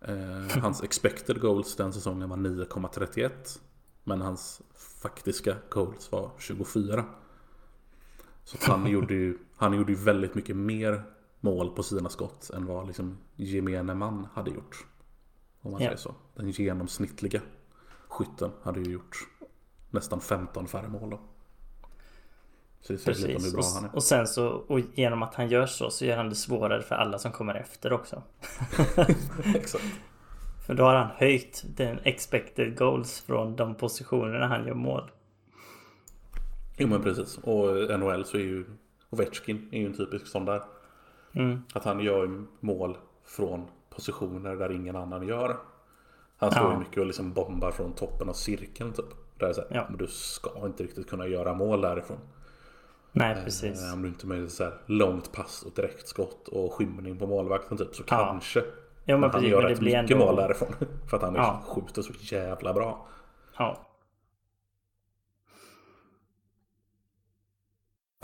Eh, 0.00 0.58
Hans 0.62 0.82
expected 0.82 1.40
goals 1.40 1.76
den 1.76 1.92
säsongen 1.92 2.28
var 2.28 2.36
9,31 2.36 3.30
men 4.04 4.20
hans 4.20 4.62
faktiska 5.02 5.56
goals 5.70 6.12
var 6.12 6.30
24. 6.38 7.04
Så 8.44 8.58
han 8.60 8.86
gjorde 8.90 9.14
ju, 9.14 9.38
han 9.56 9.72
gjorde 9.76 9.92
ju 9.92 9.98
väldigt 9.98 10.34
mycket 10.34 10.56
mer 10.56 11.02
mål 11.40 11.70
på 11.76 11.82
sina 11.82 12.08
skott 12.08 12.50
än 12.54 12.66
vad 12.66 12.86
liksom 12.86 13.18
gemene 13.36 13.94
man 13.94 14.26
hade 14.32 14.50
gjort. 14.50 14.86
Om 15.60 15.72
man 15.72 15.80
Ja. 15.82 15.88
säger 15.88 15.96
så. 15.98 16.14
Den 16.34 16.50
genomsnittliga 16.50 17.40
skytten 18.08 18.50
hade 18.62 18.80
ju 18.80 18.92
gjort 18.92 19.16
nästan 19.90 20.20
15 20.20 20.66
färre 20.66 20.88
mål 20.88 21.10
då. 21.10 21.20
Så 22.80 22.92
det 22.92 23.06
om 23.08 23.26
hur 23.26 23.34
Precis. 23.34 23.52
bra 23.54 23.62
han 23.74 23.84
är. 23.84 23.88
Och, 23.88 23.94
och 23.94 24.02
sen 24.02 24.26
så, 24.26 24.48
och 24.48 24.80
genom 24.94 25.22
att 25.22 25.34
han 25.34 25.48
gör 25.48 25.66
så, 25.66 25.90
så 25.90 26.04
gör 26.04 26.16
han 26.16 26.28
det 26.28 26.34
svårare 26.34 26.82
för 26.82 26.94
alla 26.94 27.18
som 27.18 27.32
kommer 27.32 27.54
efter 27.54 27.92
också. 27.92 28.22
Exakt. 29.54 29.84
För 30.66 30.74
då 30.74 30.84
har 30.84 30.94
han 30.94 31.08
höjt 31.16 31.64
den 31.76 31.98
expected 32.04 32.78
goals 32.78 33.20
från 33.20 33.56
de 33.56 33.74
positionerna 33.74 34.46
han 34.46 34.66
gör 34.66 34.74
mål. 34.74 35.10
Jo 36.76 36.88
men 36.88 37.02
precis. 37.02 37.38
Och 37.38 37.98
NHL 38.00 38.24
så 38.24 38.36
är 38.36 38.40
ju 38.42 38.64
Ovechkin 39.10 39.68
är 39.72 39.78
ju 39.80 39.86
en 39.86 39.94
typisk 39.96 40.26
sån 40.26 40.44
där. 40.44 40.62
Mm. 41.32 41.62
Att 41.74 41.84
han 41.84 42.00
gör 42.00 42.44
mål 42.60 42.96
från 43.24 43.66
positioner 43.90 44.56
där 44.56 44.72
ingen 44.72 44.96
annan 44.96 45.28
gör. 45.28 45.56
Han 46.36 46.50
står 46.50 46.64
Ja. 46.64 46.72
ju 46.72 46.78
mycket 46.78 46.98
och 46.98 47.06
liksom 47.06 47.32
bombar 47.32 47.70
från 47.70 47.92
toppen 47.92 48.28
av 48.28 48.32
cirkeln 48.32 48.92
typ. 48.92 49.04
Där 49.38 49.46
är 49.46 49.52
så 49.52 49.60
här, 49.60 49.68
Ja. 49.74 49.86
men 49.88 49.98
du 49.98 50.06
ska 50.06 50.66
inte 50.66 50.82
riktigt 50.82 51.10
kunna 51.10 51.26
göra 51.26 51.54
mål 51.54 51.80
därifrån. 51.80 52.18
Nej, 53.12 53.44
precis. 53.44 53.82
Eh, 53.86 53.92
om 53.92 54.02
du 54.02 54.08
inte 54.08 54.26
med 54.26 54.50
så 54.50 54.64
här 54.64 54.78
långt 54.86 55.32
pass 55.32 55.62
och 55.62 55.72
direktskott 55.72 56.48
och 56.48 56.72
skymning 56.72 57.18
på 57.18 57.26
målvakten 57.26 57.76
typ 57.78 57.94
så 57.94 58.02
Ja. 58.06 58.16
kanske. 58.26 58.60
Ja, 59.04 59.16
men 59.16 59.22
han 59.22 59.30
precis. 59.30 59.48
gör 59.50 59.56
Men 59.58 59.66
det 59.66 59.72
rätt 59.72 59.78
blir 59.80 60.02
mycket 60.02 60.14
ändå... 60.16 60.26
mål 60.26 60.36
därifrån. 60.36 60.68
För 61.10 61.16
att 61.16 61.22
han 61.22 61.32
liksom 61.34 61.58
Ja. 61.66 61.74
skjuter 61.74 62.02
så 62.02 62.12
jävla 62.34 62.72
bra. 62.72 63.06
Ja. 63.58 63.86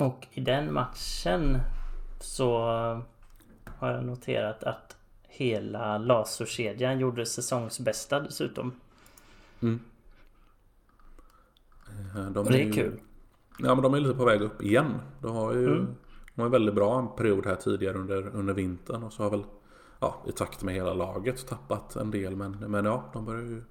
Och 0.00 0.26
i 0.30 0.40
den 0.40 0.72
matchen 0.72 1.58
så 2.20 2.58
har 3.78 3.90
jag 3.92 4.04
noterat 4.04 4.64
att 4.64 4.96
hela 5.28 5.98
laserkedjan 5.98 6.98
gjorde 6.98 7.26
säsongsbästa 7.26 8.20
dessutom. 8.20 8.80
Mm. 9.62 9.80
Eh, 12.16 12.30
De 12.30 12.38
Och 12.46 12.52
det 12.52 12.58
är 12.62 12.64
ju- 12.66 12.72
kul. 12.72 13.00
Ja 13.58 13.74
men 13.74 13.82
de 13.82 13.94
är 13.94 14.00
lite 14.00 14.14
på 14.14 14.24
väg 14.24 14.40
upp 14.42 14.62
igen. 14.62 14.94
De 15.20 15.36
har 15.36 15.52
ju 15.52 15.66
Mm. 15.66 15.86
de 16.34 16.40
har 16.40 16.46
en 16.46 16.52
väldigt 16.52 16.74
bra 16.74 17.06
period 17.06 17.46
här 17.46 17.54
tidigare 17.56 17.98
under, 17.98 18.36
under 18.36 18.54
vintern. 18.54 19.02
Och 19.02 19.12
så 19.12 19.22
har 19.22 19.30
väl 19.30 19.44
ja, 20.00 20.24
i 20.28 20.32
takt 20.32 20.62
med 20.62 20.74
hela 20.74 20.94
laget 20.94 21.46
tappat 21.48 21.96
en 21.96 22.10
del. 22.10 22.36
Men, 22.36 22.52
men 22.52 22.84
ja, 22.84 23.10
de 23.12 23.24
börjar 23.24 23.42
ju, 23.42 23.62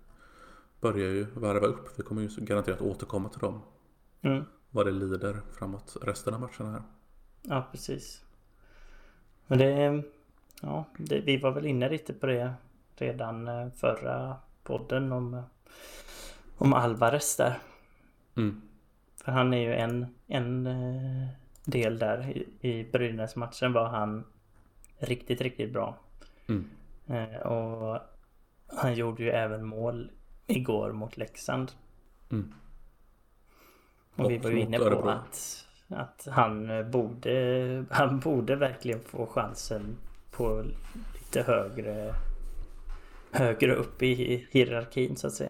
börjar 0.82 1.10
ju 1.10 1.26
värva 1.34 1.68
upp. 1.68 2.00
Vi 2.00 2.04
kommer 2.04 2.22
ju 2.22 2.30
garanterat 2.38 2.82
återkomma 2.82 3.30
till 3.30 3.40
dem. 3.40 3.62
Mm. 4.22 4.44
Vad 4.70 4.86
det 4.86 4.92
lider 4.92 5.42
framåt 5.52 5.98
resten 6.02 6.34
av 6.34 6.40
matcherna 6.40 6.72
här. 6.72 6.84
Ja, 7.42 7.68
precis. 7.72 8.22
Men 9.48 9.58
det... 9.60 10.04
Ja, 10.62 10.86
det, 10.98 11.20
vi 11.20 11.38
var 11.38 11.52
väl 11.52 11.66
inne 11.66 11.90
lite 11.90 12.14
på 12.14 12.26
det 12.26 12.54
redan 12.96 13.48
eh, 13.48 13.70
förra 13.76 14.36
podden 14.64 15.12
om, 15.12 15.42
om 16.58 16.74
Alvarez 16.74 17.38
där. 17.38 17.60
Mm. 18.36 18.62
För 19.26 19.32
han 19.32 19.54
är 19.54 19.58
ju 19.58 19.74
en, 19.74 20.08
en 20.28 20.68
eh, 20.68 21.28
del 21.66 22.00
där. 22.00 22.38
I, 22.38 22.70
i 22.70 22.84
Brynäs-matchen 22.92 23.74
var 23.74 23.86
han 23.86 24.24
riktigt, 24.98 25.42
riktigt 25.42 25.74
bra. 25.74 25.98
Mm. 26.48 26.70
Eh, 27.08 27.40
och 27.40 28.00
han 28.68 28.94
gjorde 28.94 29.24
ju 29.24 29.30
även 29.30 29.66
mål 29.66 30.12
igår 30.48 30.92
mot 30.92 31.18
Leksand. 31.18 31.72
Mm. 32.32 32.54
Och 34.16 34.32
vi 34.32 34.38
var 34.38 34.50
ju 34.50 34.60
inne 34.60 34.78
på 34.78 35.10
att, 35.10 35.66
att 35.88 36.28
han 36.32 36.70
eh, 36.70 36.84
borde, 36.84 37.86
han 37.90 38.20
borde 38.20 38.56
verkligen 38.56 39.00
få 39.00 39.26
chansen 39.28 39.98
på 40.32 40.66
lite 41.14 41.44
högre 41.44 42.16
högre 43.32 43.76
upp 43.76 44.04
i 44.04 44.48
hierarkin 44.52 45.18
så 45.18 45.28
att 45.28 45.34
säga. 45.34 45.50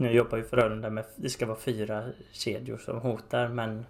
Nu 0.00 0.12
jobbar 0.12 0.38
ju 0.38 0.44
Frölunda 0.44 0.90
med, 0.90 1.04
det 1.16 1.28
ska 1.28 1.46
vara 1.46 1.58
fyra 1.58 2.04
kedjor 2.32 2.78
som 2.78 2.98
hotar 3.00 3.48
men 3.48 3.84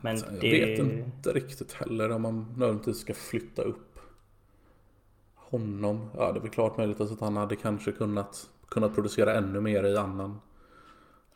men 0.00 0.18
Sen, 0.18 0.34
jag 0.34 0.40
det 0.40 0.50
vet 0.50 0.78
inte 0.78 1.32
riktigt 1.32 1.72
heller 1.72 2.10
om 2.12 2.22
man 2.22 2.54
nödvändigtvis 2.56 2.98
ska 2.98 3.14
flytta 3.14 3.62
upp 3.62 3.98
honom. 5.34 6.10
Ja, 6.16 6.32
det 6.32 6.38
är 6.38 6.40
väl 6.40 6.50
klart 6.50 6.76
möjligt 6.76 7.00
att 7.00 7.20
han 7.20 7.36
hade 7.36 7.56
kanske 7.56 7.92
kunnat, 7.92 8.50
kunnat 8.68 8.94
producera 8.94 9.34
ännu 9.34 9.60
mer 9.60 9.84
i 9.84 9.96
annan, 9.96 10.40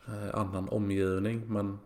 eh, 0.07 0.41
annan 0.41 0.69
omgivning. 0.69 1.43
Men, 1.47 1.79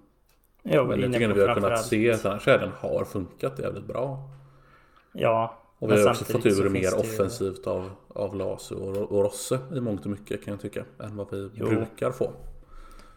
jag 0.62 0.84
var 0.84 0.96
men 0.96 1.00
jag 1.00 1.12
tycker 1.12 1.24
ändå 1.24 1.36
vi 1.36 1.48
har 1.48 1.54
kunnat 1.54 1.84
se 1.84 2.12
att 2.12 2.22
den 2.22 2.32
här 2.32 2.38
kedjan 2.38 2.72
har 2.78 3.04
funkat 3.04 3.58
jävligt 3.58 3.86
bra. 3.86 4.30
Ja, 5.12 5.61
Och 5.82 5.90
vi 5.90 6.02
har 6.02 6.10
också 6.10 6.24
fått 6.24 6.46
ur 6.46 6.68
mer 6.68 6.90
det 6.90 6.96
offensivt 6.96 7.66
av, 7.66 7.90
av 8.08 8.36
Lasu 8.36 8.74
och, 8.74 8.96
och 8.96 9.22
Rosse 9.22 9.58
i 9.74 9.80
mångt 9.80 10.04
och 10.04 10.10
mycket 10.10 10.44
kan 10.44 10.52
jag 10.52 10.60
tycka. 10.60 10.84
Än 11.00 11.16
vad 11.16 11.30
vi 11.30 11.50
Jo. 11.54 11.66
brukar 11.66 12.10
få. 12.10 12.32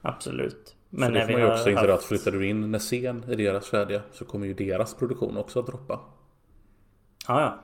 Absolut. 0.02 0.76
Men 0.90 1.08
så 1.08 1.14
det 1.14 1.20
när 1.20 1.26
får 1.26 1.28
vi 1.28 1.34
man 1.34 1.42
ju 1.42 1.54
också 1.54 1.70
inse 1.70 1.82
att 1.82 1.90
haft... 1.90 2.04
flyttar 2.06 2.32
du 2.32 2.48
in 2.48 2.72
Nässén 2.72 3.26
i 3.30 3.36
deras 3.36 3.72
kedja 3.72 4.02
så 4.12 4.26
kommer 4.26 4.48
ju 4.48 4.54
deras 4.54 4.94
produktion 4.94 5.38
också 5.38 5.60
att 5.60 5.68
droppa. 5.68 6.00
Ja, 7.28 7.42
ja. 7.42 7.60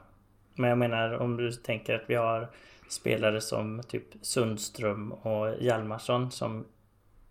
Men 0.56 0.70
jag 0.70 0.78
menar 0.78 1.14
om 1.14 1.38
du 1.38 1.52
tänker 1.52 1.96
att 1.96 2.04
vi 2.08 2.16
har 2.16 2.50
spelare 2.90 3.42
som 3.42 3.82
typ 3.88 4.06
Sundström 4.22 5.12
och 5.12 5.56
Hjalmarsson 5.60 6.32
som 6.32 6.66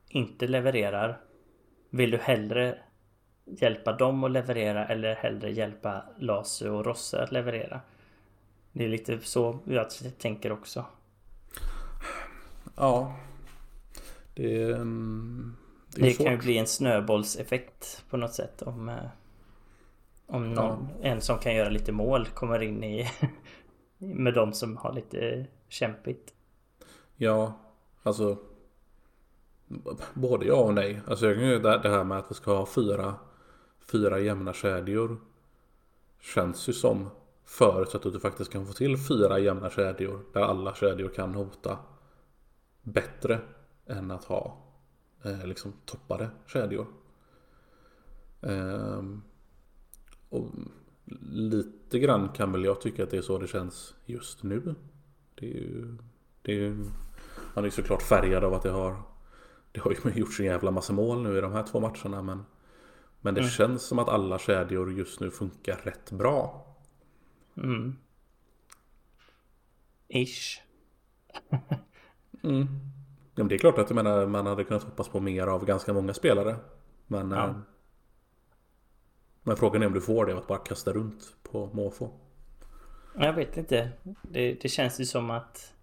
inte 0.09 0.47
levererar. 0.47 1.21
Vill 1.91 2.11
du 2.11 2.19
hellre 2.19 2.79
hjälpa 3.59 3.93
dem 3.93 4.25
att 4.25 4.31
leverera 4.31 4.87
eller 4.87 5.15
hellre 5.15 5.51
hjälpa 5.51 6.03
Lasu 6.19 6.69
och 6.69 6.85
Rosse 6.85 7.23
att 7.23 7.33
leverera? 7.33 7.81
Det 8.73 8.85
är 8.85 8.89
lite 8.89 9.19
så 9.21 9.59
jag 9.65 9.87
tänker 10.19 10.53
också. 10.53 10.85
Ja. 12.77 13.17
Det 14.35 14.63
är, 14.63 14.73
mm, 14.73 15.57
det 15.95 16.01
Det, 16.01 16.11
är 16.11 16.15
kan 16.15 16.33
ju 16.33 16.39
bli 16.39 16.59
en 16.59 16.67
snöbollseffekt 16.67 18.05
på 18.11 18.17
något 18.17 18.35
sätt 18.35 18.63
om 18.63 18.89
eh, 18.89 18.97
om 20.31 20.53
någon, 20.53 20.89
en 21.03 21.21
som 21.21 21.39
kan 21.39 21.55
göra 21.55 21.69
lite 21.69 21.93
mål 21.93 22.27
kommer 22.27 22.63
in 22.63 22.85
i 22.85 23.11
med 23.99 24.35
de 24.35 24.53
som 24.53 24.77
har 24.77 24.93
lite 24.93 25.47
kämpigt. 25.69 26.35
Ja, 27.17 27.53
alltså 28.03 28.39
både 30.15 30.47
ja 30.47 30.55
och 30.55 30.75
nej. 30.75 31.01
Alltså 31.07 31.27
det 31.27 31.61
det 31.61 31.89
här 31.89 32.05
med 32.05 32.19
att 32.19 32.31
vi 32.31 32.35
ska 32.35 32.57
ha 32.57 32.67
fyra, 32.67 33.15
fyra 33.93 34.19
jämna 34.19 34.53
kedjor 34.53 35.21
känns 36.21 36.69
ju 36.69 36.73
som 36.73 37.11
förutsatt 37.45 38.07
att 38.07 38.13
du 38.13 38.21
faktiskt 38.21 38.53
kan 38.53 38.67
få 38.67 38.73
till 38.73 38.97
fyra 38.97 39.39
jämna 39.39 39.71
kedjor 39.71 40.21
där 40.33 40.41
alla 40.41 40.75
kedjor 40.75 41.09
kan 41.09 41.35
hota 41.35 41.79
bättre 42.83 43.41
än 43.87 44.11
att 44.11 44.25
ha 44.25 44.57
eh, 45.23 45.47
liksom 45.47 45.73
toppade 45.85 46.31
kedjor. 46.47 46.87
Eh, 48.41 49.03
och 50.29 50.47
lite 51.31 51.99
grann 51.99 52.29
kan 52.29 52.53
väl 52.53 52.65
jag 52.65 52.81
tycka 52.81 53.03
att 53.03 53.11
det 53.11 53.17
är 53.17 53.23
så 53.23 53.39
det 53.39 53.49
känns 53.49 53.95
just 54.05 54.43
nu. 54.43 54.75
Det 55.35 55.47
är 55.47 55.55
ju, 55.55 55.97
det 56.43 56.53
är 56.53 56.57
ju 56.57 56.77
man 57.55 57.65
är 57.65 57.69
ju 57.69 57.71
såklart 57.71 58.03
färgad 58.03 58.45
av 58.45 58.55
att 58.55 58.63
det 58.63 58.71
har 58.71 58.97
Det 59.73 59.81
har 59.81 59.91
ju 59.91 60.21
gjorts 60.21 60.41
en 60.41 60.47
jävla 60.47 60.71
massa 60.71 60.93
mål 60.93 61.23
nu 61.23 61.39
i 61.39 61.41
de 61.41 61.53
här 61.53 61.63
två 61.63 61.81
matcherna 61.81 62.23
men 62.23 62.45
men 63.21 63.35
det 63.35 63.41
Mm. 63.41 63.51
känns 63.51 63.83
som 63.83 63.99
att 63.99 64.09
alla 64.09 64.39
kedjor 64.39 64.93
just 64.93 65.21
nu 65.21 65.31
funkar 65.31 65.77
rätt 65.77 66.11
bra. 66.11 66.67
Mm. 67.57 67.97
Ish. 70.09 70.61
Mm. 72.43 72.67
Ja, 73.35 73.43
men 73.43 73.49
det 73.49 73.55
är 73.55 73.59
klart 73.59 73.79
att 73.79 73.91
jag 73.91 73.95
menar, 73.95 74.27
man 74.27 74.47
hade 74.47 74.65
kunnat 74.65 74.83
hoppas 74.83 75.09
på 75.09 75.21
mer 75.21 75.47
av 75.47 75.65
ganska 75.65 75.93
många 75.93 76.15
spelare. 76.15 76.57
Men, 77.07 77.31
Ja. 77.31 77.49
eh, 77.49 77.55
men 79.43 79.57
frågan 79.57 79.83
är 79.83 79.87
om 79.87 79.93
du 79.93 80.01
får 80.01 80.27
det 80.27 80.39
att 80.39 80.47
bara 80.47 80.59
kasta 80.59 80.93
runt 80.93 81.37
på 81.43 81.67
måfå. 81.67 82.11
Jag 83.19 83.33
vet 83.33 83.57
inte. 83.57 83.93
Det, 84.23 84.55
det 84.63 84.69
känns 84.69 85.01
ju 85.01 85.05
som 85.05 85.31
att 85.31 85.75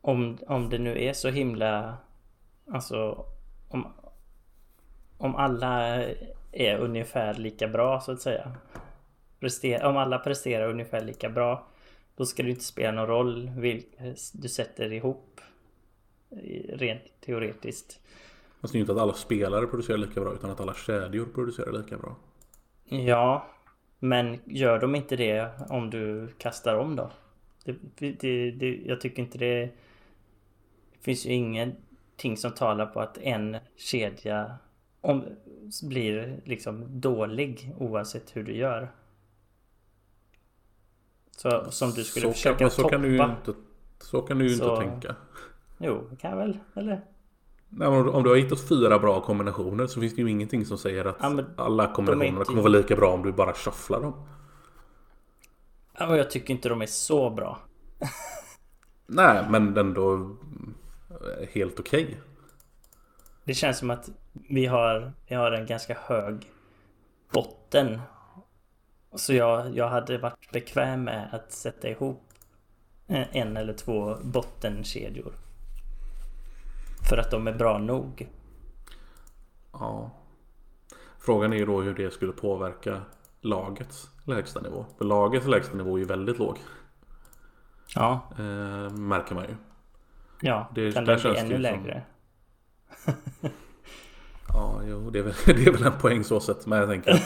om, 0.00 0.38
om 0.46 0.68
det 0.68 0.78
nu 0.78 1.02
är 1.04 1.12
så 1.12 1.28
himla... 1.28 1.96
Alltså 2.72 3.26
om, 3.68 3.92
om 5.20 5.36
alla 5.36 6.04
är 6.52 6.78
ungefär 6.78 7.34
lika 7.34 7.68
bra 7.68 8.00
så 8.00 8.12
att 8.12 8.20
säga. 8.20 8.52
Prester, 9.40 9.84
om 9.84 9.96
alla 9.96 10.18
presterar 10.18 10.70
ungefär 10.70 11.00
lika 11.00 11.28
bra. 11.28 11.66
Då 12.16 12.26
ska 12.26 12.42
det 12.42 12.50
inte 12.50 12.64
spela 12.64 12.92
någon 12.92 13.06
roll 13.06 13.50
vilka 13.56 14.04
du 14.32 14.48
sätter 14.48 14.92
ihop. 14.92 15.40
Rent 16.68 17.02
teoretiskt. 17.20 18.00
Alltså 18.60 18.72
det 18.72 18.76
är 18.76 18.78
ju 18.78 18.80
inte 18.80 18.92
att 18.92 18.98
alla 18.98 19.12
spelare 19.12 19.66
producerar 19.66 19.98
lika 19.98 20.20
bra 20.20 20.34
utan 20.34 20.50
att 20.50 20.60
alla 20.60 20.74
kedjor 20.74 21.26
producerar 21.34 21.72
lika 21.72 21.98
bra. 21.98 22.16
Ja, 22.84 23.46
men 23.98 24.38
gör 24.44 24.78
de 24.78 24.94
inte 24.94 25.16
det 25.16 25.50
om 25.68 25.90
du 25.90 26.28
kastar 26.38 26.74
om 26.74 26.96
då? 26.96 27.10
Det, 27.64 27.76
det, 27.98 28.50
det, 28.50 28.82
jag 28.86 29.00
tycker 29.00 29.22
inte 29.22 29.38
det... 29.38 29.60
Det 30.92 31.04
finns 31.04 31.26
ju 31.26 31.32
ingenting 31.32 32.36
som 32.36 32.50
talar 32.50 32.86
på 32.86 33.00
att 33.00 33.18
en 33.18 33.56
kedja 33.76 34.58
om, 35.00 35.24
blir 35.82 36.40
liksom 36.44 37.00
dålig 37.00 37.74
oavsett 37.78 38.36
hur 38.36 38.42
du 38.44 38.56
gör. 38.56 38.92
Så 41.36 41.70
som 41.70 41.90
du 41.90 42.04
skulle 42.04 42.26
så 42.26 42.32
försöka 42.32 42.58
kan, 42.58 42.70
så 42.70 42.76
toppa. 42.82 42.90
kan 42.90 43.02
du 43.02 43.16
inte, 43.16 43.52
så 43.98 44.22
kan 44.22 44.38
du 44.38 44.48
ju 44.48 44.56
Så- 44.56 44.82
inte 44.82 44.90
tänka. 44.90 45.16
Jo, 45.78 46.10
kan 46.20 46.30
jag 46.30 46.38
väl? 46.38 46.58
Eller? 46.74 47.00
Nej, 47.68 47.90
men 47.90 48.08
om 48.08 48.22
du 48.22 48.28
har 48.30 48.36
hittat 48.36 48.60
fyra 48.68 48.98
bra 48.98 49.20
kombinationer 49.20 49.86
så 49.86 50.00
finns 50.00 50.14
det 50.14 50.22
ju 50.22 50.30
ingenting 50.30 50.64
som 50.66 50.78
säger 50.78 51.04
att 51.04 51.16
Ja, 51.20 51.44
alla 51.56 51.92
kombinationerna 51.94 52.28
inte- 52.38 52.44
kommer 52.44 52.62
vara 52.62 52.72
lika 52.72 52.96
bra 52.96 53.12
om 53.12 53.22
du 53.22 53.32
bara 53.32 53.52
shufflar 53.54 54.00
dem. 54.02 54.26
Ja, 55.98 56.06
men 56.06 56.16
jag 56.16 56.30
tycker 56.30 56.54
inte 56.54 56.68
de 56.68 56.82
är 56.82 56.86
så 56.86 57.30
bra. 57.30 57.58
Nej, 59.06 59.46
men 59.50 59.76
ändå 59.76 60.14
eh, 61.10 61.48
helt 61.52 61.80
okej. 61.80 62.20
Det 63.50 63.54
känns 63.54 63.78
som 63.78 63.90
att 63.90 64.10
vi 64.48 64.66
har, 64.66 65.12
vi 65.28 65.34
har 65.34 65.52
en 65.52 65.66
ganska 65.66 65.96
hög 66.00 66.46
botten. 67.32 68.00
Så 69.14 69.34
jag, 69.34 69.76
jag 69.76 69.88
hade 69.88 70.18
varit 70.18 70.50
bekväm 70.52 71.04
med 71.04 71.28
att 71.34 71.52
sätta 71.52 71.88
ihop 71.88 72.22
en 73.06 73.24
en 73.32 73.56
eller 73.56 73.72
två 73.72 74.16
bottenkedjor. 74.22 75.32
För 77.08 77.16
att 77.18 77.30
de 77.30 77.46
är 77.46 77.52
bra 77.52 77.78
nog. 77.78 78.28
Ja. 79.72 80.10
Frågan 81.20 81.52
är 81.52 81.56
ju 81.56 81.66
då 81.66 81.80
hur 81.80 81.94
det 81.94 82.10
skulle 82.10 82.32
påverka 82.32 83.00
lagets 83.40 84.08
lägsta 84.24 84.60
nivå. 84.60 84.86
För 84.98 85.04
lagets 85.04 85.46
lägsta 85.46 85.76
nivå 85.76 85.94
är 85.96 85.98
ju 85.98 86.04
väldigt 86.06 86.38
låg. 86.38 86.58
Ja, 87.94 88.20
Eh, 88.38 88.90
märker 88.90 89.34
man 89.34 89.44
ju. 89.44 89.54
ja. 90.40 90.68
Det- 90.74 90.92
kan 90.92 91.04
den 91.04 91.20
bli 91.20 91.38
ännu 91.38 91.50
som- 91.52 91.60
lägre? 91.62 92.02
Ja, 94.52 94.80
jo, 94.84 95.10
det 95.10 95.18
är 95.18 95.22
väl, 95.22 95.34
det 95.46 95.66
är 95.66 95.72
väl 95.72 95.82
en 95.82 95.98
poäng 95.98 96.24
så 96.24 96.40
sett. 96.40 96.66
Men 96.66 96.78
jag 96.78 96.88
tänker 96.88 97.10
att, 97.10 97.22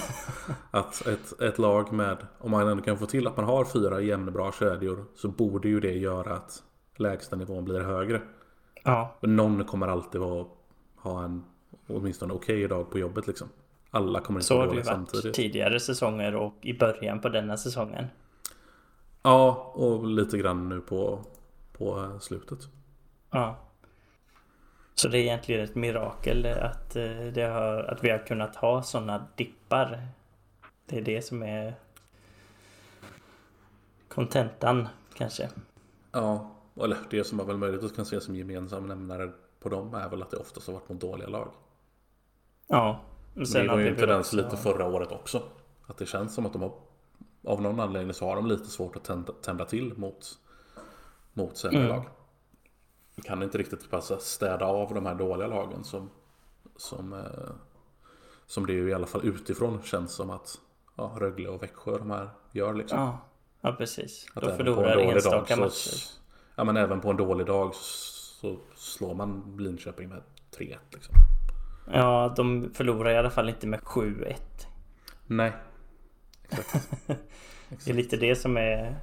att 0.71 1.07
ett, 1.07 1.41
ett 1.41 1.59
lag 1.59 1.93
med, 1.93 2.27
om 2.39 2.51
man 2.51 2.69
ändå 2.69 2.83
kan 2.83 2.99
få 2.99 3.07
till 3.07 3.27
att 3.27 3.37
man 3.37 3.47
har 3.47 3.65
fyra 3.65 4.01
jämnbra 4.01 4.53
kedjor 4.53 5.05
så 5.15 5.29
borde 5.29 5.69
ju 5.69 5.81
det 5.81 5.93
göra 5.93 6.35
att 6.35 6.63
lägsta 6.97 7.37
nivån 7.37 7.65
blir 7.65 7.81
högre. 7.81 8.23
Ja, 8.85 9.17
Men 9.21 9.37
någon 9.37 9.65
kommer 9.65 9.89
alltid 9.89 10.21
vara, 10.21 10.47
ha 10.97 11.25
en 11.25 11.45
åtminstone 11.87 12.35
okej 12.35 12.69
dag 12.69 12.91
på 12.91 12.99
jobbet 12.99 13.27
liksom. 13.27 13.49
Alla 13.91 14.21
kommer 14.21 14.41
inte 14.41 14.47
så 14.47 14.57
vara 14.57 14.67
har 14.67 14.75
det 14.75 14.79
ju 14.79 14.83
dåliga 14.83 14.97
varit 14.97 15.11
samtidigt. 15.11 15.37
tidigare 15.37 15.81
säsonger 15.81 16.35
och 16.35 16.55
i 16.63 16.79
början 16.79 17.21
på 17.21 17.29
denna 17.29 17.57
säsongen. 17.57 18.07
Ja, 19.23 19.73
och 19.75 20.07
lite 20.07 20.39
grann 20.39 20.69
nu 20.69 20.81
på, 20.81 21.21
på 21.79 21.99
eh, 21.99 22.19
slutet. 22.19 22.59
Ja. 23.31 23.57
Så 24.95 25.09
det 25.09 25.19
är 25.19 25.23
egentligen 25.23 25.65
ett 25.65 25.75
mirakel 25.75 26.47
att, 26.47 26.97
eh, 26.97 27.53
har, 27.53 27.85
att 27.91 28.05
vi 28.05 28.11
har 28.11 28.27
kunnat 28.27 28.57
ha 28.57 28.83
sådana 28.83 29.27
dippar. 29.37 30.09
Det 30.87 30.99
är 30.99 31.03
det 31.03 31.23
som 31.23 31.43
är 31.43 31.75
kontentan 34.09 34.89
kanske. 35.15 35.51
Ja, 36.13 36.51
eller 36.81 36.97
det 37.11 37.25
som 37.25 37.37
man 37.37 37.47
väl 37.47 37.57
möjligtvis 37.57 37.93
kan 37.93 38.05
se 38.07 38.21
som 38.21 38.37
gemensam 38.37 38.87
nämnare 38.87 39.33
på 39.61 39.69
dem 39.69 39.95
är 39.95 40.09
väl 40.09 40.23
att 40.23 40.31
det 40.31 40.37
oftast 40.37 40.67
har 40.67 40.75
varit 40.75 40.89
mot 40.89 41.01
dåliga 41.01 41.29
lag. 41.29 41.49
Ja. 42.67 43.01
Men 43.35 43.47
sen 43.47 43.67
det 43.67 43.73
var 43.73 43.79
ju 43.79 43.89
en 43.89 43.97
tendens 43.97 44.27
också- 44.27 44.37
lite 44.37 44.57
förra 44.57 44.87
året 44.87 45.13
också. 45.13 45.43
Att 45.87 45.97
det 45.97 46.07
känns 46.07 46.35
som 46.35 46.47
att 46.47 46.53
de 46.53 46.63
har 46.63 46.73
av 47.47 47.63
någon 47.63 47.81
anledning 47.81 48.15
så 48.15 48.27
har 48.27 48.37
de 48.37 48.47
lite 48.47 48.67
svårt 48.67 48.97
att 48.97 49.05
tända, 49.05 49.33
tända 49.33 49.65
till 49.65 49.93
mot, 49.97 50.39
mot 51.33 51.57
sämre 51.57 51.79
Mm. 51.79 51.89
lag. 51.89 52.05
Kan 53.23 53.43
inte 53.43 53.59
riktigt 53.59 53.91
passa 53.91 54.19
städa 54.19 54.67
av 54.67 54.95
de 54.95 55.07
här 55.07 55.15
dåliga 55.15 55.47
lagen 55.47 55.85
som, 55.85 56.11
som, 56.77 57.13
eh, 57.13 57.55
som 58.47 58.67
det 58.67 58.73
ju 58.73 58.89
i 58.89 58.95
alla 58.95 59.07
fall 59.07 59.21
utifrån 59.25 59.83
känns 59.83 60.13
som 60.13 60.31
att 60.31 60.59
ja, 60.97 61.17
Rögle 61.21 61.49
och 61.49 61.63
Växjö 61.63 61.99
de 61.99 62.11
här 62.11 62.31
gör 62.53 62.75
liksom. 62.75 62.99
Ja, 62.99 63.19
ja 63.61 63.73
precis. 63.73 64.27
Att 64.35 64.43
en 64.43 64.57
förlorar 64.57 64.97
enstaka 64.99 65.55
så- 65.55 65.61
matcher. 65.61 66.25
Ja 66.57 66.65
men 66.65 66.77
även 66.77 67.01
på 67.01 67.11
en 67.11 67.17
dålig 67.17 67.47
dag 67.47 67.75
så 67.75 68.59
slår 68.75 69.15
man 69.15 69.57
Linköping 69.59 70.09
med 70.09 70.23
3-1 70.59 70.77
liksom. 70.93 71.15
Ja, 71.93 72.35
de 72.37 72.71
förlorar 72.75 73.11
i 73.11 73.17
alla 73.17 73.31
fall 73.31 73.49
inte 73.49 73.67
med 73.67 73.81
7-1. 73.81 74.37
Nej. 75.27 75.53
Exakt. 76.49 77.85
Det 77.85 77.91
är 77.91 77.95
lite 77.95 78.17
det 78.17 78.37
som 78.37 78.57
är 78.57 78.97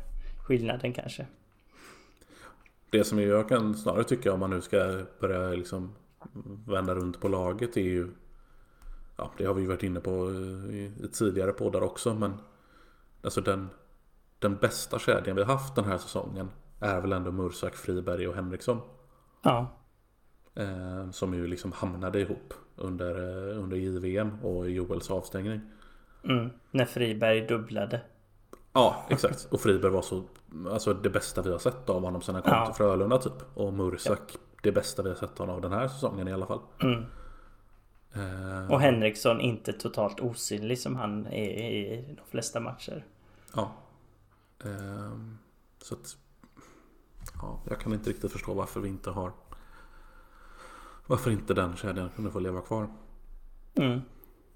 skillnaden 0.45 0.93
kanske. 0.93 1.25
Det 2.91 3.03
som 3.03 3.19
jag 3.19 3.49
kan 3.49 3.75
snarare 3.75 4.03
tycka 4.03 4.33
om 4.33 4.39
man 4.39 4.49
nu 4.49 4.61
ska 4.61 5.03
börja 5.19 5.49
liksom 5.49 5.95
vända 6.67 6.95
runt 6.95 7.21
på 7.21 7.27
laget 7.27 7.77
är 7.77 7.81
ju 7.81 8.07
Ja, 9.17 9.31
det 9.37 9.45
har 9.45 9.53
vi 9.53 9.61
ju 9.61 9.67
varit 9.67 9.83
inne 9.83 9.99
på 9.99 10.31
i, 10.71 10.91
i 11.03 11.07
tidigare 11.07 11.51
poddar 11.51 11.81
också 11.81 12.13
men 12.13 12.33
Alltså 13.21 13.41
den 13.41 13.69
den 14.41 14.55
bästa 14.55 14.99
kedjan 14.99 15.35
vi 15.35 15.43
har 15.43 15.53
haft 15.53 15.75
den 15.75 15.85
här 15.85 15.97
säsongen 15.97 16.49
är 16.79 17.01
väl 17.01 17.11
ändå 17.11 17.31
Mursak, 17.31 17.75
Friberg 17.75 18.27
och 18.27 18.35
Henriksson. 18.35 18.81
Ja. 19.43 19.67
Eh, 20.55 21.09
som 21.11 21.33
ju 21.33 21.47
liksom 21.47 21.71
hamnade 21.71 22.19
ihop 22.19 22.53
under, 22.75 23.15
eh, 23.15 23.59
under 23.59 23.77
JVM 23.77 24.39
och 24.43 24.69
Joels 24.69 25.11
avstängning. 25.11 25.61
Mm. 26.23 26.49
När 26.71 26.85
Friberg 26.85 27.47
dubblade. 27.47 28.01
Ja, 28.73 29.05
exakt. 29.09 29.47
Och 29.51 29.61
Friberg 29.61 29.91
var 29.91 30.01
så, 30.01 30.23
alltså 30.71 30.93
det 30.93 31.09
bästa 31.09 31.41
vi 31.41 31.51
har 31.51 31.59
sett 31.59 31.89
av 31.89 32.01
honom 32.03 32.21
sedan 32.21 32.35
han 32.35 32.43
kom 32.43 32.53
Ja. 32.53 32.65
till 32.65 32.75
Frölunda 32.75 33.17
typ. 33.17 33.33
Och 33.53 33.73
Mursak, 33.73 34.35
det 34.63 34.71
bästa 34.71 35.01
vi 35.03 35.09
har 35.09 35.15
sett 35.15 35.37
honom 35.37 35.55
av 35.55 35.61
den 35.61 35.71
här 35.71 35.87
säsongen 35.87 36.27
i 36.27 36.33
alla 36.33 36.45
fall. 36.45 36.59
Mm. 36.83 37.05
Eh, 38.13 38.71
Och 38.71 38.81
Henriksson 38.81 39.41
inte 39.41 39.73
totalt 39.73 40.19
osynlig 40.19 40.79
som 40.79 40.95
han 40.95 41.25
är 41.27 41.49
i 41.49 42.15
de 42.17 42.23
flesta 42.31 42.59
matcher. 42.59 43.05
Ja. 43.55 43.71
Ehm, 44.65 45.37
så 45.81 45.95
att... 45.95 46.17
Ja, 47.41 47.59
jag 47.69 47.79
kan 47.79 47.93
inte 47.93 48.09
riktigt 48.09 48.31
förstå 48.31 48.53
varför 48.53 48.79
vi 48.79 48.89
inte 48.89 49.09
har... 49.09 49.31
Varför 51.07 51.31
inte 51.31 51.53
den 51.53 51.75
kedjan 51.75 52.09
kunde 52.15 52.31
få 52.31 52.39
leva 52.39 52.61
kvar. 52.61 52.87
Mm. 53.75 54.01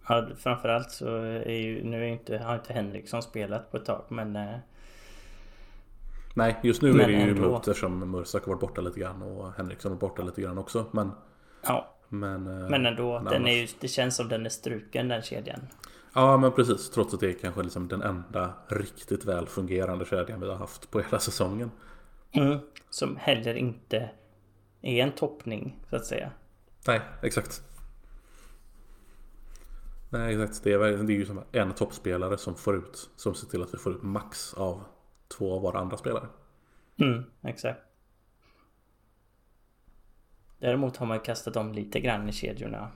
Ja, 0.08 0.28
framförallt 0.38 0.92
så 0.92 1.18
är 1.18 1.50
ju, 1.50 1.84
nu 1.84 2.04
är 2.04 2.08
inte, 2.08 2.38
har 2.38 2.56
inte 2.56 2.74
Henriksson 2.74 3.22
spelat 3.22 3.72
på 3.72 3.78
ett 3.78 3.86
tag 3.86 4.06
men 4.10 4.36
eh, 4.36 4.58
Nej, 6.38 6.60
just 6.64 6.82
nu 6.82 6.90
är 6.90 6.94
Men 6.94 7.08
det 7.08 7.12
ju 7.14 7.20
ändå. 7.30 7.44
emot 7.44 7.68
eftersom 7.68 8.12
Mursak 8.12 8.44
har 8.46 8.48
varit 8.54 8.62
borta 8.62 8.82
lite 8.82 9.00
grann 9.00 9.22
och 9.22 9.52
Henriksson 9.54 9.92
har 9.92 10.00
varit 10.00 10.02
borta 10.16 10.24
lite 10.24 10.42
grann 10.42 10.58
också. 10.58 10.86
Men... 10.92 11.12
ja, 11.62 11.96
Men, 12.10 12.48
eh, 12.48 12.70
men 12.70 12.86
ändå. 12.86 13.20
men 13.20 13.34
Den 13.34 13.48
är 13.48 13.54
ju, 13.54 13.68
det 13.80 13.88
känns 13.88 14.16
som 14.16 14.30
den 14.30 14.46
är 14.46 14.50
struken 14.50 15.08
den 15.08 15.22
kedjan. 15.22 15.60
Ja, 16.14 16.38
men 16.38 16.52
precis. 16.52 16.90
Trots 16.90 17.14
att 17.14 17.20
det 17.20 17.30
är 17.30 17.34
kanske 17.34 17.64
liksom 17.64 17.88
den 17.88 18.02
enda 18.02 18.54
riktigt 18.68 19.26
väl 19.26 19.48
fungerande 19.48 20.06
kedjan 20.06 20.40
vi 20.42 20.48
har 20.50 20.56
haft 20.56 20.92
på 20.92 21.00
hela 21.00 21.20
säsongen. 21.20 21.72
Mm. 22.32 22.60
Som 22.90 23.16
heller 23.18 23.54
inte 23.54 24.10
är 24.82 25.04
en 25.04 25.12
toppning 25.12 25.80
så 25.90 25.96
att 25.96 26.06
säga. 26.06 26.32
Nej, 26.88 27.02
exakt. 27.22 27.62
Nej, 30.10 30.34
exakt. 30.36 30.64
Det 30.64 30.74
är, 30.74 30.80
det 30.80 31.14
är 31.14 31.18
ju 31.18 31.26
som 31.26 31.42
en 31.52 31.74
toppspelare 31.74 32.38
som 32.38 32.56
får 32.56 32.76
ut, 32.78 33.10
som 33.16 33.34
ser 33.36 33.48
till 33.48 33.64
att 33.64 33.74
vi 33.74 33.78
får 33.78 33.94
ut 33.96 34.04
max 34.04 34.54
av 34.54 34.84
två 35.28 35.54
av 35.54 35.62
våra 35.62 35.80
andra 35.80 35.98
spelare. 35.98 36.28
Mm, 36.98 37.24
exakt. 37.44 37.82
Däremot 40.60 40.98
har 40.98 41.06
man 41.06 41.20
kastat 41.20 41.56
om 41.56 41.74
lite 41.74 42.00
grann 42.00 42.30
i 42.30 42.34
kedjorna 42.34 42.92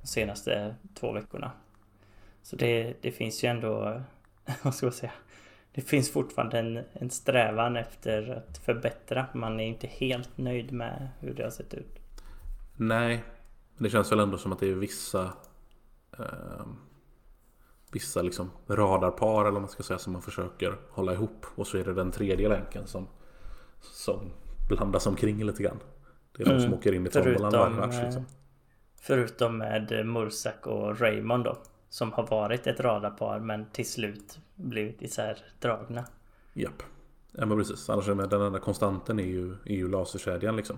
de 0.00 0.06
senaste 0.06 0.76
två 0.94 1.12
veckorna. 1.12 1.50
Så 2.42 2.56
det, 2.56 2.96
det 3.02 3.12
finns 3.12 3.44
ju 3.44 3.48
ändå, 3.48 4.02
vad 4.62 4.74
ska 4.74 4.86
jag 4.86 4.94
säga, 4.94 5.12
det 5.72 5.82
finns 5.82 6.12
fortfarande 6.12 6.58
en, 6.58 6.84
en 6.92 7.10
strävan 7.10 7.76
efter 7.76 8.30
att 8.30 8.58
förbättra. 8.58 9.26
Man 9.34 9.60
är 9.60 9.66
inte 9.66 9.86
helt 9.86 10.38
nöjd 10.38 10.72
med 10.72 11.08
hur 11.20 11.34
det 11.34 11.42
har 11.42 11.50
sett 11.50 11.74
ut. 11.74 11.98
Nej, 12.76 13.24
men 13.74 13.84
det 13.84 13.90
känns 13.90 14.12
väl 14.12 14.20
ändå 14.20 14.38
som 14.38 14.52
att 14.52 14.58
det 14.58 14.70
är 14.70 14.74
vissa 14.74 15.32
eh, 16.18 16.66
Vissa 17.96 18.22
liksom 18.22 18.50
radarpar 18.68 19.40
eller 19.40 19.50
vad 19.50 19.60
man 19.60 19.68
ska 19.68 19.82
säga 19.82 19.98
som 19.98 20.12
man 20.12 20.22
försöker 20.22 20.78
hålla 20.90 21.12
ihop 21.12 21.46
och 21.54 21.66
så 21.66 21.78
är 21.78 21.84
det 21.84 21.94
den 21.94 22.10
tredje 22.10 22.48
länken 22.48 22.86
som 22.86 23.06
Som 23.80 24.20
blandas 24.68 25.06
omkring 25.06 25.44
lite 25.44 25.62
grann. 25.62 25.78
Det 26.36 26.42
är 26.42 26.46
de 26.46 26.60
som 26.60 26.66
Mm, 26.66 26.78
åker 26.78 26.92
in 26.92 27.06
i 27.06 27.10
tombolan 27.10 27.52
varje 27.52 27.76
match 27.76 27.94
eh, 27.94 28.04
liksom. 28.04 28.24
förutom 29.00 29.58
med 29.58 30.06
Mursak 30.06 30.66
och 30.66 31.00
Raymond 31.00 31.44
då. 31.44 31.58
Som 31.88 32.12
har 32.12 32.26
varit 32.26 32.66
ett 32.66 32.80
radarpar 32.80 33.40
men 33.40 33.66
till 33.72 33.88
slut 33.88 34.38
blivit 34.54 35.02
isärdragna. 35.02 36.04
Japp. 36.52 36.82
Ja 37.32 37.46
men 37.46 37.58
precis. 37.58 37.90
Annars 37.90 38.04
är 38.04 38.08
det 38.08 38.14
med, 38.14 38.28
den 38.28 38.42
enda 38.42 38.58
konstanten 38.58 39.18
är 39.18 39.24
ju, 39.24 39.52
är 39.64 39.76
ju 39.76 39.88
laserkedjan 39.88 40.56
liksom. 40.56 40.76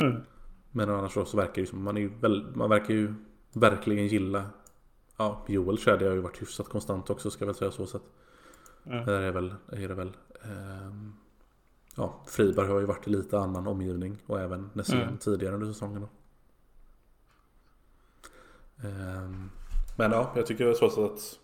Mm. 0.00 0.22
Men 0.70 0.90
annars 0.90 1.12
så 1.12 1.36
verkar 1.36 1.54
det 1.54 1.60
ju 1.60 1.66
som 1.66 1.82
man 1.82 1.96
är 1.96 2.00
ju 2.00 2.08
väl, 2.08 2.46
man 2.54 2.70
verkar 2.70 2.94
ju 2.94 3.14
verkligen 3.52 4.06
gilla 4.06 4.44
Ja, 5.16 5.44
Joels 5.48 5.80
kedja 5.84 6.08
har 6.08 6.14
ju 6.14 6.20
varit 6.20 6.42
hyfsat 6.42 6.68
konstant 6.68 7.10
också 7.10 7.30
ska 7.30 7.42
jag 7.42 7.46
väl 7.46 7.54
säga 7.54 7.70
så 7.70 7.86
sett. 7.86 8.02
Mm. 8.86 9.04
Där 9.04 9.20
är 9.22 9.32
väl, 9.32 9.54
är 9.72 9.88
det 9.88 9.94
väl 9.94 10.16
ehm, 10.44 11.14
Ja, 11.96 12.22
Friberg 12.26 12.68
har 12.68 12.80
ju 12.80 12.86
varit 12.86 13.06
i 13.06 13.10
lite 13.10 13.38
annan 13.38 13.66
omgivning 13.66 14.22
och 14.26 14.40
även 14.40 14.70
Nässén 14.72 15.02
Mm. 15.02 15.18
tidigare 15.18 15.54
under 15.54 15.66
säsongen. 15.66 16.06
Ehm, 18.84 19.50
men 19.96 20.12
ja, 20.12 20.32
jag 20.36 20.46
tycker 20.46 20.72
så 20.74 21.04
att 21.04 21.38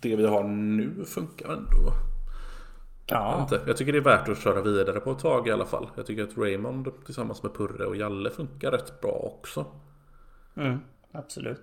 det 0.00 0.16
vi 0.16 0.26
har 0.26 0.44
nu 0.44 1.04
funkar 1.04 1.48
ändå. 1.52 1.92
Ja, 3.06 3.48
jag 3.66 3.76
tycker 3.76 3.92
det 3.92 3.98
är 3.98 4.02
värt 4.02 4.28
att 4.28 4.38
köra 4.38 4.62
vidare 4.62 5.00
på 5.00 5.10
ett 5.12 5.18
tag 5.18 5.48
i 5.48 5.50
alla 5.50 5.66
fall. 5.66 5.90
Jag 5.96 6.06
tycker 6.06 6.22
att 6.22 6.38
Raymond 6.38 7.04
tillsammans 7.04 7.42
med 7.42 7.54
Purre 7.54 7.86
och 7.86 7.96
Jalle 7.96 8.30
funkar 8.30 8.70
rätt 8.70 9.00
bra 9.00 9.10
också. 9.10 9.66
mm, 10.54 10.78
absolut. 11.12 11.62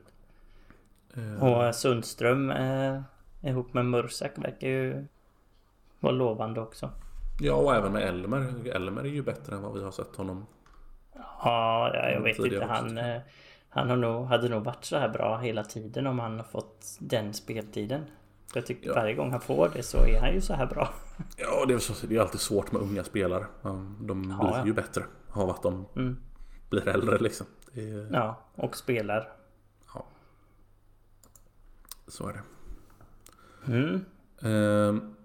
Ehm, 1.17 1.41
Och 1.43 1.75
Sundström 1.75 2.51
eh, 2.51 3.01
ihop 3.41 3.73
med 3.73 3.85
Mursak 3.85 4.31
verkar 4.35 4.67
ju 4.67 5.05
vara 5.99 6.13
lovande 6.13 6.61
också. 6.61 6.89
Ja, 7.39 7.53
och 7.53 7.75
även 7.75 7.91
med 7.91 8.01
Elmer. 8.03 8.67
Elmer 8.75 9.01
är 9.01 9.05
ju 9.09 9.23
bättre 9.23 9.55
än 9.55 9.61
vad 9.61 9.73
vi 9.73 9.83
har 9.83 9.91
sett 9.91 10.15
honom. 10.15 10.45
Ja, 11.15 11.91
ja, 11.93 11.99
jag 12.03 12.11
Mm, 12.11 12.23
vet 12.23 12.39
inte. 12.39 12.65
Han, 12.65 12.97
jag. 12.97 13.15
eh, 13.15 13.21
han 13.69 13.89
har 13.89 13.97
nog, 13.97 14.25
hade 14.25 14.49
nog 14.49 14.63
varit 14.63 14.85
så 14.85 14.97
här 14.97 15.09
bra 15.09 15.37
hela 15.37 15.63
tiden 15.63 16.07
om 16.07 16.19
han 16.19 16.37
har 16.37 16.43
fått 16.43 16.85
den 16.99 17.33
speltiden. 17.33 18.01
Jag 18.53 18.65
tycker 18.65 18.89
Ja. 18.89 18.95
varje 18.95 19.13
gång 19.13 19.31
han 19.31 19.41
får 19.41 19.69
det 19.73 19.83
så 19.83 19.97
är 19.97 20.19
han 20.21 20.33
ju 20.33 20.41
så 20.41 20.53
här 20.53 20.65
bra. 20.65 20.89
Ja, 21.37 21.65
det 21.67 21.73
är, 21.73 21.77
så, 21.79 22.07
det 22.07 22.15
är 22.15 22.21
alltid 22.21 22.39
svårt 22.39 22.71
med 22.71 22.81
unga 22.81 23.03
spelare. 23.03 23.45
De 23.61 24.35
Ja, 24.39 24.45
blir 24.47 24.57
ja. 24.59 24.65
ju 24.65 24.73
bättre 24.73 25.03
av 25.31 25.49
att 25.49 25.63
de 25.63 25.85
Mm. 25.95 26.17
blir 26.69 26.87
äldre 26.87 27.17
liksom. 27.17 27.47
Är, 27.73 28.09
Ja, 28.13 28.39
och 28.55 28.75
spelar. 28.77 29.29
Så 32.07 32.27
är 32.27 32.33
det. 32.33 32.41
Mm. 33.71 34.05
Ehm, 34.41 35.15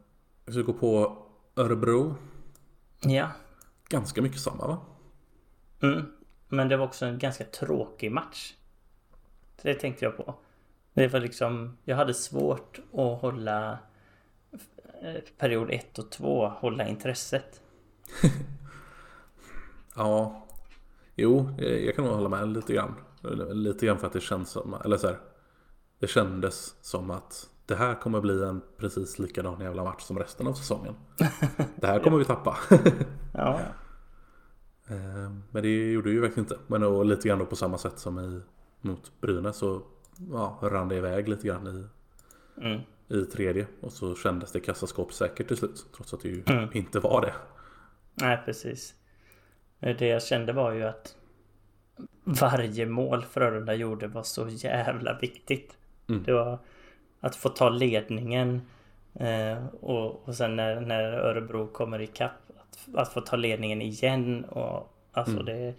vi 0.44 0.52
ska 0.52 0.62
gå 0.62 0.72
på 0.72 1.18
Örebro. 1.56 2.14
Ja. 3.00 3.30
Ganska 3.88 4.22
mycket 4.22 4.40
samma 4.40 4.66
va? 4.66 4.78
Mm. 5.82 6.12
Men 6.48 6.68
det 6.68 6.76
var 6.76 6.84
också 6.84 7.06
en 7.06 7.18
ganska 7.18 7.44
tråkig 7.44 8.12
match. 8.12 8.54
Det 9.62 9.74
tänkte 9.74 10.04
jag 10.04 10.16
på. 10.16 10.34
Det 10.92 11.08
var 11.08 11.20
liksom, 11.20 11.76
jag 11.84 11.96
hade 11.96 12.14
svårt 12.14 12.78
att 12.92 13.20
hålla 13.20 13.78
eh, 15.02 15.20
period 15.38 15.70
1 15.70 15.98
och 15.98 16.10
2, 16.10 16.48
hålla 16.48 16.88
intresset. 16.88 17.60
Ja. 19.94 20.46
Jo, 21.14 21.54
eh, 21.58 21.84
jag 21.84 21.96
kan 21.96 22.04
nog 22.04 22.14
hålla 22.14 22.28
med 22.28 22.48
lite 22.48 22.72
grann. 22.72 22.94
Lite 23.52 23.86
grann 23.86 23.98
för 23.98 24.06
att 24.06 24.12
det 24.12 24.20
känns 24.20 24.50
som, 24.50 24.74
eller 24.84 24.96
så 24.96 25.06
här, 25.06 25.18
Det 26.02 26.08
kändes 26.08 26.74
som 26.80 27.10
att 27.10 27.50
det 27.66 27.74
här 27.74 27.94
kommer 27.94 28.20
bli 28.20 28.42
en 28.44 28.62
precis 28.78 29.18
likadan 29.18 29.60
jävla 29.60 29.84
match 29.84 30.02
som 30.02 30.18
resten 30.18 30.46
av 30.46 30.54
säsongen. 30.54 30.94
Det 31.76 31.86
här 31.86 32.00
kommer 32.00 32.18
vi 32.18 32.24
tappa. 32.24 32.58
Ja, 33.34 33.60
Eh, 34.88 35.30
Men 35.50 35.62
det 35.62 35.92
gjorde 35.92 36.08
vi 36.08 36.14
ju 36.14 36.20
verkligen 36.20 36.44
inte. 36.44 36.58
Men 36.66 36.82
och 36.82 37.04
lite 37.04 37.28
grann 37.28 37.38
då 37.38 37.46
på 37.46 37.56
samma 37.56 37.78
sätt 37.78 37.98
som 37.98 38.18
i, 38.18 38.40
mot 38.80 39.12
Brynäs 39.20 39.56
så 39.56 39.82
ja, 40.32 40.58
rann 40.62 40.88
det 40.88 40.96
iväg 40.96 41.28
lite 41.28 41.46
grann 41.46 41.66
i, 41.66 41.86
mm. 42.60 42.80
i 43.08 43.24
tredje. 43.24 43.66
Och 43.80 43.92
så 43.92 44.14
kändes 44.14 44.52
det 44.52 44.60
kassaskåpssäkert 44.60 45.48
till 45.48 45.56
slut. 45.56 45.86
Trots 45.96 46.14
att 46.14 46.20
det 46.20 46.28
ju 46.28 46.42
Mm. 46.46 46.68
inte 46.72 47.00
var 47.00 47.20
det. 47.20 47.34
nej 48.14 48.42
precis. 48.44 48.94
Det 49.80 50.06
jag 50.06 50.22
kände 50.22 50.52
var 50.52 50.72
ju 50.72 50.82
att 50.82 51.16
varje 52.24 52.86
mål 52.86 53.22
Frölunda 53.24 53.74
gjorde 53.74 54.06
var 54.08 54.22
så 54.22 54.48
jävla 54.48 55.18
viktigt. 55.18 55.76
Mm. 56.12 56.24
Det 56.24 56.32
var 56.32 56.58
att 57.20 57.36
få 57.36 57.48
ta 57.48 57.68
ledningen 57.68 58.60
eh, 59.14 59.66
och, 59.80 60.28
och 60.28 60.34
sen 60.34 60.56
när, 60.56 60.80
när 60.80 61.02
Örebro 61.12 61.66
kommer 61.66 62.00
ikapp 62.00 62.32
att, 62.60 62.94
att 62.94 63.12
få 63.12 63.20
ta 63.20 63.36
ledningen 63.36 63.82
igen 63.82 64.44
och 64.44 64.96
alltså 65.12 65.40
Mm. 65.40 65.44
det 65.46 65.74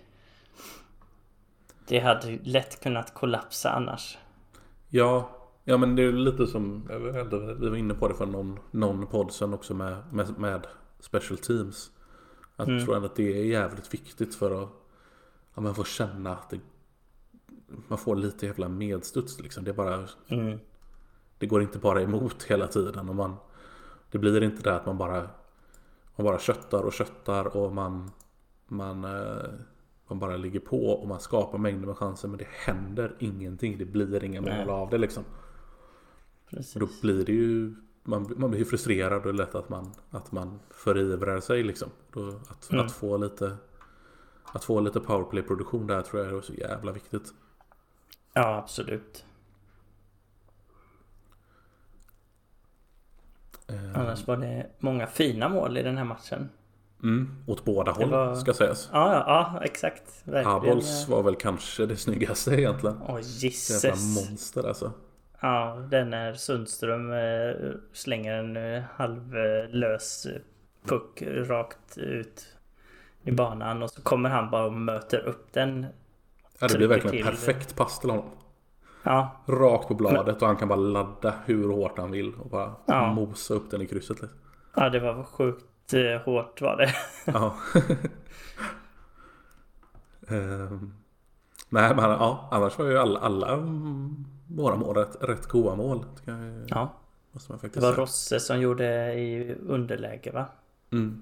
Det 1.87 1.99
hade 1.99 2.39
lätt 2.43 2.83
kunnat 2.83 3.13
kollapsa 3.13 3.69
annars. 3.69 4.17
Ja, 4.89 5.29
ja 5.63 5.77
men 5.77 5.95
det 5.95 6.03
är 6.03 6.11
lite 6.11 6.47
som, 6.47 6.87
vi 7.59 7.69
var 7.69 7.77
inne 7.77 7.93
på 7.93 8.07
det 8.07 8.13
för 8.13 8.25
någon, 8.25 8.59
någon 8.71 9.07
podd 9.07 9.31
sen 9.31 9.53
också 9.53 9.73
med, 9.73 9.97
med, 10.11 10.39
med 10.39 10.67
Special 10.99 11.37
Teams. 11.37 11.91
Att 12.55 12.67
Mm. 12.67 12.77
Jag 12.77 12.85
tror 12.85 13.05
att 13.05 13.15
det 13.15 13.39
är 13.39 13.45
jävligt 13.45 13.93
viktigt 13.93 14.35
för 14.35 14.63
att 14.63 14.69
ja, 15.55 15.61
man 15.61 15.75
får 15.75 15.83
känna 15.83 16.31
att 16.31 16.49
det, 16.49 16.59
man 17.87 17.97
får 17.97 18.15
lite 18.15 18.45
jävla 18.45 18.69
medstuds 18.69 19.39
liksom. 19.39 19.63
Det 19.63 19.71
är 19.71 19.75
bara 19.75 20.07
Mm. 20.27 20.59
Det 21.37 21.47
går 21.47 21.61
inte 21.61 21.79
bara 21.79 22.01
emot 22.01 22.43
hela 22.43 22.67
tiden 22.67 23.09
och 23.09 23.15
man 23.15 23.35
Det 24.11 24.17
blir 24.17 24.43
inte 24.43 24.63
det 24.63 24.75
att 24.75 24.85
man 24.85 24.97
bara 24.97 25.29
Man 26.15 26.25
bara 26.25 26.39
köttar 26.39 26.83
och 26.83 26.93
köttar 26.93 27.57
och 27.57 27.73
man 27.73 28.11
Man 28.67 29.03
eh, 29.03 29.49
Man 30.07 30.19
bara 30.19 30.37
ligger 30.37 30.59
på 30.59 30.85
och 30.89 31.07
man 31.07 31.19
skapar 31.19 31.57
mängder 31.57 31.87
med 31.87 31.97
chanser 31.97 32.27
men 32.27 32.37
det 32.37 32.47
händer 32.49 33.15
ingenting 33.19 33.77
Det 33.77 33.85
blir 33.85 34.23
inga 34.23 34.41
Nej. 34.41 34.65
mål 34.65 34.69
av 34.75 34.89
det 34.89 34.97
liksom 34.97 35.23
Precis. 36.49 36.75
och 36.75 36.79
Då 36.81 36.87
blir 37.01 37.25
det 37.25 37.31
ju 37.33 37.75
man, 38.03 38.33
man 38.37 38.51
blir 38.51 38.65
frustrerad 38.65 39.13
och 39.17 39.23
det 39.23 39.29
är 39.29 39.33
lätt 39.33 39.55
att 39.55 39.69
man, 39.69 39.91
att 40.09 40.31
man 40.31 40.59
förivrar 40.69 41.39
sig 41.39 41.63
liksom. 41.63 41.89
Då, 42.13 42.27
att, 42.27 42.71
Mm. 42.71 42.85
att 42.85 42.91
få 42.91 43.17
lite 43.17 43.57
att 44.43 44.63
få 44.63 44.79
lite 44.79 44.99
powerplay-produktion 44.99 45.87
där 45.87 46.01
tror 46.01 46.23
jag 46.25 46.37
är 46.37 46.41
så 46.41 46.53
jävla 46.53 46.91
viktigt. 46.91 47.33
Ja, 48.33 48.57
absolut. 48.57 49.25
Eh, 53.67 53.99
Annars 53.99 54.27
var 54.27 54.37
det 54.37 54.67
många 54.79 55.07
fina 55.07 55.49
mål 55.49 55.77
i 55.77 55.83
den 55.83 55.97
här 55.97 56.03
matchen. 56.05 56.49
Mm, 57.03 57.43
åt 57.47 57.65
båda 57.65 57.91
håll 57.91 58.09
var- 58.09 58.35
ska 58.35 58.53
sägas. 58.53 58.89
Ja, 58.93 59.13
ja, 59.27 59.59
exakt. 59.63 60.03
Verkligen. 60.23 60.45
Habols 60.51 61.07
var 61.07 61.23
väl 61.23 61.35
kanske 61.35 61.85
det 61.85 61.97
snyggaste 61.97 62.51
egentligen. 62.51 62.97
Åh, 63.01 63.07
Jävla 63.07 63.21
gisses. 63.21 64.15
monster 64.29 64.67
alltså. 64.67 64.91
Ja, 65.41 65.87
den 65.91 66.09
när 66.09 66.33
Sundström 66.33 67.11
eh, 67.11 67.71
slänger 67.93 68.33
en 68.33 68.57
eh, 68.57 68.83
halvlös 68.95 70.25
eh, 70.25 70.41
puck 70.85 71.21
rakt 71.21 71.97
ut 71.97 72.45
i 73.23 73.31
banan 73.31 73.83
och 73.83 73.89
så 73.89 74.01
kommer 74.01 74.29
han 74.29 74.49
bara 74.49 74.65
och 74.65 74.73
möter 74.73 75.19
upp 75.19 75.47
den. 75.53 75.85
Ja, 76.63 76.67
det 76.67 76.77
blir 76.77 76.87
verkligen 76.87 77.15
till. 77.15 77.25
perfekt 77.25 77.75
pass 77.75 77.99
till 77.99 78.09
honom. 78.09 78.25
Ja, 79.03 79.43
Rakt 79.45 79.87
på 79.87 79.93
bladet 79.93 80.41
och 80.41 80.47
han 80.47 80.55
kan 80.57 80.67
bara 80.67 80.75
ladda 80.79 81.33
hur 81.45 81.69
hårt 81.69 81.97
han 81.97 82.11
vill 82.11 82.33
och 82.33 82.49
bara 82.49 82.75
Ja. 82.85 83.13
mosa 83.13 83.53
upp 83.53 83.71
den 83.71 83.81
i 83.81 83.87
krysset. 83.87 84.21
Liksom. 84.21 84.39
ja 84.75 84.89
det 84.89 84.99
var 84.99 85.23
sjukt 85.23 85.93
eh, 85.93 86.21
hårt 86.25 86.61
var 86.61 86.77
det. 86.77 86.93
Ja. 87.25 87.55
Ehm, 90.27 90.93
nej 91.69 91.95
men 91.95 92.09
ja, 92.09 92.47
annars 92.51 92.77
var 92.79 92.85
ju 92.85 92.97
alla, 92.97 93.19
alla 93.19 93.53
mm, 93.53 94.25
våra 94.47 94.75
mål 94.75 94.95
rätt, 94.95 95.17
rätt 95.21 95.47
goa 95.47 95.75
mål. 95.75 96.05
jag, 96.25 96.35
Ja, 96.67 96.93
det 97.73 97.77
var. 97.79 97.93
Rosse 97.93 98.39
som 98.39 98.59
gjorde 98.59 99.13
i 99.13 99.55
underläge 99.67 100.31
va? 100.31 100.45
Mm, 100.91 101.21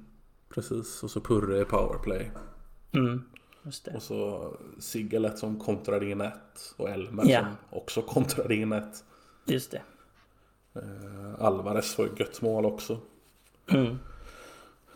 precis, 0.53 1.03
och 1.03 1.11
så 1.11 1.21
Purre 1.21 1.61
i 1.61 1.65
powerplay. 1.65 2.31
Mm. 2.91 3.23
Och 3.95 4.01
så 4.03 4.53
Sigelet 4.79 5.37
som 5.39 5.59
kontrade 5.59 6.09
in 6.09 6.21
ett. 6.21 6.73
Och 6.77 6.89
Elmer 6.89 7.23
Ja. 7.25 7.39
som 7.39 7.77
också 7.79 8.01
kontrade 8.01 8.55
in 8.55 8.71
ett. 8.73 9.03
Just 9.45 9.71
det. 9.71 9.81
Eh, 10.73 11.35
Alvarez 11.45 11.97
var 11.97 12.05
ju 12.05 12.11
gött 12.17 12.41
mål 12.41 12.65
också. 12.65 12.99
Mm. 13.67 13.97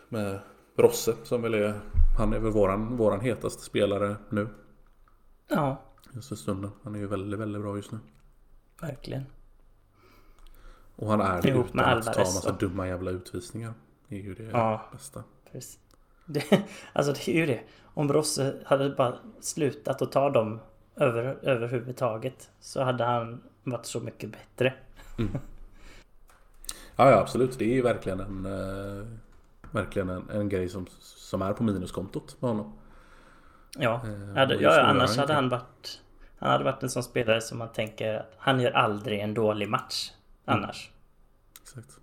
Med 0.10 0.40
Rosse 0.78 1.16
som 1.24 1.42
väl 1.42 1.54
är, 1.54 1.80
han 2.18 2.34
är 2.34 2.40
väl 2.40 2.52
våran, 2.52 2.98
våran 2.98 3.20
hetaste 3.22 3.64
spelare 3.64 4.16
nu. 4.30 4.48
Ja, 5.48 5.82
Just 6.14 6.30
för 6.30 6.36
stunden. 6.36 6.72
Han 6.84 6.96
är 6.96 7.00
ju 7.00 7.08
väldigt, 7.08 7.40
väldigt 7.40 7.62
bra 7.62 7.76
just 7.76 7.92
nu. 7.92 8.00
verkligen. 8.82 9.24
Och 10.96 11.10
han 11.10 11.22
är 11.22 11.42
det 11.42 11.50
utan 11.50 11.60
att 11.60 11.74
ta 11.76 11.82
Alvarez 11.82 12.18
massa 12.36 12.52
dumma 12.52 12.88
jävla 12.88 13.12
utvisningar. 13.12 13.74
Det 14.08 14.16
är 14.16 14.22
ju 14.24 14.36
det 14.36 14.44
Ja. 14.44 14.90
bästa. 14.92 15.24
Precis. 15.52 15.80
Det, 16.26 16.44
alltså 16.94 17.14
det 17.14 17.28
är 17.28 17.36
ju 17.36 17.46
det. 17.46 17.60
Om 17.94 18.14
Rosse 18.14 18.54
hade 18.66 18.90
bara 18.90 19.16
slutat 19.42 20.02
att 20.02 20.12
ta 20.12 20.30
dem 20.30 20.60
över, 20.96 21.38
överhuvudtaget 21.42 22.50
så 22.60 22.84
hade 22.84 23.04
han 23.04 23.42
varit 23.64 23.86
så 23.86 24.00
mycket 24.00 24.30
bättre. 24.32 24.74
Ja, 26.98 27.10
ja 27.10 27.18
absolut. 27.18 27.60
Det 27.60 27.66
är 27.66 27.74
ju 27.74 27.82
verkligen 27.82 28.20
en, 28.20 28.46
eh, 28.46 29.06
verkligen 29.72 30.10
en, 30.10 30.30
en 30.30 30.50
grej 30.50 30.70
som, 30.70 30.88
som 31.00 31.42
är 31.42 31.54
på 31.54 31.64
minuskontot 31.64 32.38
med 32.40 32.50
honom. 32.52 32.74
Ja, 33.78 34.02
Eh, 34.06 34.38
hade, 34.38 34.56
ja, 34.56 34.76
ja 34.76 34.82
annars 34.82 35.10
han 35.10 35.20
hade 35.20 35.34
han 35.34 35.50
varit 35.50 36.02
Han 36.40 36.52
hade 36.52 36.64
varit 36.64 36.84
en 36.84 36.90
sån 36.90 37.04
spelare 37.04 37.42
som 37.42 37.58
man 37.58 37.72
tänker 37.72 38.14
att 38.14 38.34
han 38.38 38.60
gör 38.60 38.72
aldrig 38.72 39.20
en 39.20 39.34
dålig 39.34 39.70
match 39.70 40.12
annars. 40.46 40.92
Exakt. 41.62 42.00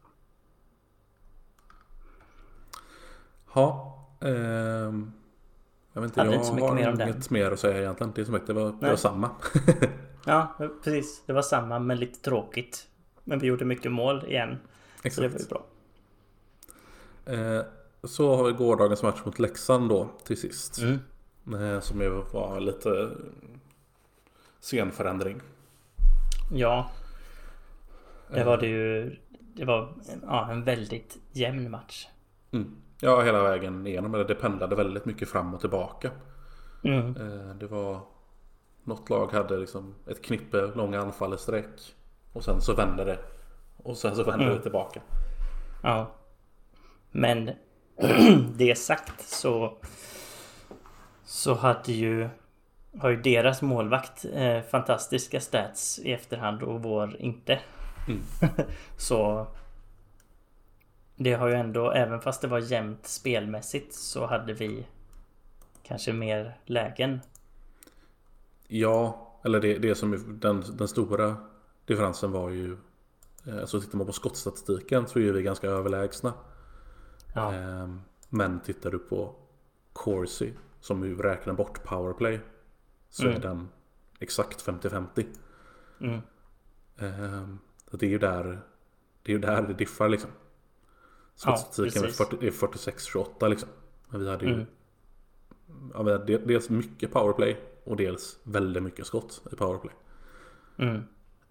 Ja, 3.55 3.99
ehm, 4.23 5.13
jag 5.93 6.03
vet 6.03 6.09
inte, 6.11 6.21
Hade 6.21 6.33
jag 6.33 6.39
inte 6.39 6.47
så 6.47 6.55
mycket 6.55 6.69
har 6.69 6.77
mer 6.77 6.89
om 6.89 6.99
den. 6.99 7.09
inget 7.09 7.31
mer 7.31 7.51
att 7.51 7.61
säga 7.61 7.79
egentligen. 7.81 8.13
Det 8.15 8.21
är 8.21 8.25
som 8.25 8.35
sagt, 8.35 8.47
det 8.47 8.53
var, 8.53 8.75
det 8.81 8.89
var 8.89 8.97
samma. 8.97 9.31
Ja, 10.25 10.55
precis. 10.85 11.23
Det 11.27 11.33
var 11.33 11.43
samma 11.43 11.79
men 11.79 11.99
lite 11.99 12.21
tråkigt. 12.21 12.89
Men 13.25 13.39
vi 13.39 13.47
gjorde 13.47 13.65
mycket 13.65 13.93
mål 13.93 14.25
igen. 14.27 14.59
Så 14.97 15.09
det 15.09 15.17
var 15.17 15.23
ju 15.23 15.35
Exakt. 15.35 15.51
bra. 15.51 15.65
Eh, 17.35 17.63
så 18.05 18.37
har 18.37 18.45
vi 18.45 18.53
gårdagens 18.53 19.03
match 19.03 19.21
mot 19.25 19.39
Leksand 19.39 19.89
då 19.89 20.09
till 20.25 20.41
sist. 20.41 20.79
Mm. 20.79 21.75
Eh, 21.75 21.81
som 21.81 22.01
ju 22.01 22.09
var 22.09 22.61
lite 22.61 23.11
scenförändring. 24.61 25.41
Ja, 26.55 26.91
det 28.31 28.45
var 28.45 28.57
det 28.59 28.67
ju. 28.67 29.17
Det 29.55 29.65
var 29.65 29.95
ja, 30.23 30.51
en 30.51 30.65
väldigt 30.65 31.19
jämn 31.33 31.71
match. 31.71 32.07
Mm. 32.51 32.77
Ja, 33.05 33.23
hela 33.23 33.43
vägen 33.43 33.87
igenom. 33.87 34.15
Eller 34.15 34.25
det 34.25 34.35
pendlade 34.35 34.77
väldigt 34.77 35.05
mycket 35.05 35.29
fram 35.29 35.55
och 35.55 35.61
tillbaka. 35.61 36.11
Mm. 36.85 37.17
Eh, 37.17 37.55
det 37.55 37.67
var... 37.67 38.01
Något 38.85 39.11
lag 39.11 39.33
hade 39.33 39.57
liksom 39.59 39.95
ett 40.07 40.25
knippe 40.25 40.67
långa 40.75 41.01
anfall 41.01 41.35
i 41.35 41.39
sträck. 41.39 41.95
Och 42.33 42.45
sen 42.45 42.61
så 42.61 42.75
vände 42.75 43.05
det. 43.05 43.19
Och 43.77 43.97
sen 43.97 44.17
så 44.17 44.25
vände 44.25 44.45
Mm. 44.45 44.57
det 44.57 44.63
tillbaka. 44.63 45.01
Ja. 45.83 46.11
Men 47.11 47.51
det 48.57 48.79
sagt 48.79 49.29
så 49.29 49.79
så 51.25 51.55
hade 51.55 51.93
ju 51.93 52.29
har 52.99 53.11
ju 53.11 53.23
deras 53.23 53.63
målvakt 53.63 54.25
eh, 54.35 54.61
fantastiska 54.61 55.41
stats 55.41 55.99
i 55.99 56.13
efterhand 56.13 56.63
och 56.63 56.83
vår 56.83 57.17
inte. 57.19 57.61
Mm. 58.09 58.21
så 58.97 59.47
det 61.23 61.33
har 61.35 61.49
ju 61.49 61.55
ändå, 61.55 61.91
även 61.93 62.21
fast 62.21 62.43
det 62.43 62.49
var 62.49 62.59
jämnt 62.59 63.07
spelmässigt 63.07 63.95
så 63.95 64.27
hade 64.27 64.53
vi 64.55 64.87
kanske 65.83 66.13
mer 66.13 66.59
lägen. 66.67 67.21
Ja, 68.69 69.29
eller 69.45 69.61
det, 69.61 69.79
det 69.79 69.95
som 69.95 70.13
är 70.13 70.19
den, 70.29 70.65
den 70.77 70.89
stora 70.89 71.37
differensen 71.87 72.33
var 72.33 72.51
ju... 72.51 72.77
eh, 73.47 73.65
Så 73.65 73.81
tittar 73.81 73.99
man 73.99 74.07
på 74.07 74.13
skottstatistiken 74.13 75.07
så 75.09 75.19
är 75.19 75.33
vi 75.33 75.43
ganska 75.43 75.67
överlägsna. 75.69 76.33
Ja, 77.35 77.53
Ehm, 77.53 78.01
Men 78.29 78.61
tittar 78.61 78.91
du 78.91 78.99
på 78.99 79.35
Corsi 79.93 80.53
som 80.81 81.05
ju 81.05 81.17
räknar 81.23 81.55
bort 81.55 81.85
powerplay 81.85 82.41
så 83.11 83.27
Mm. 83.27 83.37
är 83.37 83.41
den 83.41 83.69
exakt 84.21 84.63
50-50. 84.63 85.27
mm, 86.01 86.21
Ehm, 86.99 87.59
det 87.91 88.07
är 88.07 88.11
ju 88.11 88.19
där 88.19 88.61
det, 89.23 89.33
är 89.35 89.39
där 89.39 89.63
det 89.63 89.75
diffar 89.75 90.09
liksom. 90.09 90.31
Skottstatistiken. 91.35 92.11
40 92.13 92.47
är 92.47 92.51
46-28 92.51 93.49
liksom. 93.49 93.69
Men 94.09 94.21
vi 94.21 94.31
hade 94.31 94.45
ju 94.47 94.53
mm, 94.53 94.67
ja, 95.95 96.03
vi 96.03 96.13
hade 96.13 96.25
de- 96.25 96.39
dels 96.39 96.71
mycket 96.71 97.13
powerplay 97.13 97.57
och 97.85 97.97
dels 97.97 98.39
väldigt 98.43 98.83
mycket 98.83 99.07
skott 99.07 99.43
i 99.53 99.57
powerplay. 99.57 99.93
mm. 100.79 101.03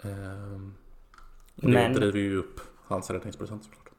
Ehm, 0.03 0.73
det 1.55 1.67
Men- 1.67 1.93
driver 1.93 2.19
ju 2.19 2.37
upp 2.37 2.59
hans 2.87 3.09
räddningsprocent 3.09 3.63
såklart. 3.63 3.89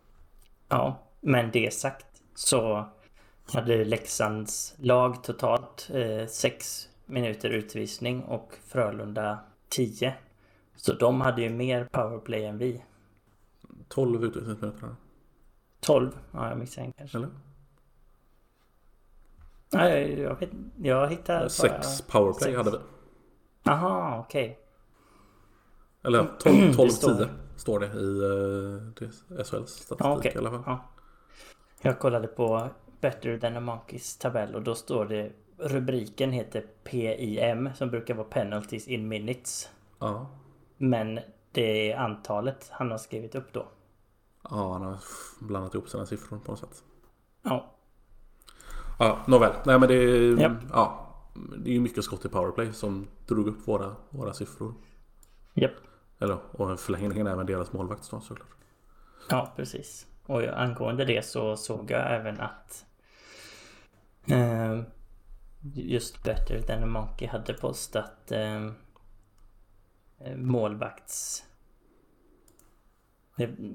Ja, 0.69 1.03
men 1.21 1.51
det 1.51 1.75
sagt 1.75 2.07
så 2.35 2.89
hade 3.53 3.85
Leksands 3.85 4.75
lag 4.79 5.25
totalt 5.25 5.91
eh, 5.95 6.27
sex 6.27 6.89
minuter 7.07 7.51
utvisning 7.51 8.23
och 8.23 8.55
Frölunda 8.65 9.39
10. 9.69 10.15
Så 10.77 10.93
de 10.93 11.21
hade 11.21 11.43
ju 11.43 11.51
mer 11.51 11.85
powerplay 11.85 12.45
än 12.45 12.59
vi. 12.59 12.85
12 13.89 14.25
utvisningsminuter. 14.25 14.95
12, 15.87 16.11
ja 16.33 16.49
jag 16.49 16.59
missade 16.59 16.93
kanske. 16.99 17.19
Eller? 17.19 17.29
Nej, 19.73 20.21
jag 20.21 20.37
Jag 20.83 21.09
hittar 21.11 21.39
bara... 21.41 21.49
Sex 21.49 22.03
powerplay 22.03 22.53
sex. 22.53 22.57
hade 22.57 22.71
vi. 22.71 22.79
Aha, 23.71 24.25
okej. 24.27 24.59
Eller 26.05 26.25
12, 26.39 26.75
12 26.75 26.77
Det 26.89 26.93
står- 26.93 27.15
10 27.15 27.29
står 27.57 27.81
det 27.81 27.87
i 27.87 29.45
SHLs 29.45 29.71
statistik 29.71 29.97
Ja, 30.01 30.17
okej. 30.17 30.33
i 30.35 30.39
alla 30.39 30.51
fall. 30.51 30.63
Ja. 30.67 30.85
Jag 31.83 31.99
kollade 31.99 32.27
på 32.29 32.69
Better 33.01 33.39
than 33.39 33.57
a 33.57 33.61
Monkeys 33.61 34.17
tabell 34.19 34.55
och 34.55 34.63
då 34.63 34.75
står 34.75 35.05
det 35.05 35.33
Rubriken 35.59 36.33
heter 36.33 36.67
PIM 36.85 37.71
som 37.75 37.91
brukar 37.91 38.15
vara 38.15 38.27
Penalties 38.27 38.89
in 38.89 39.09
Minutes. 39.09 39.71
Ja. 39.99 40.27
Men 40.77 41.21
det 41.53 41.93
är 41.93 41.97
antalet 41.97 42.69
han 42.71 42.91
har 42.91 42.99
skrivit 42.99 43.35
upp 43.35 43.53
då. 43.53 43.67
Ja, 44.51 44.73
han 44.73 44.83
har 44.83 44.99
blandat 45.41 45.75
ihop 45.75 45.89
sina 45.89 46.07
siffror 46.07 46.39
på 46.39 46.51
något 46.53 46.61
sätt. 46.61 46.83
Ja, 47.43 47.69
Ja, 48.99 49.19
nåväl. 49.27 49.53
Nej 49.67 49.79
men 49.79 49.89
det 49.89 49.95
är, 49.95 50.41
Japp. 50.41 50.53
ja, 50.73 51.15
det 51.59 51.71
är 51.71 51.75
ju 51.75 51.81
mycket 51.81 52.05
skott 52.05 52.25
i 52.25 52.29
powerplay 52.29 52.73
som 52.73 53.07
drog 53.27 53.49
upp 53.49 53.69
våra, 53.69 53.97
våra 54.11 54.33
siffror. 54.33 54.75
japp. 55.55 55.73
Eller 56.19 56.39
och 56.53 56.81
förlängningen 56.81 57.27
även 57.27 57.47
deras 57.47 57.73
målvakt 57.73 58.11
då, 58.11 58.21
såklart. 58.21 58.49
Ja, 59.31 59.53
precis. 59.57 60.07
Och 60.27 60.43
angående 60.43 61.05
det 61.05 61.27
så 61.27 61.57
såg 61.57 61.91
jag 61.91 62.13
även 62.15 62.41
att 62.41 62.85
eh, 64.27 64.81
just 65.75 66.23
Better 66.23 66.63
than 66.63 66.83
a 66.83 66.87
Monkey 66.87 67.29
hade 67.29 67.55
postat 67.55 68.33
eh, 68.33 68.67
eh, 70.19 70.37
målvakts 70.37 71.45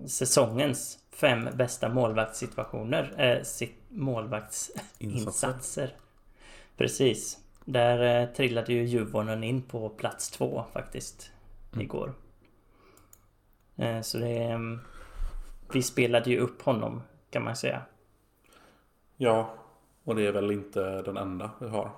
säsongens 0.08 1.00
fem 1.12 1.50
bästa 1.56 1.90
målvaktssituationer. 1.90 3.14
Eh, 3.18 3.68
målvaktsinsatser. 3.90 5.94
Precis. 6.78 7.38
Där 7.66 8.22
eh, 8.22 8.30
trillade 8.30 8.74
ju 8.74 8.84
Juvonen 8.84 9.44
in 9.44 9.62
på 9.62 9.90
plats 9.90 10.30
två 10.30 10.64
faktiskt. 10.74 11.32
Mm. 11.74 11.86
Igår. 11.86 12.14
Eh, 13.76 14.02
så 14.02 14.18
det... 14.18 14.44
Eh, 14.44 14.60
vi 15.74 15.84
spelade 15.84 16.30
ju 16.30 16.40
upp 16.40 16.62
honom 16.62 17.02
kan 17.30 17.44
man 17.44 17.56
säga. 17.56 17.82
Ja, 19.18 19.54
och 20.04 20.16
det 20.16 20.28
är 20.28 20.32
väl 20.32 20.52
inte 20.52 21.02
den 21.02 21.18
enda 21.18 21.52
vi 21.60 21.68
har. 21.68 21.92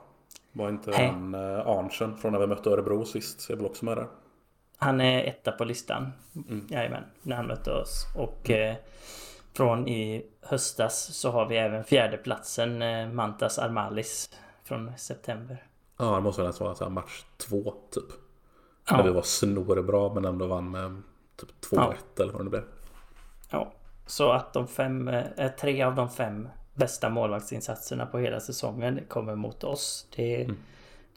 Var 0.52 0.70
inte 0.70 0.96
han 0.96 1.34
eh, 1.34 1.68
Arntzen 1.68 2.18
från 2.18 2.32
när 2.32 2.40
vi 2.40 2.48
mötte 2.48 2.70
Örebro 2.70 3.06
sist? 3.06 3.50
Är 3.50 3.56
väl 3.56 3.66
också 3.66 3.86
med 3.86 3.98
där? 3.98 4.08
Han 4.82 5.02
är 5.02 5.24
etta 5.24 5.52
på 5.52 5.64
listan. 5.64 6.12
Mm. 6.36 6.68
Jajamän, 6.70 7.04
när 7.22 7.36
han 7.36 7.48
mötte 7.48 7.72
oss. 7.72 8.06
Och 8.16 8.50
mm. 8.50 8.72
eh, 8.72 8.78
från 9.54 9.88
i 9.88 10.26
höstas 10.42 11.16
så 11.16 11.32
har 11.32 11.46
vi 11.46 11.58
även 11.58 11.84
fjärdeplatsen 11.84 12.82
eh, 12.82 13.10
Mantas 13.10 13.60
Armalis 13.60 14.30
från 14.64 14.98
september. 14.98 15.64
Ja, 15.98 16.16
det 16.16 16.22
måste 16.22 16.44
nästan 16.44 16.76
vara 16.80 16.90
match 16.90 17.24
två 17.38 17.74
typ. 17.92 18.06
Ja. 18.90 18.98
När 18.98 19.04
vi 19.04 19.10
var 19.10 19.22
snorbra 19.22 20.14
men 20.14 20.26
ändå 20.26 20.48
vann 20.48 20.72
med 20.72 21.02
typ 21.36 21.50
2-1 21.72 21.96
ja. 22.16 22.24
eller 22.24 22.34
vad 22.34 22.46
det 22.46 22.50
blev. 22.50 22.64
Ja, 23.50 23.72
så 24.06 24.32
att 24.32 24.54
de 24.54 24.68
fem, 24.68 25.08
eh, 25.08 25.52
tre 25.60 25.84
av 25.84 25.96
de 25.96 26.10
fem 26.10 26.50
bästa 26.74 27.10
målvaktsinsatserna 27.10 28.06
på 28.06 28.20
hela 28.20 28.40
säsongen 28.40 29.00
kommer 29.08 29.36
mot 29.36 29.64
oss. 29.64 30.08
Det, 30.16 30.44
mm. 30.44 30.58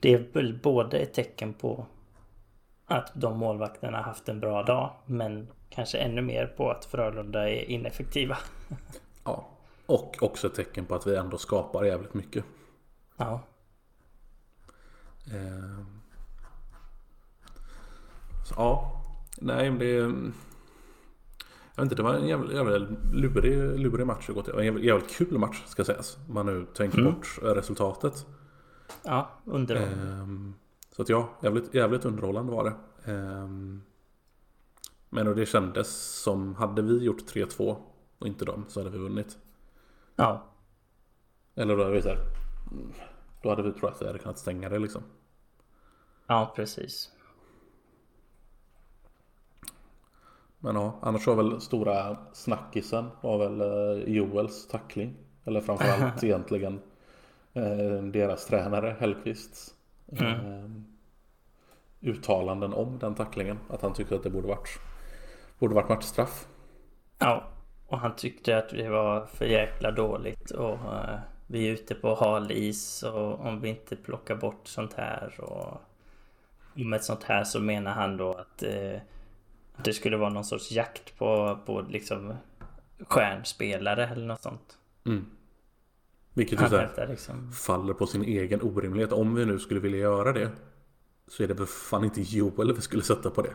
det 0.01 0.15
är 0.15 0.27
väl 0.33 0.59
både 0.63 0.99
ett 0.99 1.15
tecken 1.15 1.55
på 1.55 1.87
att 2.87 3.13
de 3.15 3.39
målvakterna 3.39 4.03
haft 4.03 4.29
en 4.29 4.41
bra 4.41 4.63
dag 4.63 4.93
men 5.07 5.49
kanske 5.71 5.99
ännu 5.99 6.23
mer 6.23 6.47
på 6.47 6.71
att 6.71 6.85
Frölunda 6.85 7.51
är 7.51 7.71
ineffektiva. 7.71 8.39
Ja, 9.25 9.49
och 9.87 10.17
också 10.21 10.47
ett 10.47 10.55
tecken 10.55 10.85
på 10.85 10.95
att 10.95 11.07
vi 11.07 11.17
ändå 11.17 11.39
skapar 11.39 11.85
jävligt 11.85 12.15
mycket. 12.15 12.45
Ja. 13.17 13.41
Eh. 15.27 15.85
Så, 18.45 18.55
ja, 18.57 19.03
nej 19.41 19.71
men 19.71 19.79
det... 19.79 19.93
Jag 21.75 21.83
vet 21.83 21.93
inte, 21.93 21.95
det 21.95 22.03
var 22.03 22.15
en 22.15 22.29
jävligt, 22.29 22.53
jävligt 22.57 22.89
lurig, 23.13 23.81
lurig 23.81 24.07
match 24.07 24.29
att 24.29 24.35
gå 24.35 24.43
till. 24.43 24.55
En 24.55 24.65
jävligt, 24.65 24.85
jävligt 24.85 25.11
kul 25.11 25.39
match 25.39 25.63
ska 25.67 25.85
sägas. 25.85 26.19
Om 26.29 26.35
man 26.35 26.47
nu 26.47 26.67
tänker 26.75 26.99
mm. 26.99 27.13
bort 27.13 27.39
resultatet. 27.43 28.27
Ja, 29.03 29.31
underhållande. 29.45 30.23
Um, 30.23 30.55
så 30.93 31.03
att 31.03 31.09
ja, 31.09 31.29
jävligt, 31.43 31.75
jävligt 31.75 32.05
underhållande 32.05 32.53
var 32.53 32.65
det. 32.65 33.13
Um, 33.13 33.83
men 35.09 35.37
det 35.37 35.47
kändes 35.47 36.21
som, 36.23 36.55
hade 36.55 36.83
vi 36.83 37.05
gjort 37.05 37.35
3-2 37.35 37.77
och 38.19 38.27
inte 38.27 38.45
dem 38.45 38.65
så 38.69 38.81
hade 38.81 38.91
vi 38.91 38.99
vunnit. 38.99 39.39
Ja. 40.17 40.45
Eller 41.55 41.77
då 41.77 41.83
hade 41.83 41.95
vi 41.95 42.03
så 42.03 42.09
här, 42.09 42.19
Då 43.43 43.49
hade 43.49 43.63
vi 43.63 43.73
tror 43.73 43.91
att 43.91 44.03
vi 44.03 44.07
hade 44.07 44.19
kunnat 44.19 44.39
stänga 44.39 44.69
det 44.69 44.79
liksom. 44.79 45.03
Ja, 46.27 46.53
precis. 46.57 47.13
Men 50.59 50.77
ja, 50.77 50.99
annars 51.03 51.27
var 51.27 51.35
väl 51.35 51.61
stora 51.61 52.17
snackisen 52.33 53.09
var 53.21 53.39
väl 53.39 53.61
eh, 53.61 54.15
Joels 54.15 54.67
tackling. 54.67 55.17
Eller 55.45 55.61
framförallt 55.61 56.25
egentligen 56.25 56.81
eh, 57.53 58.03
deras 58.13 58.47
tränare 58.47 58.97
Hellqvists 59.01 59.75
mm. 60.21 60.85
Uttalanden 62.01 62.73
om 62.73 62.99
den 62.99 63.15
tacklingen. 63.15 63.59
Att 63.69 63.83
han 63.83 63.93
tyckte 63.93 64.15
att 64.15 64.23
det 64.23 64.31
borde 64.31 64.49
varit, 64.49 64.79
borde 65.59 65.75
varit 65.75 65.89
matchstraff. 65.89 66.47
Ja, 67.19 67.45
och 67.87 67.99
han 67.99 68.17
tyckte 68.17 68.59
att 68.59 68.69
det 68.69 68.89
var 68.89 69.27
för 69.27 69.45
jäkla 69.45 69.91
dåligt 69.91 70.51
och 70.51 70.75
uh, 70.75 71.19
vi 71.47 71.69
är 71.69 71.73
ute 71.73 71.95
på 71.95 72.15
hal 72.15 72.53
is 72.53 73.03
och 73.03 73.41
om 73.41 73.61
vi 73.61 73.69
inte 73.69 73.97
plockar 73.97 74.37
bort 74.37 74.69
sånt 74.69 74.95
här 74.95 75.41
och 75.41 75.81
med 76.75 77.05
sånt 77.05 77.25
här 77.25 77.45
så 77.45 77.61
menar 77.61 77.93
han 77.93 78.17
då 78.17 78.33
att 78.33 78.63
uh, 78.63 78.99
det 79.85 79.93
skulle 79.93 80.17
vara 80.17 80.31
någon 80.31 80.45
sorts 80.45 80.73
jakt 80.73 81.19
på, 81.19 81.59
på 81.67 81.81
liksom 81.81 82.35
stjärnspelare 82.99 84.07
eller 84.09 84.27
något 84.27 84.43
sånt. 84.43 84.79
Mm. 85.07 85.27
Vilket 86.35 86.63
ju 86.63 86.69
såhär 86.69 87.07
liksom... 87.09 87.53
faller 87.53 87.95
på 87.95 88.07
sin 88.07 88.23
egen 88.23 88.63
orimlighet. 88.63 89.13
Om 89.13 89.35
vi 89.35 89.47
nu 89.47 89.59
skulle 89.59 89.81
vilja 89.81 89.99
göra 89.99 90.33
det 90.33 90.51
så 91.29 91.43
är 91.43 91.49
det 91.49 91.55
väl 91.55 91.67
fan 91.67 92.05
inte 92.05 92.21
Joel 92.21 92.75
vi 92.75 92.81
skulle 92.81 93.03
sätta 93.03 93.31
på 93.31 93.43
det. 93.43 93.55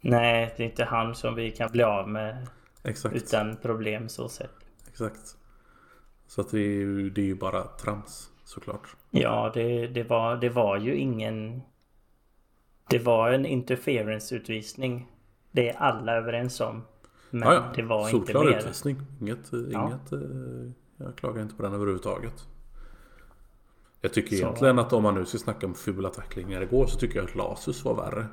Nej, 0.00 0.54
det 0.56 0.62
är 0.62 0.66
inte 0.66 0.84
han 0.84 1.14
som 1.14 1.34
vi 1.34 1.50
kan 1.50 1.70
bli 1.70 1.82
av 1.82 2.08
med 2.08 2.46
Exakt. 2.84 3.16
utan 3.16 3.56
problem 3.56 4.08
så 4.08 4.28
sett. 4.28 4.54
Exakt. 4.88 5.36
Så 6.26 6.40
att 6.40 6.50
det 6.50 6.58
är 6.58 6.80
ju, 6.80 7.10
det 7.10 7.20
är 7.20 7.26
ju 7.26 7.34
bara 7.34 7.62
trams 7.62 8.30
såklart. 8.44 8.96
Ja, 9.10 9.50
det, 9.54 9.86
det, 9.86 10.02
var, 10.02 10.36
det 10.36 10.48
var 10.48 10.76
ju 10.76 10.96
ingen 10.96 11.62
det 12.90 12.98
var 12.98 13.32
en 13.32 13.46
interference-utvisning. 13.46 15.06
Det 15.50 15.68
är 15.68 15.76
alla 15.76 16.16
överens 16.16 16.60
om. 16.60 16.82
Men 17.30 17.48
ja, 17.48 17.54
ja. 17.54 17.72
det 17.76 17.82
var 17.82 18.08
Solklar 18.08 18.40
inte 18.40 18.52
mer. 18.52 18.58
utvisning. 18.58 18.96
Inget, 19.20 19.52
ja. 19.52 19.88
inget, 19.88 20.12
eh, 20.12 20.72
jag 21.04 21.16
klagar 21.16 21.42
inte 21.42 21.54
på 21.54 21.62
den 21.62 21.74
överhuvudtaget. 21.74 22.46
Jag 24.00 24.12
tycker 24.12 24.36
så. 24.36 24.42
egentligen 24.42 24.78
att 24.78 24.92
om 24.92 25.02
man 25.02 25.14
nu 25.14 25.26
ska 25.26 25.38
snacka 25.38 25.66
om 25.66 25.74
fula 25.74 26.08
tacklingar 26.08 26.62
igår 26.62 26.86
så 26.86 26.98
tycker 26.98 27.16
jag 27.16 27.28
att 27.28 27.34
Lasus 27.34 27.84
var 27.84 27.94
värre. 27.94 28.26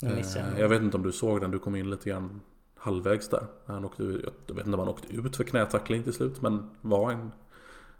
Jag, 0.00 0.24
jag 0.58 0.68
vet 0.68 0.82
inte 0.82 0.96
om 0.96 1.02
du 1.02 1.12
såg 1.12 1.40
den, 1.40 1.50
du 1.50 1.58
kom 1.58 1.76
in 1.76 1.90
lite 1.90 2.10
grann 2.10 2.40
halvvägs 2.76 3.28
där. 3.28 3.46
Han 3.66 3.84
åkte, 3.84 4.02
jag 4.46 4.54
vet 4.54 4.66
inte 4.66 4.74
om 4.74 4.78
han 4.78 4.88
åkte 4.88 5.14
ut 5.16 5.36
för 5.36 5.44
knätackling 5.44 6.02
till 6.02 6.12
slut 6.12 6.42
men 6.42 6.70
var 6.80 7.10
en, 7.10 7.32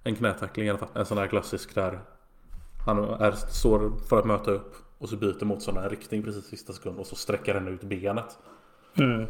en 0.02 0.16
knätackling 0.16 0.66
i 0.66 0.70
alla 0.70 0.78
fall. 0.78 0.88
En 0.94 1.06
sån 1.06 1.16
där 1.16 1.26
klassisk 1.26 1.74
där 1.74 2.00
han 2.86 2.98
är, 2.98 3.32
står 3.32 3.92
för 4.08 4.18
att 4.18 4.26
möta 4.26 4.50
upp 4.50 4.74
och 4.98 5.08
så 5.08 5.16
byter 5.16 5.44
motståndaren 5.44 5.90
riktning 5.90 6.22
precis 6.22 6.44
sista 6.44 6.72
sekund 6.72 6.98
och 6.98 7.06
så 7.06 7.16
sträcker 7.16 7.54
den 7.54 7.68
ut 7.68 7.82
benet. 7.82 8.38
Mm. 8.94 9.26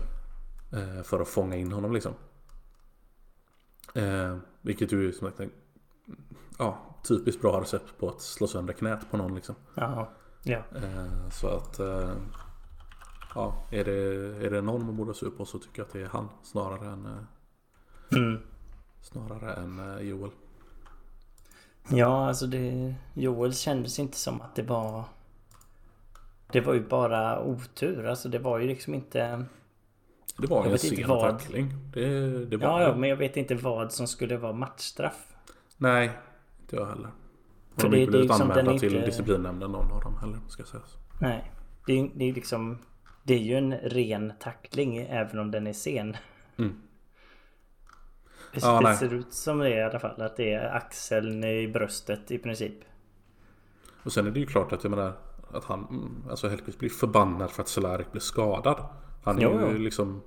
Eh, 0.72 1.02
för 1.02 1.20
att 1.20 1.28
fånga 1.28 1.56
in 1.56 1.72
honom 1.72 1.92
liksom. 1.92 2.12
Eh, 3.94 4.36
vilket 4.60 4.92
ju 4.92 5.12
som 5.12 5.30
sagt 5.30 5.52
ja, 6.58 6.78
typiskt 7.08 7.42
bra 7.42 7.60
recept 7.60 7.98
på 7.98 8.08
att 8.08 8.20
slå 8.20 8.46
sönder 8.46 8.72
knät 8.72 9.10
på 9.10 9.16
någon 9.16 9.34
liksom. 9.34 9.54
Jaha. 9.74 10.06
Ja. 10.42 10.62
Eh, 10.76 11.30
så 11.30 11.48
att 11.48 11.80
ja, 13.34 13.66
är 13.70 13.84
det, 13.84 13.92
är 14.46 14.50
det 14.50 14.60
någon 14.60 14.86
man 14.86 14.96
borde 14.96 15.14
se 15.14 15.26
upp 15.26 15.38
på 15.38 15.44
så 15.44 15.58
tycker 15.58 15.78
jag 15.78 15.86
att 15.86 15.92
det 15.92 16.02
är 16.02 16.08
han 16.08 16.28
snarare 16.42 16.92
än 16.92 17.26
mm. 18.12 18.40
Snarare 19.00 19.52
än 19.52 20.08
Joel. 20.08 20.30
Ja, 21.88 22.28
alltså 22.28 22.46
det 22.46 22.94
Joel 23.14 23.54
kändes 23.54 23.98
inte 23.98 24.16
som 24.16 24.40
att 24.40 24.54
det 24.54 24.62
var 24.62 25.04
det 26.54 26.60
var 26.60 26.74
ju 26.74 26.88
bara 26.88 27.42
otur. 27.42 28.06
Alltså 28.06 28.28
det 28.28 28.38
var 28.38 28.58
ju 28.58 28.66
liksom 28.66 28.94
inte... 28.94 29.44
Det 30.36 30.46
var 30.46 30.66
en 30.66 30.78
sen 30.78 31.06
tackling. 31.06 31.74
Det, 31.92 32.44
det 32.44 32.56
var 32.56 32.80
ja, 32.80 32.88
ja, 32.88 32.96
men 32.96 33.10
jag 33.10 33.16
vet 33.16 33.36
inte 33.36 33.54
vad 33.54 33.92
som 33.92 34.06
skulle 34.06 34.36
vara 34.36 34.52
matchstraff. 34.52 35.26
Nej, 35.76 36.10
inte 36.60 36.76
jag 36.76 36.86
heller. 36.86 37.10
För 37.76 37.88
de 37.88 37.96
det, 37.96 38.12
det 38.12 38.18
är 38.18 38.22
liksom 38.22 38.42
anmälda 38.42 38.78
till 38.78 38.94
inte... 38.94 39.06
disciplinnämnden 39.06 39.72
någon 39.72 39.92
av 39.92 40.00
dem 40.00 40.18
heller, 40.20 40.38
ska 40.48 40.64
sägas. 40.64 40.96
Nej, 41.20 41.50
det 41.86 42.00
är, 42.00 42.10
det 42.14 42.24
är 42.24 42.32
liksom... 42.32 42.78
Det 43.22 43.34
är 43.34 43.38
ju 43.38 43.54
en 43.54 43.74
ren 43.74 44.32
tackling 44.40 44.96
även 44.96 45.38
om 45.38 45.50
den 45.50 45.66
är 45.66 45.72
sen. 45.72 46.16
Mm. 46.56 46.74
Det, 48.52 48.60
ja, 48.62 48.80
det 48.80 48.96
ser 48.96 49.14
ut 49.14 49.32
som 49.32 49.58
det 49.58 49.68
är 49.68 49.78
i 49.78 49.82
alla 49.82 49.98
fall. 49.98 50.22
Att 50.22 50.36
det 50.36 50.52
är 50.52 50.76
axeln 50.76 51.44
i 51.44 51.68
bröstet 51.68 52.30
i 52.30 52.38
princip. 52.38 52.74
Och 54.02 54.12
sen 54.12 54.26
är 54.26 54.30
det 54.30 54.40
ju 54.40 54.46
klart 54.46 54.72
att 54.72 54.84
jag 54.84 54.90
menar 54.90 55.12
att 55.52 55.64
han, 55.64 56.10
alltså 56.30 56.48
Hellkvist 56.48 56.78
blir 56.78 56.90
förbannad 56.90 57.50
för 57.50 57.62
att 57.62 57.68
Cehlarik 57.68 58.12
blir 58.12 58.20
skadad. 58.20 58.84
Han 59.24 59.38
är 59.38 59.42
jo, 59.42 59.50
ju 59.50 59.72
jo. 59.72 59.78
liksom 59.78 60.22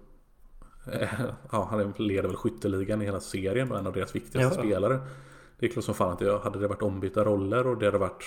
Ja, 1.51 1.67
han 1.71 1.93
leder 1.97 2.27
väl 2.27 2.37
skytteligan 2.37 3.01
i 3.01 3.05
hela 3.05 3.19
serien 3.19 3.71
och 3.71 3.79
en 3.79 3.87
av 3.87 3.93
deras 3.93 4.15
viktigaste 4.15 4.59
spelare. 4.59 4.99
Det 5.59 5.65
är 5.65 5.69
klart 5.69 5.85
som 5.85 5.93
fan 5.93 6.11
att 6.11 6.21
jag 6.21 6.39
hade 6.39 6.59
det 6.59 6.67
varit 6.67 6.81
ombytta 6.81 7.25
roller 7.25 7.67
och 7.67 7.77
det 7.77 7.85
hade 7.85 7.97
varit 7.97 8.23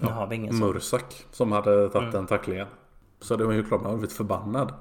ja, 0.00 0.28
Mursak 0.52 1.26
som 1.30 1.52
hade 1.52 1.88
tagit 1.88 1.94
mm. 1.96 2.10
den 2.10 2.26
tacklingen. 2.26 2.66
Så 3.20 3.36
det 3.36 3.44
var 3.44 3.52
ju 3.52 3.64
klart 3.64 3.80
man 3.80 3.90
hade 3.90 3.98
blivit 3.98 4.16
förbannad. 4.16 4.74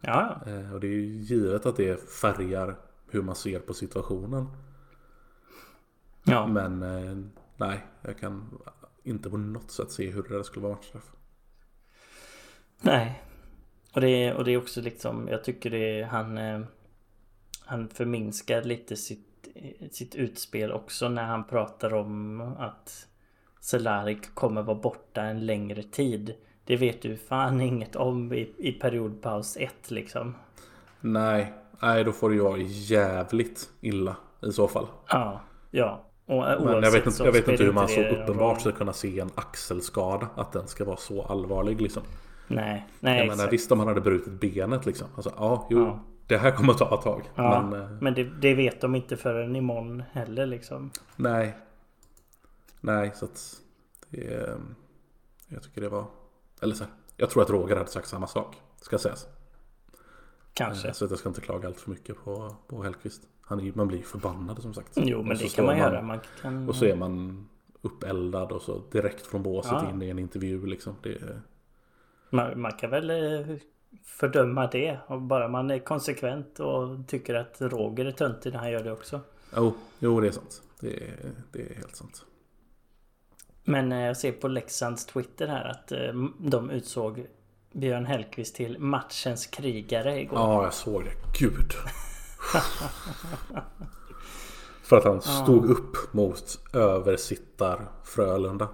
Ja. 0.00 0.40
Eh, 0.46 0.74
och 0.74 0.80
det 0.80 0.86
är 0.86 0.90
ju 0.90 1.06
givet 1.06 1.66
att 1.66 1.76
det 1.76 2.10
färgar 2.10 2.76
hur 3.10 3.22
man 3.22 3.34
ser 3.34 3.58
på 3.58 3.74
situationen. 3.74 4.46
Ja. 6.24 6.46
Men 6.46 6.82
eh, 6.82 7.16
nej, 7.56 7.86
jag 8.02 8.18
kan 8.18 8.58
inte 9.02 9.30
på 9.30 9.36
något 9.36 9.70
sätt 9.70 9.90
se 9.90 10.10
hur 10.10 10.22
det 10.22 10.36
där 10.36 10.42
skulle 10.42 10.62
vara 10.62 10.74
matchstraff. 10.74 11.12
Nej. 12.84 13.22
Och 13.94 14.00
det, 14.00 14.34
och 14.34 14.44
det 14.44 14.52
är 14.52 14.58
också 14.58 14.80
liksom, 14.80 15.28
jag 15.28 15.44
tycker 15.44 15.70
det 15.70 16.00
är, 16.00 16.04
han 16.04 16.38
eh, 16.38 16.60
Han 17.66 17.88
förminskar 17.88 18.62
lite 18.62 18.96
sitt, 18.96 19.48
sitt 19.90 20.14
utspel 20.14 20.72
också 20.72 21.08
när 21.08 21.24
han 21.24 21.44
pratar 21.44 21.94
om 21.94 22.40
att 22.40 23.06
Cehlárik 23.60 24.34
kommer 24.34 24.62
vara 24.62 24.78
borta 24.78 25.22
en 25.22 25.46
längre 25.46 25.82
tid. 25.82 26.34
det 26.64 26.76
vet 26.76 27.02
du 27.02 27.16
fan 27.16 27.60
inget 27.60 27.96
om 27.96 28.32
i, 28.32 28.52
i 28.58 28.72
periodpaus 28.72 29.56
1 29.56 29.90
liksom. 29.90 30.34
Nej, 31.00 31.52
nej 31.80 32.04
då 32.04 32.12
får 32.12 32.30
det 32.30 32.42
vara 32.42 32.58
jävligt 32.58 33.70
illa 33.80 34.16
i 34.42 34.52
så 34.52 34.68
fall. 34.68 34.86
Ja, 35.08 35.40
ja. 35.70 36.04
Och 36.26 36.36
Men 36.36 36.82
jag 36.82 36.90
vet 36.90 37.06
inte, 37.06 37.24
jag 37.24 37.32
vet 37.32 37.48
inte 37.48 37.64
hur 37.64 37.72
man 37.72 37.88
så 37.88 38.00
uppenbart 38.00 38.60
ska 38.60 38.72
kunna 38.72 38.92
se 38.92 39.20
en 39.20 39.30
axelskada. 39.34 40.28
Att 40.36 40.52
den 40.52 40.66
ska 40.68 40.84
vara 40.84 40.96
så 40.96 41.22
allvarlig 41.22 41.80
liksom. 41.80 42.02
Nej, 42.48 42.86
nej 43.00 43.16
Jag 43.16 43.24
exakt. 43.24 43.38
menar 43.38 43.50
visst 43.50 43.72
om 43.72 43.78
han 43.78 43.88
hade 43.88 44.00
brutit 44.00 44.32
benet 44.40 44.86
liksom. 44.86 45.08
Alltså 45.16 45.32
ja, 45.36 45.66
jo. 45.70 45.78
Ja. 45.78 46.00
Det 46.26 46.36
här 46.38 46.50
kommer 46.50 46.72
ta 46.74 46.94
ett 46.98 47.02
tag. 47.04 47.22
Ja, 47.34 47.62
Men 47.70 47.80
eh, 47.82 47.88
men 48.00 48.14
det, 48.14 48.24
det 48.24 48.54
vet 48.54 48.80
de 48.80 48.94
inte 48.94 49.16
förrän 49.16 49.56
imorgon 49.56 50.02
heller 50.12 50.46
liksom. 50.46 50.90
nej. 51.16 51.56
Nej, 52.80 53.12
så 53.14 53.24
att 53.24 53.56
det 54.10 54.34
är, 54.34 54.56
Jag 55.48 55.62
tycker 55.62 55.80
det 55.80 55.88
var... 55.88 56.04
Eller 56.62 56.74
så 56.74 56.84
här, 56.84 56.92
jag 57.16 57.30
tror 57.30 57.42
att 57.42 57.50
Roger 57.50 57.76
hade 57.76 57.90
sagt 57.90 58.08
samma 58.08 58.26
sak. 58.26 58.56
Ska 58.80 58.98
sägas. 58.98 59.26
Kanske. 60.52 60.88
Eh, 60.88 60.94
Så 60.94 61.04
att 61.04 61.10
jag 61.10 61.18
ska 61.18 61.28
inte 61.28 61.40
klaga 61.40 61.68
allt 61.68 61.80
för 61.80 61.90
mycket 61.90 62.24
på, 62.24 62.56
på 62.68 62.82
Hellqvist. 62.82 63.22
Han 63.40 63.60
är, 63.60 63.72
man 63.74 63.88
blir 63.88 63.98
ju 63.98 64.04
förbannad 64.04 64.62
som 64.62 64.74
sagt. 64.74 64.92
Jo, 64.94 65.22
men 65.22 65.36
det 65.38 65.54
kan 65.56 65.64
man 65.66 65.78
göra. 65.78 66.02
Man 66.02 66.20
kan... 66.42 66.68
Och 66.68 66.76
så 66.76 66.84
är 66.84 66.96
man 66.96 67.46
uppeldad 67.82 68.52
och 68.52 68.62
så 68.62 68.82
direkt 68.92 69.26
från 69.26 69.42
båset 69.42 69.72
Ja. 69.72 69.90
in 69.90 70.02
i 70.02 70.08
en 70.10 70.18
intervju 70.18 70.66
liksom. 70.66 70.94
Det 71.02 71.40
Man, 72.30 72.60
man 72.60 72.72
kan 72.72 72.90
väl 72.90 73.10
eh, 73.10 73.56
fördöma 74.04 74.66
det. 74.66 74.98
Och 75.06 75.22
bara 75.22 75.48
man 75.48 75.70
är 75.70 75.78
konsekvent 75.78 76.60
och 76.60 77.08
tycker 77.08 77.34
att 77.34 77.56
Roger 77.60 78.04
är 78.04 78.12
töntig 78.12 78.52
när 78.52 78.58
han 78.60 78.70
gör 78.70 78.84
det 78.84 78.92
också. 78.92 79.20
jo, 79.56 79.74
jo, 79.98 80.20
det 80.20 80.26
är 80.26 80.32
sant. 80.32 80.62
Det 80.80 80.94
är, 80.96 81.16
det 81.52 81.70
är 81.70 81.74
helt 81.74 81.96
sant. 81.96 82.24
Men 83.64 83.92
eh, 83.92 84.00
jag 84.00 84.16
ser 84.16 84.32
på 84.32 84.48
Leksands 84.48 85.06
Twitter 85.06 85.48
här 85.48 85.64
att 85.64 85.92
eh, 85.92 86.12
de 86.38 86.70
utsåg 86.70 87.26
Björn 87.72 88.06
Hellkvist 88.06 88.56
till 88.56 88.78
matchens 88.78 89.46
krigare 89.46 90.20
igår. 90.20 90.38
Ja, 90.38 90.62
jag 90.64 90.74
såg 90.74 91.04
det. 91.04 91.38
Gud. 91.38 91.72
För 94.82 94.96
att 94.96 95.04
han 95.04 95.22
stod 95.44 95.70
upp 95.70 96.12
mot 96.12 96.58
översittar 96.72 97.88
Frölunda. 98.04 98.68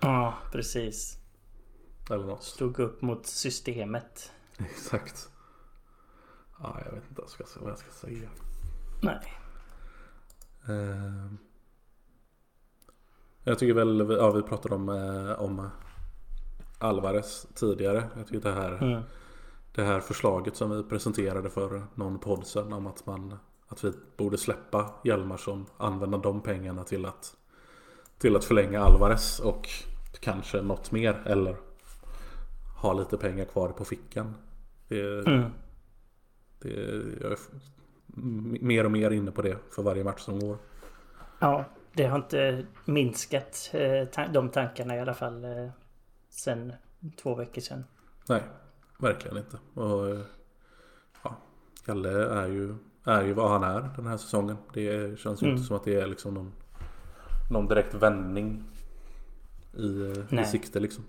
Ja, 0.00 0.34
precis. 0.52 1.23
Eller 2.10 2.24
något. 2.24 2.42
Stod 2.42 2.78
upp 2.78 3.02
mot 3.02 3.26
systemet. 3.26 4.32
Exakt. 4.58 5.28
Ja, 6.62 6.80
jag 6.84 6.92
vet 6.92 7.02
inte 7.08 7.22
vad 7.22 7.30
jag 7.38 7.48
ska, 7.48 7.60
vad 7.60 7.70
jag 7.70 7.78
ska 7.78 7.90
säga. 7.90 8.28
Nej. 9.02 9.34
Ehm. 10.68 11.38
Jag 13.44 13.58
tycker 13.58 13.74
väl, 13.74 14.16
ja 14.18 14.30
vi 14.30 14.42
pratade 14.42 14.74
om, 14.74 14.88
eh, 14.88 15.40
om 15.40 15.70
Alvarez 16.78 17.46
tidigare. 17.54 18.04
Jag 18.16 18.26
tycker 18.26 18.48
det 18.48 18.54
här, 18.54 18.72
Mm. 18.82 19.02
det 19.74 19.82
här 19.84 20.00
förslaget 20.00 20.56
som 20.56 20.70
vi 20.70 20.82
presenterade 20.82 21.50
för 21.50 21.86
någon 21.94 22.18
podd 22.18 22.46
sen 22.46 22.72
om 22.72 22.86
att 22.86 23.06
man 23.06 23.38
att 23.68 23.84
vi 23.84 23.92
borde 24.16 24.38
släppa 24.38 24.94
Hjalmarsson, 25.04 25.66
använda 25.76 26.18
de 26.18 26.40
pengarna 26.40 26.84
till 26.84 27.06
att 27.06 27.36
till 28.18 28.36
att 28.36 28.44
förlänga 28.44 28.80
Alvarez 28.80 29.40
och 29.40 29.68
kanske 30.20 30.62
något 30.62 30.92
mer 30.92 31.22
eller 31.26 31.56
ha 32.74 32.92
lite 32.92 33.16
pengar 33.16 33.44
kvar 33.44 33.68
på 33.68 33.84
fickan. 33.84 34.34
Det, 34.88 35.26
Mm. 35.26 35.50
det, 36.58 36.70
jag 37.20 37.32
är 37.32 37.38
mer 38.64 38.84
och 38.84 38.90
mer 38.90 39.10
inne 39.10 39.30
på 39.30 39.42
det 39.42 39.56
för 39.70 39.82
varje 39.82 40.04
match 40.04 40.20
som 40.20 40.40
går. 40.40 40.56
Ja, 41.38 41.64
det 41.92 42.04
har 42.06 42.16
inte 42.18 42.66
minskat 42.84 43.70
eh, 43.72 44.30
de 44.32 44.48
tankarna 44.48 44.96
i 44.96 45.00
alla 45.00 45.14
fall 45.14 45.44
eh, 45.44 45.68
sen 46.28 46.72
två 47.22 47.34
veckor 47.34 47.60
sedan. 47.60 47.84
Nej, 48.28 48.42
verkligen 48.98 49.36
inte. 49.36 49.58
Och, 49.74 50.08
eh, 50.08 50.20
ja, 51.22 51.36
Kalle 51.84 52.28
är 52.28 52.46
ju, 52.46 52.74
är 53.04 53.22
ju 53.22 53.32
vad 53.32 53.50
han 53.50 53.62
är 53.64 53.90
den 53.96 54.06
här 54.06 54.16
säsongen. 54.16 54.56
Det 54.72 55.18
känns 55.20 55.42
ju 55.42 55.46
Mm. 55.46 55.56
inte 55.56 55.66
som 55.66 55.76
att 55.76 55.84
det 55.84 55.94
är 56.00 56.06
liksom 56.06 56.34
någon, 56.34 56.52
någon 57.50 57.66
direkt 57.68 57.94
vändning 57.94 58.64
i, 59.72 60.12
i 60.40 60.44
sikte 60.44 60.80
liksom. 60.80 61.04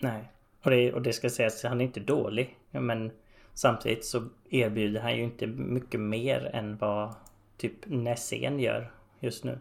Nej. 0.00 0.32
Och 0.62 0.70
det, 0.70 0.92
och 0.92 1.02
det 1.02 1.12
ska 1.12 1.30
sägas, 1.30 1.64
han 1.64 1.80
är 1.80 1.84
inte 1.84 2.00
dålig. 2.00 2.58
Men 2.70 3.10
samtidigt 3.54 4.04
så 4.04 4.22
erbjuder 4.50 5.00
han 5.00 5.16
ju 5.16 5.22
inte 5.22 5.46
mycket 5.46 6.00
mer 6.00 6.50
än 6.54 6.76
vad 6.76 7.14
typ 7.56 7.86
Nässén 7.86 8.60
gör 8.60 8.92
just 9.20 9.44
nu. 9.44 9.58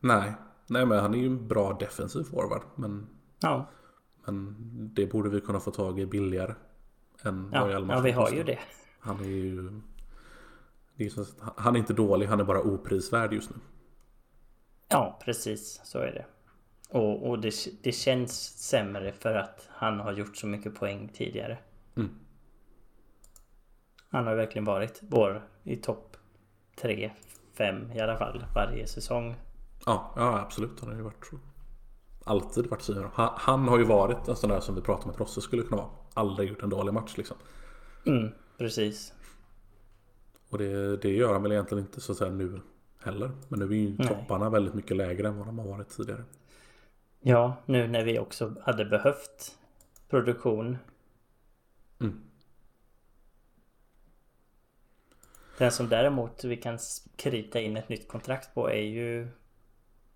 Nej, 0.00 0.32
nej 0.66 0.86
men 0.86 0.98
han 0.98 1.14
är 1.14 1.18
ju 1.18 1.26
en 1.26 1.48
bra 1.48 1.76
defensiv 1.80 2.22
forward. 2.22 2.62
Men, 2.74 3.06
Ja, 3.40 3.66
men 4.24 4.56
det 4.94 5.06
borde 5.06 5.28
vi 5.28 5.40
kunna 5.40 5.60
få 5.60 5.70
tag 5.70 6.00
i 6.00 6.06
billigare. 6.06 6.54
Än 7.22 7.50
vad 7.50 7.60
ja, 7.60 7.70
Hjalmarsson 7.70 7.96
ja 7.96 8.02
vi 8.02 8.10
har 8.10 8.30
ju 8.30 8.42
det. 8.42 8.58
Han 9.00 9.20
är 9.20 9.28
ju... 9.28 9.80
Är 10.96 11.20
att 11.20 11.54
han 11.56 11.74
är 11.74 11.78
inte 11.78 11.92
dålig, 11.92 12.26
han 12.26 12.40
är 12.40 12.44
bara 12.44 12.62
oprisvärd 12.62 13.32
just 13.32 13.50
nu. 13.50 13.56
Ja, 14.88 15.20
precis. 15.24 15.80
Så 15.84 15.98
är 15.98 16.12
det. 16.12 16.26
Och, 16.90 17.30
och 17.30 17.38
det, 17.38 17.54
det 17.82 17.92
känns 17.92 18.58
sämre 18.58 19.12
för 19.12 19.34
att 19.34 19.68
han 19.70 20.00
har 20.00 20.12
gjort 20.12 20.36
så 20.36 20.46
mycket 20.46 20.74
poäng 20.74 21.10
tidigare. 21.14 21.58
Mm. 21.96 22.10
Han 24.08 24.26
har 24.26 24.34
verkligen 24.34 24.64
varit 24.64 25.00
vår 25.02 25.48
i 25.62 25.76
topp 25.76 26.16
3, 26.76 27.10
5 27.52 27.92
i 27.92 28.00
alla 28.00 28.16
fall 28.16 28.44
varje 28.54 28.86
säsong. 28.86 29.36
Ja, 29.86 30.12
ja 30.16 30.40
absolut. 30.40 30.80
Han 30.80 30.88
har 30.88 30.96
ju 30.96 31.02
varit 31.02 31.26
så. 31.26 31.36
Alltid 32.24 32.66
varit 32.66 32.82
så. 32.82 33.10
Han, 33.14 33.30
han 33.36 33.68
har 33.68 33.78
ju 33.78 33.84
varit 33.84 34.28
en 34.28 34.36
sån 34.36 34.50
där 34.50 34.60
som 34.60 34.74
vi 34.74 34.80
pratade 34.80 35.04
om 35.04 35.10
att 35.10 35.20
Rosse 35.20 35.40
skulle 35.40 35.62
kunna 35.62 35.76
vara. 35.76 35.90
Aldrig 36.14 36.48
gjort 36.48 36.62
en 36.62 36.70
dålig 36.70 36.92
match 36.92 37.16
liksom. 37.16 37.36
Mm, 38.06 38.28
precis. 38.58 39.12
Och 40.50 40.58
det, 40.58 40.96
det 40.96 41.08
gör 41.08 41.32
han 41.32 41.42
väl 41.42 41.52
egentligen 41.52 41.84
inte 41.84 42.00
så 42.00 42.12
att 42.12 42.18
säga 42.18 42.30
nu 42.30 42.60
heller. 43.02 43.30
Men 43.48 43.58
nu 43.58 43.64
är 43.64 43.78
ju 43.78 43.96
Nej. 43.98 44.08
topparna 44.08 44.50
väldigt 44.50 44.74
mycket 44.74 44.96
lägre 44.96 45.28
än 45.28 45.38
vad 45.38 45.46
de 45.46 45.58
har 45.58 45.68
varit 45.68 45.88
tidigare. 45.88 46.24
Ja, 47.26 47.56
nu 47.66 47.88
när 47.88 48.04
vi 48.04 48.18
också 48.18 48.54
hade 48.62 48.84
behövt 48.84 49.58
produktion. 50.08 50.78
Mm. 52.00 52.20
Den 55.58 55.72
som 55.72 55.88
däremot 55.88 56.44
vi 56.44 56.56
kan 56.56 56.78
krita 57.16 57.60
in 57.60 57.76
ett 57.76 57.88
nytt 57.88 58.08
kontrakt 58.08 58.54
på 58.54 58.70
är 58.70 58.82
ju 58.82 59.28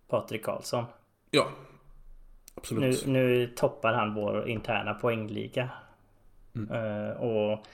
Patrik 0.08 0.44
Karlsson. 0.44 0.84
Ja, 1.30 1.48
Nu, 1.50 2.52
absolut. 2.54 3.06
nu 3.06 3.46
toppar 3.46 3.92
han 3.92 4.14
vår 4.14 4.48
interna 4.48 4.94
poängliga. 4.94 5.70
Mm. 6.54 6.70
Eh, 6.70 7.10
och 7.10 7.66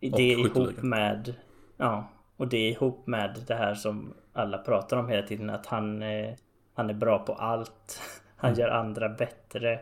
det 0.00 0.36
Och 0.36 0.40
ihop 0.40 0.82
med 0.82 1.34
Ja, 1.76 2.08
och 2.36 2.48
det 2.48 2.68
ihop 2.68 3.06
med 3.06 3.44
det 3.46 3.54
här 3.54 3.74
som 3.74 4.14
alla 4.32 4.58
pratar 4.58 4.96
om 4.96 5.08
hela 5.08 5.26
tiden 5.26 5.50
att 5.50 5.66
han, 5.66 6.02
eh, 6.02 6.34
han 6.78 6.90
är 6.90 6.94
bra 6.94 7.18
på 7.18 7.32
allt. 7.34 8.00
Han 8.36 8.50
Mm. 8.50 8.60
gör 8.60 8.68
andra 8.68 9.08
bättre. 9.08 9.80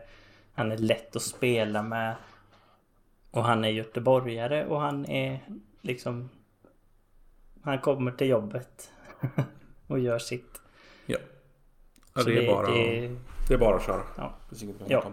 Han 0.53 0.71
är 0.71 0.77
lätt 0.77 1.15
att 1.15 1.21
spela 1.21 1.83
med. 1.83 2.15
Och 3.31 3.43
han 3.43 3.65
är 3.65 3.69
göteborgare 3.69 4.65
och 4.65 4.81
han 4.81 5.05
är 5.05 5.39
liksom 5.81 6.29
Han 7.61 7.79
kommer 7.79 8.11
till 8.11 8.27
jobbet 8.27 8.91
och 9.87 9.99
gör 9.99 10.19
sitt. 10.19 10.61
Ja. 11.05 11.17
ja 12.13 12.23
det, 12.23 12.45
är 12.45 12.47
bara, 12.47 12.67
det... 12.67 13.15
det, 13.47 13.53
är 13.53 13.57
bara 13.57 13.75
att 13.75 13.85
köra. 13.85 14.03
Ja. 14.17 14.33
Det 14.49 14.55
Ja. 14.87 15.03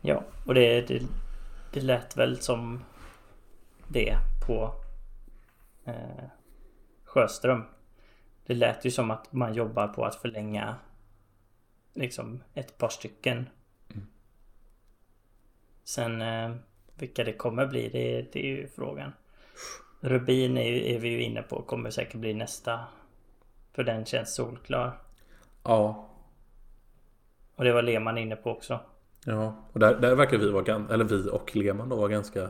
Ja, 0.00 0.22
och 0.46 0.54
det, 0.54 0.80
det, 0.80 1.02
det 1.72 1.80
lät 1.80 2.16
väl 2.16 2.40
som 2.40 2.84
det 3.88 4.16
på 4.46 4.74
eh, 5.84 6.24
Sjöström. 7.04 7.64
Det 8.48 8.54
lät 8.54 8.84
ju 8.84 8.90
som 8.90 9.10
att 9.10 9.32
man 9.32 9.54
jobbar 9.54 9.88
på 9.88 10.04
att 10.04 10.14
förlänga 10.14 10.76
liksom 11.94 12.42
ett 12.54 12.78
par 12.78 12.88
stycken. 12.88 13.48
Sen 15.84 16.22
eh, 16.22 16.54
vilka 16.94 17.24
det 17.24 17.32
kommer 17.32 17.66
bli, 17.66 17.88
det, 17.88 18.32
det 18.32 18.40
är 18.40 18.46
ju 18.46 18.68
frågan. 18.68 19.12
Rubin 20.00 20.58
är, 20.58 20.68
ju, 20.68 20.94
är 20.94 20.98
vi 20.98 21.08
ju 21.08 21.22
inne 21.22 21.42
på, 21.42 21.62
kommer 21.62 21.90
säkert 21.90 22.14
bli 22.14 22.34
nästa. 22.34 22.80
För 23.72 23.84
den 23.84 24.04
känns 24.04 24.34
solklar. 24.34 24.98
Ja, 25.64 26.08
Och 27.56 27.64
det 27.64 27.72
var 27.72 27.82
Lehmann 27.82 28.18
inne 28.18 28.36
på 28.36 28.50
också. 28.50 28.80
Ja, 29.24 29.54
och 29.72 29.80
där, 29.80 30.00
där 30.00 30.14
verkar 30.14 30.38
vi 30.38 30.50
vara 30.50 30.86
eller 30.90 31.04
vi 31.04 31.28
och 31.30 31.56
Lehmann 31.56 31.88
då 31.88 31.96
vara 31.96 32.08
ganska 32.08 32.48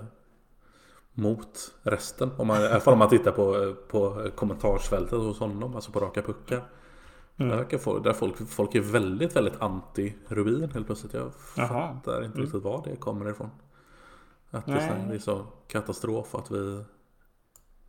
mot 1.19 1.75
resten. 1.83 2.31
Om 2.37 2.47
man, 2.47 2.63
I 2.63 2.67
alla 2.67 2.81
fall 2.81 2.93
om 2.93 2.99
man 2.99 3.09
tittar 3.09 3.33
på, 3.33 3.75
på 3.89 4.31
kommentarsfältet 4.37 5.19
hos 5.19 5.39
honom, 5.39 5.75
alltså 5.75 5.93
på 5.93 6.01
raka 6.01 6.23
puckar. 6.23 6.63
Mm. 7.37 7.57
Där 7.57 7.79
folk, 7.79 8.05
där 8.05 8.13
folk, 8.13 8.49
folk 8.49 8.75
är 8.75 8.81
väldigt, 8.81 9.37
väldigt 9.37 9.61
anti 9.61 10.15
Rubin 10.29 10.71
helt 10.71 10.87
plötsligt. 10.87 11.15
Jag 11.15 11.35
fattar 11.35 11.91
inte 11.93 12.11
Mm. 12.11 12.33
riktigt 12.33 12.63
var 12.63 12.83
det 12.85 12.97
kommer 12.97 13.31
ifrån. 13.31 13.51
Att 14.51 14.67
det, 14.67 14.73
det 15.09 15.15
är 15.15 15.19
så 15.19 15.47
katastrof 15.69 16.35
att 16.35 16.51
vi 16.51 16.85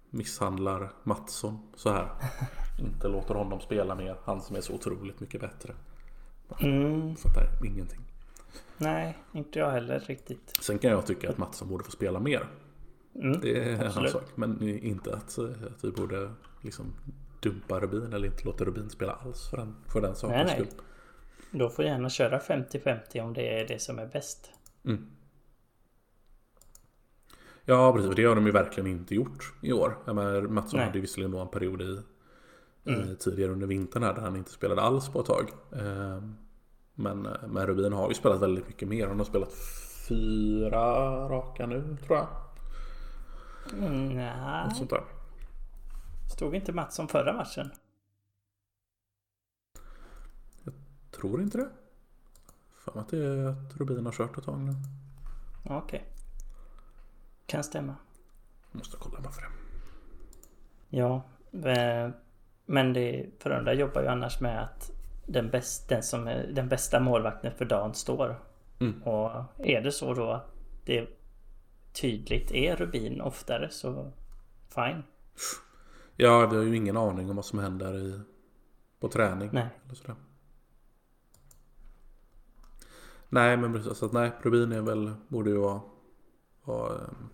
misshandlar 0.10 0.92
Mattsson 1.04 1.60
så 1.76 1.90
här. 1.92 2.10
Inte 2.80 3.08
låter 3.08 3.34
honom 3.34 3.60
spela 3.60 3.96
mer. 3.96 4.18
Han 4.24 4.42
som 4.42 4.56
är 4.56 4.62
så 4.62 4.74
otroligt 4.74 5.20
mycket 5.20 5.42
bättre. 5.42 5.74
Mm. 6.60 7.16
Fattar 7.16 7.66
ingenting. 7.66 8.00
Nej, 8.78 9.18
inte 9.32 9.60
jag 9.60 9.72
heller 9.72 10.00
riktigt. 10.00 10.54
Sen 10.62 10.80
kan 10.80 10.92
jag 10.92 11.06
tycka 11.06 11.30
att 11.30 11.38
Mattsson 11.38 11.68
borde 11.68 11.84
få 11.84 11.92
spela 11.92 12.20
mer. 12.20 12.48
Mm, 13.16 13.40
Det 13.42 13.64
är 13.64 13.74
en 13.74 13.88
absolut. 13.88 14.12
sak. 14.12 14.24
Men 14.36 14.62
inte 14.70 15.16
att, 15.16 15.38
eh, 15.38 15.46
att 15.46 15.84
vi 15.84 15.92
borde 15.92 16.32
liksom 16.62 16.86
dumpa 17.40 17.80
Rubin 17.80 18.14
eller 18.14 18.28
inte 18.28 18.46
låta 18.46 18.64
Rubin 18.66 18.90
spela 18.90 19.14
alls 19.14 19.50
för 19.50 19.58
den, 19.58 19.76
för 19.88 20.02
den 20.02 20.16
sakens 20.16 20.52
skull. 20.52 20.68
Då 21.52 21.70
får 21.70 21.86
gärna 21.86 22.10
köra 22.10 22.40
50-50 22.40 23.22
om 23.22 23.34
det 23.34 23.60
är 23.62 23.68
det 23.68 23.80
som 23.80 24.00
är 24.00 24.06
bäst. 24.06 24.52
Mm. 24.86 25.06
Ja, 27.66 27.94
precis. 27.94 28.16
Det 28.16 28.24
har 28.24 28.36
de 28.36 28.46
ju 28.46 28.52
verkligen 28.52 28.88
inte 28.88 29.16
gjort 29.16 29.54
i 29.62 29.74
år. 29.74 29.98
Mattsson 30.48 30.78
Nej. 30.78 30.86
hade 30.86 30.98
ju 30.98 31.02
visserligen 31.02 31.32
då 31.32 31.40
en 31.40 31.48
period 31.48 31.82
i, 31.82 32.02
Mm. 32.86 33.16
tidigare 33.16 33.52
under 33.52 33.68
vintern 33.68 34.04
här 34.04 34.14
där 34.14 34.22
han 34.22 34.36
inte 34.36 34.52
spelade 34.52 34.82
alls 34.82 35.10
på 35.10 35.20
ett 35.20 35.26
tag. 35.26 35.50
Eh, 35.72 36.24
Men, 36.96 37.28
men 37.48 37.68
Rubin 37.68 37.94
har 37.94 38.08
ju 38.10 38.14
spelat 38.16 38.42
väldigt 38.42 38.68
mycket 38.68 38.88
mer. 38.88 39.08
Han 39.08 39.18
har 39.18 39.26
spelat 39.26 39.54
fyra 40.10 40.80
raka 41.30 41.66
nu, 41.66 41.98
tror 42.08 42.18
jag. 42.18 42.28
Mm, 43.74 44.16
nej, 44.16 44.76
sånt 44.76 44.90
där. 44.90 45.04
stod 46.36 46.56
inte 46.56 46.74
Mattsson 46.74 47.08
förra 47.08 47.34
matchen? 47.34 47.72
Tror 51.12 51.42
inte 51.42 51.58
det. 51.58 51.70
Fan 52.74 53.00
att 53.00 53.10
det 53.10 53.18
är 53.18 53.46
att 53.46 53.78
Rubin 53.78 54.06
har 54.06 54.14
kört 54.14 54.38
ett 54.38 54.44
tag 54.44 54.60
nu. 54.60 54.74
Okej. 55.66 56.06
Kan 57.46 57.64
stämma. 57.64 57.96
Måste 58.72 58.98
kolla 58.98 59.20
bara 59.20 59.34
för 59.34 59.42
det. 59.42 59.48
Ja, 60.90 61.22
eh, 61.70 62.10
men 62.66 62.94
det, 62.94 63.26
Frölunda 63.40 63.74
jobbar 63.74 64.02
ju 64.02 64.08
annars 64.08 64.42
med 64.42 64.64
att 64.64 64.92
den, 65.26 65.50
bäst, 65.50 65.90
den, 65.90 66.04
som 66.04 66.28
är, 66.28 66.48
den 66.48 66.70
bästa 66.70 67.00
målvakten 67.00 67.52
för 67.58 67.66
dagen 67.66 67.94
står. 67.94 68.40
Mm. 68.80 69.04
Och 69.04 69.32
är 69.58 69.82
det 69.82 69.92
så 69.92 70.14
då 70.14 70.32
att 70.32 70.54
det 70.86 71.08
tydligt 72.02 72.52
är 72.52 72.76
Rubin 72.76 73.22
oftare 73.22 73.70
så 73.70 74.12
fine. 74.70 75.04
Ja, 76.16 76.48
vi 76.48 76.58
har 76.58 76.64
ju 76.64 76.76
ingen 76.76 76.98
aning 76.98 77.30
om 77.30 77.36
vad 77.36 77.46
som 77.46 77.60
händer 77.60 77.98
i, 77.98 78.22
på 79.00 79.10
träning. 79.10 79.50
Nej. 79.54 79.68
Eller 79.86 79.96
sådär. 79.96 80.16
Nej, 83.30 83.58
men 83.58 83.74
precis. 83.74 83.98
Så 83.98 84.06
att, 84.06 84.12
nej, 84.12 84.32
Rubin 84.42 84.72
är 84.72 84.82
väl, 84.82 85.14
borde 85.28 85.50
ju 85.50 85.58
vara, 85.58 85.82
vara, 86.64 86.94
ehm, 86.94 87.30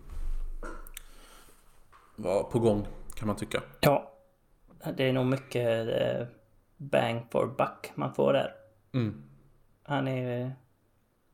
vara 2.16 2.44
på 2.44 2.58
gång 2.58 2.86
kan 3.14 3.26
man 3.26 3.36
tycka. 3.36 3.62
Ja, 3.80 4.12
det 4.96 5.08
är 5.08 5.12
nog 5.12 5.26
mycket 5.26 5.88
eh, 5.88 6.26
bang 6.76 7.26
for 7.30 7.46
buck 7.46 7.92
man 7.94 8.14
får 8.14 8.32
där. 8.32 8.54
Mm. 8.92 9.22
Han 9.82 10.08
är, 10.08 10.52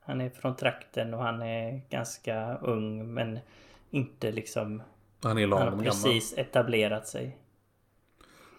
han 0.04 0.20
är 0.20 0.30
från 0.30 0.56
trakten 0.56 1.14
och 1.14 1.22
han 1.22 1.42
är 1.42 1.80
ganska 1.90 2.56
ung 2.56 3.14
men 3.14 3.38
inte 3.90 4.32
liksom... 4.32 4.82
Han 5.22 5.38
är 5.38 5.40
Han 5.40 5.50
lagom 5.50 5.64
har 5.64 5.70
gammal. 5.70 5.84
precis 5.84 6.34
etablerat 6.38 7.08
sig. 7.08 7.38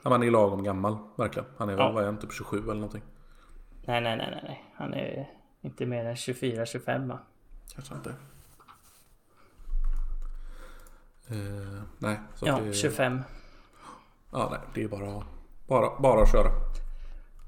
Ja, 0.03 0.09
han 0.11 0.23
är 0.23 0.31
lagom 0.31 0.63
gammal, 0.63 0.97
verkligen. 1.17 1.47
Han 1.57 1.69
är 1.69 1.75
väl, 1.75 1.85
Ja. 1.85 1.91
vad 1.91 2.03
är 2.03 2.05
han, 2.05 2.17
typ 2.19 2.33
27 2.33 2.57
eller 2.57 2.73
någonting. 2.73 3.01
Nej, 3.85 4.01
nej, 4.01 4.17
nej, 4.17 4.39
nej. 4.43 4.63
Han 4.75 4.93
är 4.93 5.29
inte 5.61 5.85
mer 5.85 6.05
än 6.05 6.15
24-25 6.15 7.07
va? 7.07 7.19
Kanske 7.75 7.95
inte. 7.95 8.09
Eh, 11.27 11.81
nej, 11.97 12.19
så 12.35 12.47
Ja, 12.47 12.59
det, 12.59 12.73
25. 12.73 13.21
Ja, 14.31 14.47
nej, 14.51 14.59
det 14.73 14.83
är 14.83 14.87
bara, 14.87 15.23
bara, 15.67 15.99
bara 15.99 16.21
att 16.21 16.31
köra. 16.31 16.51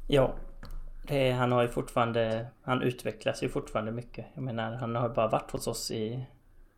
Ja. 0.08 0.34
Det 1.08 1.32
han 1.32 1.52
har 1.52 1.62
ju 1.62 1.68
fortfarande... 1.68 2.48
Han 2.62 2.82
utvecklas 2.82 3.44
ju 3.44 3.50
fortfarande 3.50 3.92
mycket. 3.92 4.26
Jag 4.34 4.44
menar, 4.44 4.74
han 4.74 4.96
har 4.96 5.10
bara 5.10 5.28
varit 5.28 5.52
hos 5.52 5.68
oss 5.68 5.92
i 5.92 6.26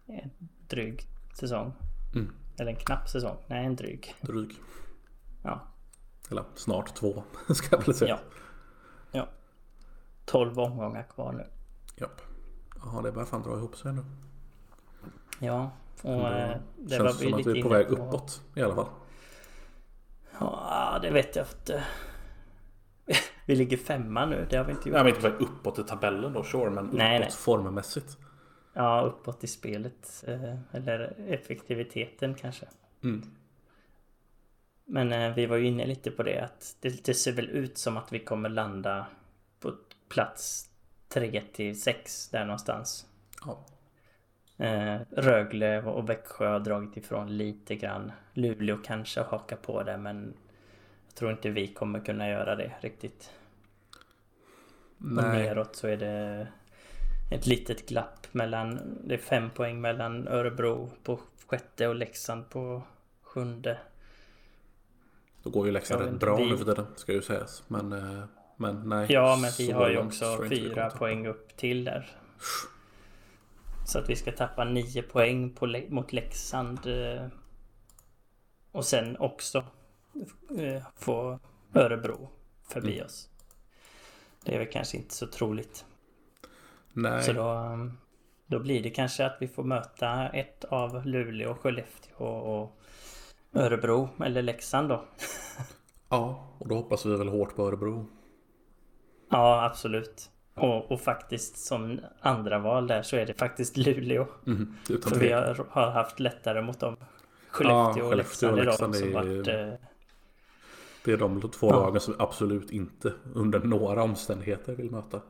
en 0.06 0.32
dryg 0.68 1.08
säsong. 1.34 1.74
Mm. 2.16 2.34
Eller 2.58 2.72
en 2.72 2.78
knapp 2.78 3.10
säsong. 3.10 3.38
Nej, 3.48 3.66
en 3.66 3.76
dryg. 3.76 4.16
Dryg. 4.22 4.56
Ja. 5.44 5.62
Eller 6.32 6.44
snart 6.56 6.96
två, 6.96 7.24
ska 7.54 7.76
jag 7.76 7.86
väl 7.86 7.96
säga. 7.96 8.20
Ja. 9.12 9.20
Ja. 9.20 9.28
12 10.26 10.60
omgångar 10.60 11.04
kvar 11.04 11.32
nu. 11.32 11.48
Japp. 11.96 12.22
Ja, 12.84 13.02
det 13.02 13.12
börjar 13.12 13.26
fan 13.26 13.44
dra 13.44 13.58
ihop 13.58 13.78
sig 13.78 13.94
nu. 13.94 14.06
Ja. 15.40 15.72
Och 16.02 16.12
Ändå 16.12 16.28
eh, 16.28 16.58
det 16.78 16.90
Känns 16.90 17.04
var 17.04 17.10
som 17.10 17.28
vi 17.28 17.34
att 17.34 17.38
lite 17.38 17.52
vi 17.52 17.60
är 17.60 17.64
på 17.64 17.70
väg 17.70 17.88
uppåt 17.88 18.42
i 18.56 18.62
alla 18.62 18.76
fall. 18.76 18.90
Ja, 20.40 21.00
det 21.02 21.12
vet 21.12 21.36
jag 21.36 21.46
inte. 21.46 21.84
Vi 23.48 23.56
ligger 23.56 23.78
femma 23.78 24.26
nu. 24.26 24.48
Det 24.50 24.58
har 24.58 24.64
vi 24.66 24.72
inte 24.72 24.89
gjort. 24.89 24.98
Ja, 24.98 25.04
men 25.04 25.16
inte 25.16 25.30
på 25.30 25.43
uppåt 25.43 25.80
i 25.80 25.84
tabellen 25.84 26.34
då, 26.34 26.43
sure. 26.43 26.70
Men 26.70 26.86
uppåt 26.86 26.98
Nej, 26.98 27.20
nej. 27.20 27.32
formmässigt. 27.32 28.18
Ja, 28.74 29.02
uppåt 29.02 29.43
i 29.43 29.48
spelet. 29.48 30.24
eh, 30.28 30.56
Eller 30.72 31.16
effektiviteten 31.28 32.36
kanske. 32.36 32.66
Mm. 33.04 33.24
Men 34.86 35.14
eh, 35.14 35.36
vi 35.36 35.45
var 35.45 35.58
ju 35.58 35.68
inne 35.68 35.86
lite 35.86 36.12
på 36.12 36.24
det 36.24 36.39
att 36.39 36.76
det, 36.80 37.06
det 37.06 37.14
ser 37.14 37.32
väl 37.32 37.50
ut 37.50 37.78
som 37.78 37.98
att 37.98 38.12
vi 38.14 38.20
kommer 38.20 38.50
landa 38.50 39.08
på 39.60 39.74
plats 40.10 40.70
3 41.10 41.41
till 41.54 41.82
6 41.82 42.30
där 42.30 42.45
någonstans. 42.45 43.06
Ja. 43.45 43.66
Eh, 44.66 45.00
Rögle 45.12 45.82
och 45.84 46.10
Växjö 46.10 46.48
har 46.48 46.60
dragit 46.60 46.98
ifrån 46.98 47.38
lite 47.38 47.76
grann. 47.76 48.12
Luleå 48.34 48.78
kanske 48.84 49.22
hakar 49.22 49.58
på 49.58 49.84
det 49.84 49.98
men 49.98 50.34
tror 51.18 51.32
inte 51.32 51.49
vi 51.49 51.68
kommer 51.74 51.99
kunna 51.99 52.30
göra 52.30 52.55
det 52.55 52.72
riktigt. 52.82 53.32
Och 54.97 55.05
Nej. 55.05 55.43
neråt 55.43 55.76
så 55.76 55.88
är 55.88 55.97
det 55.97 56.47
ett 57.32 57.45
litet 57.45 57.89
glapp 57.89 58.28
mellan... 58.34 58.97
Det 59.03 59.13
är 59.13 59.18
fem 59.18 59.49
poäng 59.49 59.82
mellan 59.82 60.28
Örebro 60.28 60.91
på 61.03 61.20
sjätte 61.47 61.88
och 61.88 61.95
Leksand 61.95 62.49
på 62.49 62.82
sjunde. 63.22 63.78
Då 65.43 65.49
går 65.49 65.65
ju 65.65 65.72
Leksand 65.72 66.01
rätt 66.01 66.20
bra 66.20 66.32
inte, 66.32 66.43
nu 66.45 66.51
vi- 66.51 66.57
för 66.57 66.65
tiden, 66.65 66.86
ska 66.95 67.13
ju 67.13 67.22
sägas. 67.22 67.63
Men, 67.68 67.93
eh, 67.93 68.24
men 68.57 68.89
nej. 68.89 69.05
Ja, 69.09 69.38
men 69.41 69.51
vi 69.57 69.72
har 69.72 69.89
ju 69.89 69.97
också 69.97 70.38
vi 70.41 70.49
fyra 70.49 70.89
poäng 70.89 71.28
upp 71.28 71.57
till 71.57 71.84
där. 71.84 72.09
Så 73.88 73.99
att 73.99 74.09
vi 74.09 74.15
ska 74.15 74.32
tappa 74.32 74.63
nio 74.63 75.01
poäng 75.01 75.49
på, 75.53 75.82
mot 75.89 76.13
Leksand. 76.13 76.80
eh, 76.88 77.28
Och 78.72 78.86
sen 78.86 79.18
också 79.18 79.63
få 80.95 81.39
Örebro 81.74 82.30
förbi 82.69 82.94
Mm. 82.94 83.06
oss. 83.06 83.30
Det 84.45 84.56
är 84.56 84.60
väl 84.60 84.72
kanske 84.72 84.98
inte 84.98 85.14
så 85.14 85.27
troligt. 85.27 85.85
Nej. 86.94 87.23
Så 87.23 87.34
då, 87.34 87.52
um, 87.52 87.98
då 88.48 88.60
blir 88.60 88.84
det 88.84 88.89
kanske 88.89 89.26
att 89.26 89.38
vi 89.39 89.48
får 89.48 89.64
möta 89.64 90.30
ett 90.30 90.64
av 90.65 91.06
Luleå, 91.06 91.53
Skellefteå 91.56 92.27
och 92.27 92.80
Örebro 93.53 94.10
eller 94.26 94.41
Leksand 94.41 94.89
då. 94.89 95.06
Ja, 96.10 96.48
och 96.60 96.68
då 96.68 96.76
hoppas 96.76 97.06
vi 97.06 97.18
väl 97.18 97.27
hårt 97.27 97.56
på 97.56 97.68
Örebro. 97.68 98.07
Ja, 99.30 99.65
absolut. 99.65 100.30
Och, 100.53 100.91
och 100.91 101.02
faktiskt 101.02 101.57
som 101.57 101.99
andra 102.19 102.60
val 102.60 102.88
där 102.88 103.02
så 103.02 103.15
är 103.18 103.26
det 103.26 103.34
faktiskt 103.34 103.77
Luleå. 103.77 104.27
Mm, 104.48 104.76
För 104.85 105.19
vi 105.19 105.31
har, 105.31 105.65
har 105.69 105.91
haft 105.91 106.19
lättare 106.19 106.61
mot 106.61 106.80
dem. 106.80 106.95
Skellefteå 107.49 108.03
och 108.03 108.10
Skellefteå 108.10 108.49
och 108.49 108.57
Leksand 108.57 108.60
är 108.60 108.65
de 108.65 108.65
Leksand 108.65 108.95
som 108.95 109.07
är- 109.10 109.14
varit... 109.14 109.80
Det 111.08 111.14
är 111.14 111.18
de 111.18 111.42
två 111.42 111.68
Ja. 111.70 111.76
lagen 111.76 112.02
som 112.02 112.16
absolut 112.20 112.72
inte 112.72 113.14
under 113.34 113.60
några 113.60 114.04
omständigheter 114.04 114.76
vill 114.76 114.92
möta. 114.92 115.22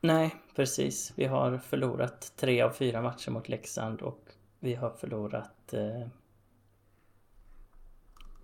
Nej, 0.00 0.36
precis. 0.56 1.12
Vi 1.16 1.24
har 1.24 1.58
förlorat 1.58 2.32
tre 2.36 2.62
av 2.62 2.70
fyra 2.70 3.02
matcher 3.02 3.30
mot 3.30 3.48
Leksand 3.48 4.02
och 4.02 4.28
vi 4.60 4.74
har 4.74 4.90
förlorat... 4.90 5.72
Eh, 5.72 6.08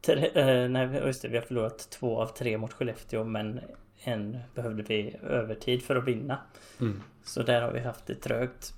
tre, 0.01 0.31
eh, 0.35 0.71
nej, 0.71 1.03
just 1.07 1.23
det. 1.23 1.29
Vi 1.29 1.37
har 1.37 1.45
förlorat 1.45 1.91
två 1.91 2.23
av 2.23 2.27
tre 2.27 2.59
mot 2.59 2.73
Skellefteå 2.73 3.25
men 3.25 3.61
en 3.97 4.39
behövde 4.55 4.83
vi 4.83 5.17
övertid 5.23 5.83
för 5.83 5.97
att 5.97 6.05
vinna. 6.05 6.39
Mm. 6.81 7.03
Så 7.25 7.43
där 7.43 7.63
har 7.63 7.73
vi 7.73 7.81
haft 7.81 8.07
det 8.07 8.15
trögt. 8.15 8.75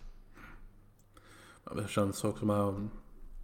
Det 1.77 1.89
känns 1.89 2.25
också 2.25 2.47
med, 2.47 2.89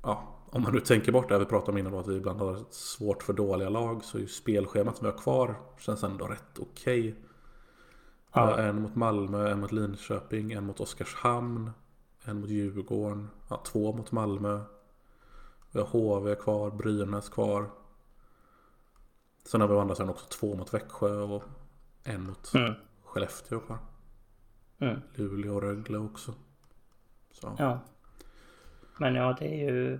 ja, 0.03 0.35
om 0.56 0.62
man 0.62 0.72
nu 0.72 0.80
tänker 0.80 1.12
bort 1.12 1.28
det 1.28 1.34
här 1.34 1.40
vi 1.40 1.46
pratade 1.46 1.72
om 1.72 1.78
innan 1.78 1.92
då, 1.92 1.98
att 1.98 2.06
vi 2.06 2.16
ibland 2.16 2.40
har 2.40 2.58
svårt 2.70 3.22
för 3.22 3.32
dåliga 3.32 3.68
lag 3.68 4.04
så 4.04 4.18
är 4.18 4.22
ju 4.22 4.28
spelschemat 4.28 4.96
som 4.96 5.06
vi 5.06 5.12
har 5.12 5.18
kvar 5.18 5.56
känns 5.78 6.04
ändå 6.04 6.26
rätt 6.26 6.58
okej. 6.58 7.14
Har 8.30 8.50
Ja, 8.50 8.58
En 8.58 8.82
mot 8.82 8.94
Malmö, 8.94 9.50
en 9.50 9.60
mot 9.60 9.72
Linköping, 9.72 10.52
en 10.52 10.66
mot 10.66 10.80
Oskarshamn, 10.80 11.70
en 12.24 12.40
mot 12.40 12.50
Djurgården, 12.50 13.28
ja, 13.48 13.62
två 13.66 13.92
mot 13.92 14.12
Malmö. 14.12 14.60
Vi 15.72 15.80
har 15.80 15.86
HV 15.86 16.34
kvar, 16.34 16.70
Brynäs 16.70 17.28
kvar. 17.28 17.70
Sen 19.44 19.60
har 19.60 19.68
vi 19.68 19.74
å 19.74 19.80
andra 19.80 19.94
sidan 19.94 20.10
också 20.10 20.26
två 20.28 20.56
mot 20.56 20.74
Växjö 20.74 21.20
och 21.22 21.42
en 22.02 22.22
mot 22.22 22.54
mm, 22.54 22.74
Skellefteå 23.04 23.60
kvar. 23.60 23.78
mm, 24.78 25.00
Luleå 25.14 25.54
och 25.54 25.62
Rögle 25.62 25.98
också. 25.98 26.34
Så 27.32 27.56
ja. 27.58 27.80
Men 28.98 29.14
ja, 29.14 29.36
det 29.39 29.47
är 29.47 29.70
ju... 29.73 29.98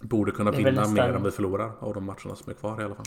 borde 0.00 0.32
kunna 0.32 0.50
vinna 0.50 0.70
nästan- 0.70 0.94
mer 0.94 1.02
än 1.14 1.22
vi 1.22 1.30
förlorar 1.30 1.72
av 1.80 1.94
de 1.94 2.04
matcherna 2.04 2.36
som 2.36 2.50
är 2.50 2.54
kvar 2.54 2.80
i 2.80 2.84
alla 2.84 2.94
fall. 2.94 3.06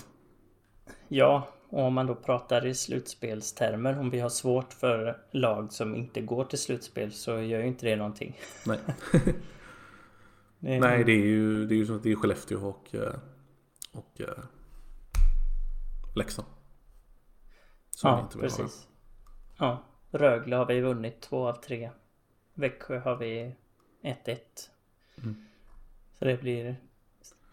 Ja, 1.08 1.48
Och 1.70 1.84
om 1.84 1.94
man 1.94 2.06
då 2.06 2.16
pratar 2.16 2.66
i 2.66 2.74
slutspelstermer, 2.76 4.00
om 4.00 4.10
vi 4.10 4.20
har 4.20 4.30
svårt 4.30 4.74
för 4.74 5.18
lag 5.32 5.74
som 5.74 5.96
inte 5.96 6.22
går 6.22 6.44
till 6.46 6.60
slutspel 6.60 7.12
så 7.12 7.32
gör 7.32 7.60
ju 7.60 7.68
inte 7.68 7.86
det 7.86 7.96
någonting. 7.96 8.38
Nej. 8.66 8.80
Det 10.62 10.76
är- 10.76 10.80
Nej, 10.80 11.04
det 11.04 11.12
är 11.12 11.26
ju, 11.26 11.66
det 11.66 11.74
är 11.74 11.78
ju 11.78 11.86
som 11.86 11.96
att 11.96 12.04
det 12.04 12.12
är 12.12 12.16
Skellefteå 12.16 12.68
och, 12.68 12.96
eh, 12.96 13.14
och 13.94 14.22
eh, 14.22 14.44
Leksand. 16.16 16.48
Som 17.92 18.10
Ja, 18.10 18.22
inte 18.22 18.38
vill 18.38 18.50
ha. 18.52 18.58
precis. 18.58 18.88
Ja, 19.60 19.84
Rögle 20.12 20.56
har 20.56 20.66
vi 20.66 20.82
vunnit 20.82 21.22
två 21.22 21.48
av 21.48 21.54
tre. 21.54 21.92
Växjö 22.54 23.00
har 23.00 23.16
vi 23.16 23.56
1-1. 24.04 24.38
Mm. 25.24 25.36
Så 26.20 26.26
det 26.26 26.42
blir... 26.42 26.76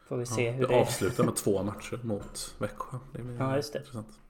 Får 0.09 0.17
vi 0.17 0.27
se 0.27 0.45
Ja, 0.45 0.53
hur 0.53 0.67
det 0.67 0.75
det... 0.75 0.81
avslutar 0.81 1.25
med 1.25 1.37
två 1.37 1.63
matcher 1.63 2.01
mot 2.03 2.55
Växjö. 2.59 2.99
Det 3.13 3.23
blir 3.23 3.37
Ja, 3.37 3.57
just 3.57 3.73
det. 3.73 3.79
intressant. 3.79 4.21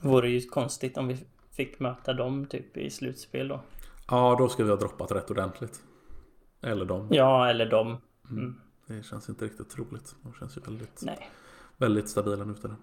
Vore 0.00 0.30
ju 0.30 0.40
konstigt 0.40 0.96
om 0.96 1.08
vi 1.08 1.18
fick 1.50 1.80
möta 1.80 2.12
dem 2.12 2.46
typ 2.46 2.76
i 2.76 2.90
slutspel 2.90 3.48
då. 3.48 3.60
Ja, 4.10 4.36
då 4.38 4.48
ska 4.48 4.64
vi 4.64 4.70
ha 4.70 4.76
droppat 4.76 5.12
rätt 5.12 5.30
ordentligt. 5.30 5.82
Eller 6.60 6.84
de. 6.84 7.08
Ja, 7.10 7.48
eller 7.50 7.66
dem. 7.66 7.96
Mm. 8.30 8.60
Det 8.86 9.02
känns 9.02 9.28
inte 9.28 9.44
riktigt 9.44 9.70
troligt. 9.70 10.14
De 10.22 10.32
känns 10.34 10.56
ju 10.56 10.60
väldigt, 10.60 11.02
Nej. 11.02 11.28
väldigt 11.76 12.08
stabila 12.08 12.44
nu 12.44 12.54
det. 12.62 12.76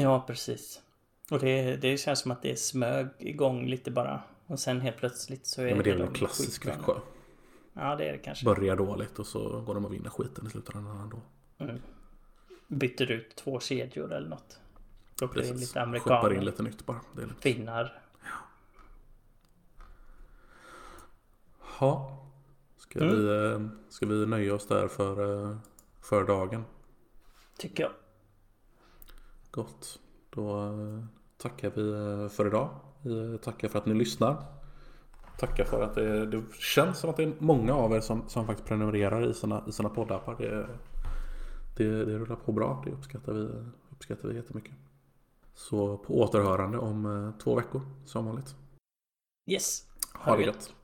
Ja, 0.00 0.24
precis. 0.26 0.82
Och 1.30 1.38
det, 1.38 1.76
det 1.76 1.96
känns 1.98 2.20
som 2.20 2.30
att 2.30 2.42
det 2.42 2.60
smög 2.60 3.08
igång 3.18 3.66
lite 3.66 3.90
bara. 3.90 4.22
Och 4.50 4.58
sen 4.60 4.80
helt 4.80 4.96
plötsligt 4.96 5.46
så 5.46 5.62
är 5.62 5.66
Ja, 5.66 5.74
men 5.74 5.84
det 5.84 5.90
är 5.90 5.96
väl 5.96 6.06
en 6.06 6.12
klassisk. 6.14 6.66
Växjö. 6.66 6.94
Ja, 7.72 7.96
det 7.96 8.08
är 8.08 8.12
det 8.12 8.18
kanske. 8.18 8.44
Börjar 8.44 8.76
dåligt 8.76 9.18
och 9.18 9.26
så 9.26 9.60
går 9.60 9.74
de 9.74 9.84
och 9.84 9.92
vinner 9.92 10.10
skiten 10.10 10.46
i 10.46 10.50
slutändan 10.50 11.00
ändå. 11.00 11.22
Mm. 11.58 11.80
Byter 12.68 13.10
ut 13.10 13.36
två 13.36 13.60
kedjor 13.60 14.12
eller 14.12 14.28
något. 14.28 14.60
Plockar 15.18 15.40
in 15.40 15.48
Precis. 15.48 15.60
lite 15.60 15.72
Skeppar 15.72 15.82
in 15.82 15.88
amerikaner. 15.88 16.40
lite 16.42 16.62
nytt 16.62 16.86
bara. 16.86 17.00
Det 17.16 17.22
är 17.22 17.26
lite... 17.26 17.40
Finnar. 17.40 18.02
Ja. 21.80 22.16
Ska, 22.76 22.98
Mm. 23.00 23.16
vi, 23.16 23.46
eh, 23.52 23.68
ska 23.88 24.06
vi 24.06 24.26
nöja 24.26 24.54
oss 24.54 24.66
där 24.66 24.88
för, 24.88 25.44
eh, 25.50 25.56
för 26.00 26.24
dagen? 26.24 26.64
Tycker 27.58 27.82
jag. 27.82 27.92
Gott. 29.50 30.00
Då 30.30 30.66
eh, 30.66 31.04
tackar 31.36 31.70
vi 31.70 32.28
för 32.28 32.46
idag. 32.46 32.70
Vi 33.02 33.38
tackar 33.38 33.68
för 33.68 33.78
att 33.78 33.86
ni 33.86 33.94
lyssnar. 33.94 34.36
Tackar 35.38 35.64
för 35.64 35.82
att 35.82 35.94
det, 35.94 36.26
det 36.26 36.42
känns 36.58 36.98
som 36.98 37.10
att 37.10 37.16
det 37.16 37.22
är 37.22 37.32
många 37.38 37.74
av 37.74 37.92
er 37.92 38.00
som, 38.00 38.28
som 38.28 38.46
faktiskt 38.46 38.68
prenumererar 38.68 39.30
i 39.30 39.34
sina, 39.34 39.64
i 39.68 39.72
sina 39.72 39.88
poddappar. 39.88 40.36
Det, 40.38 40.66
det, 41.76 42.04
det 42.04 42.18
rullar 42.18 42.36
på 42.36 42.52
bra. 42.52 42.82
Det 42.84 42.92
uppskattar 42.92 43.32
vi, 43.32 43.48
uppskattar 43.90 44.28
vi 44.28 44.36
jättemycket. 44.36 44.74
Så 45.54 45.96
på 45.96 46.20
återhörande 46.20 46.78
om 46.78 47.06
eh, 47.06 47.42
två 47.42 47.54
veckor 47.54 47.82
som 48.06 48.26
vanligt. 48.26 48.54
Yes. 49.50 49.86
Ha 50.14 50.36
det 50.36 50.42
gött. 50.42 50.74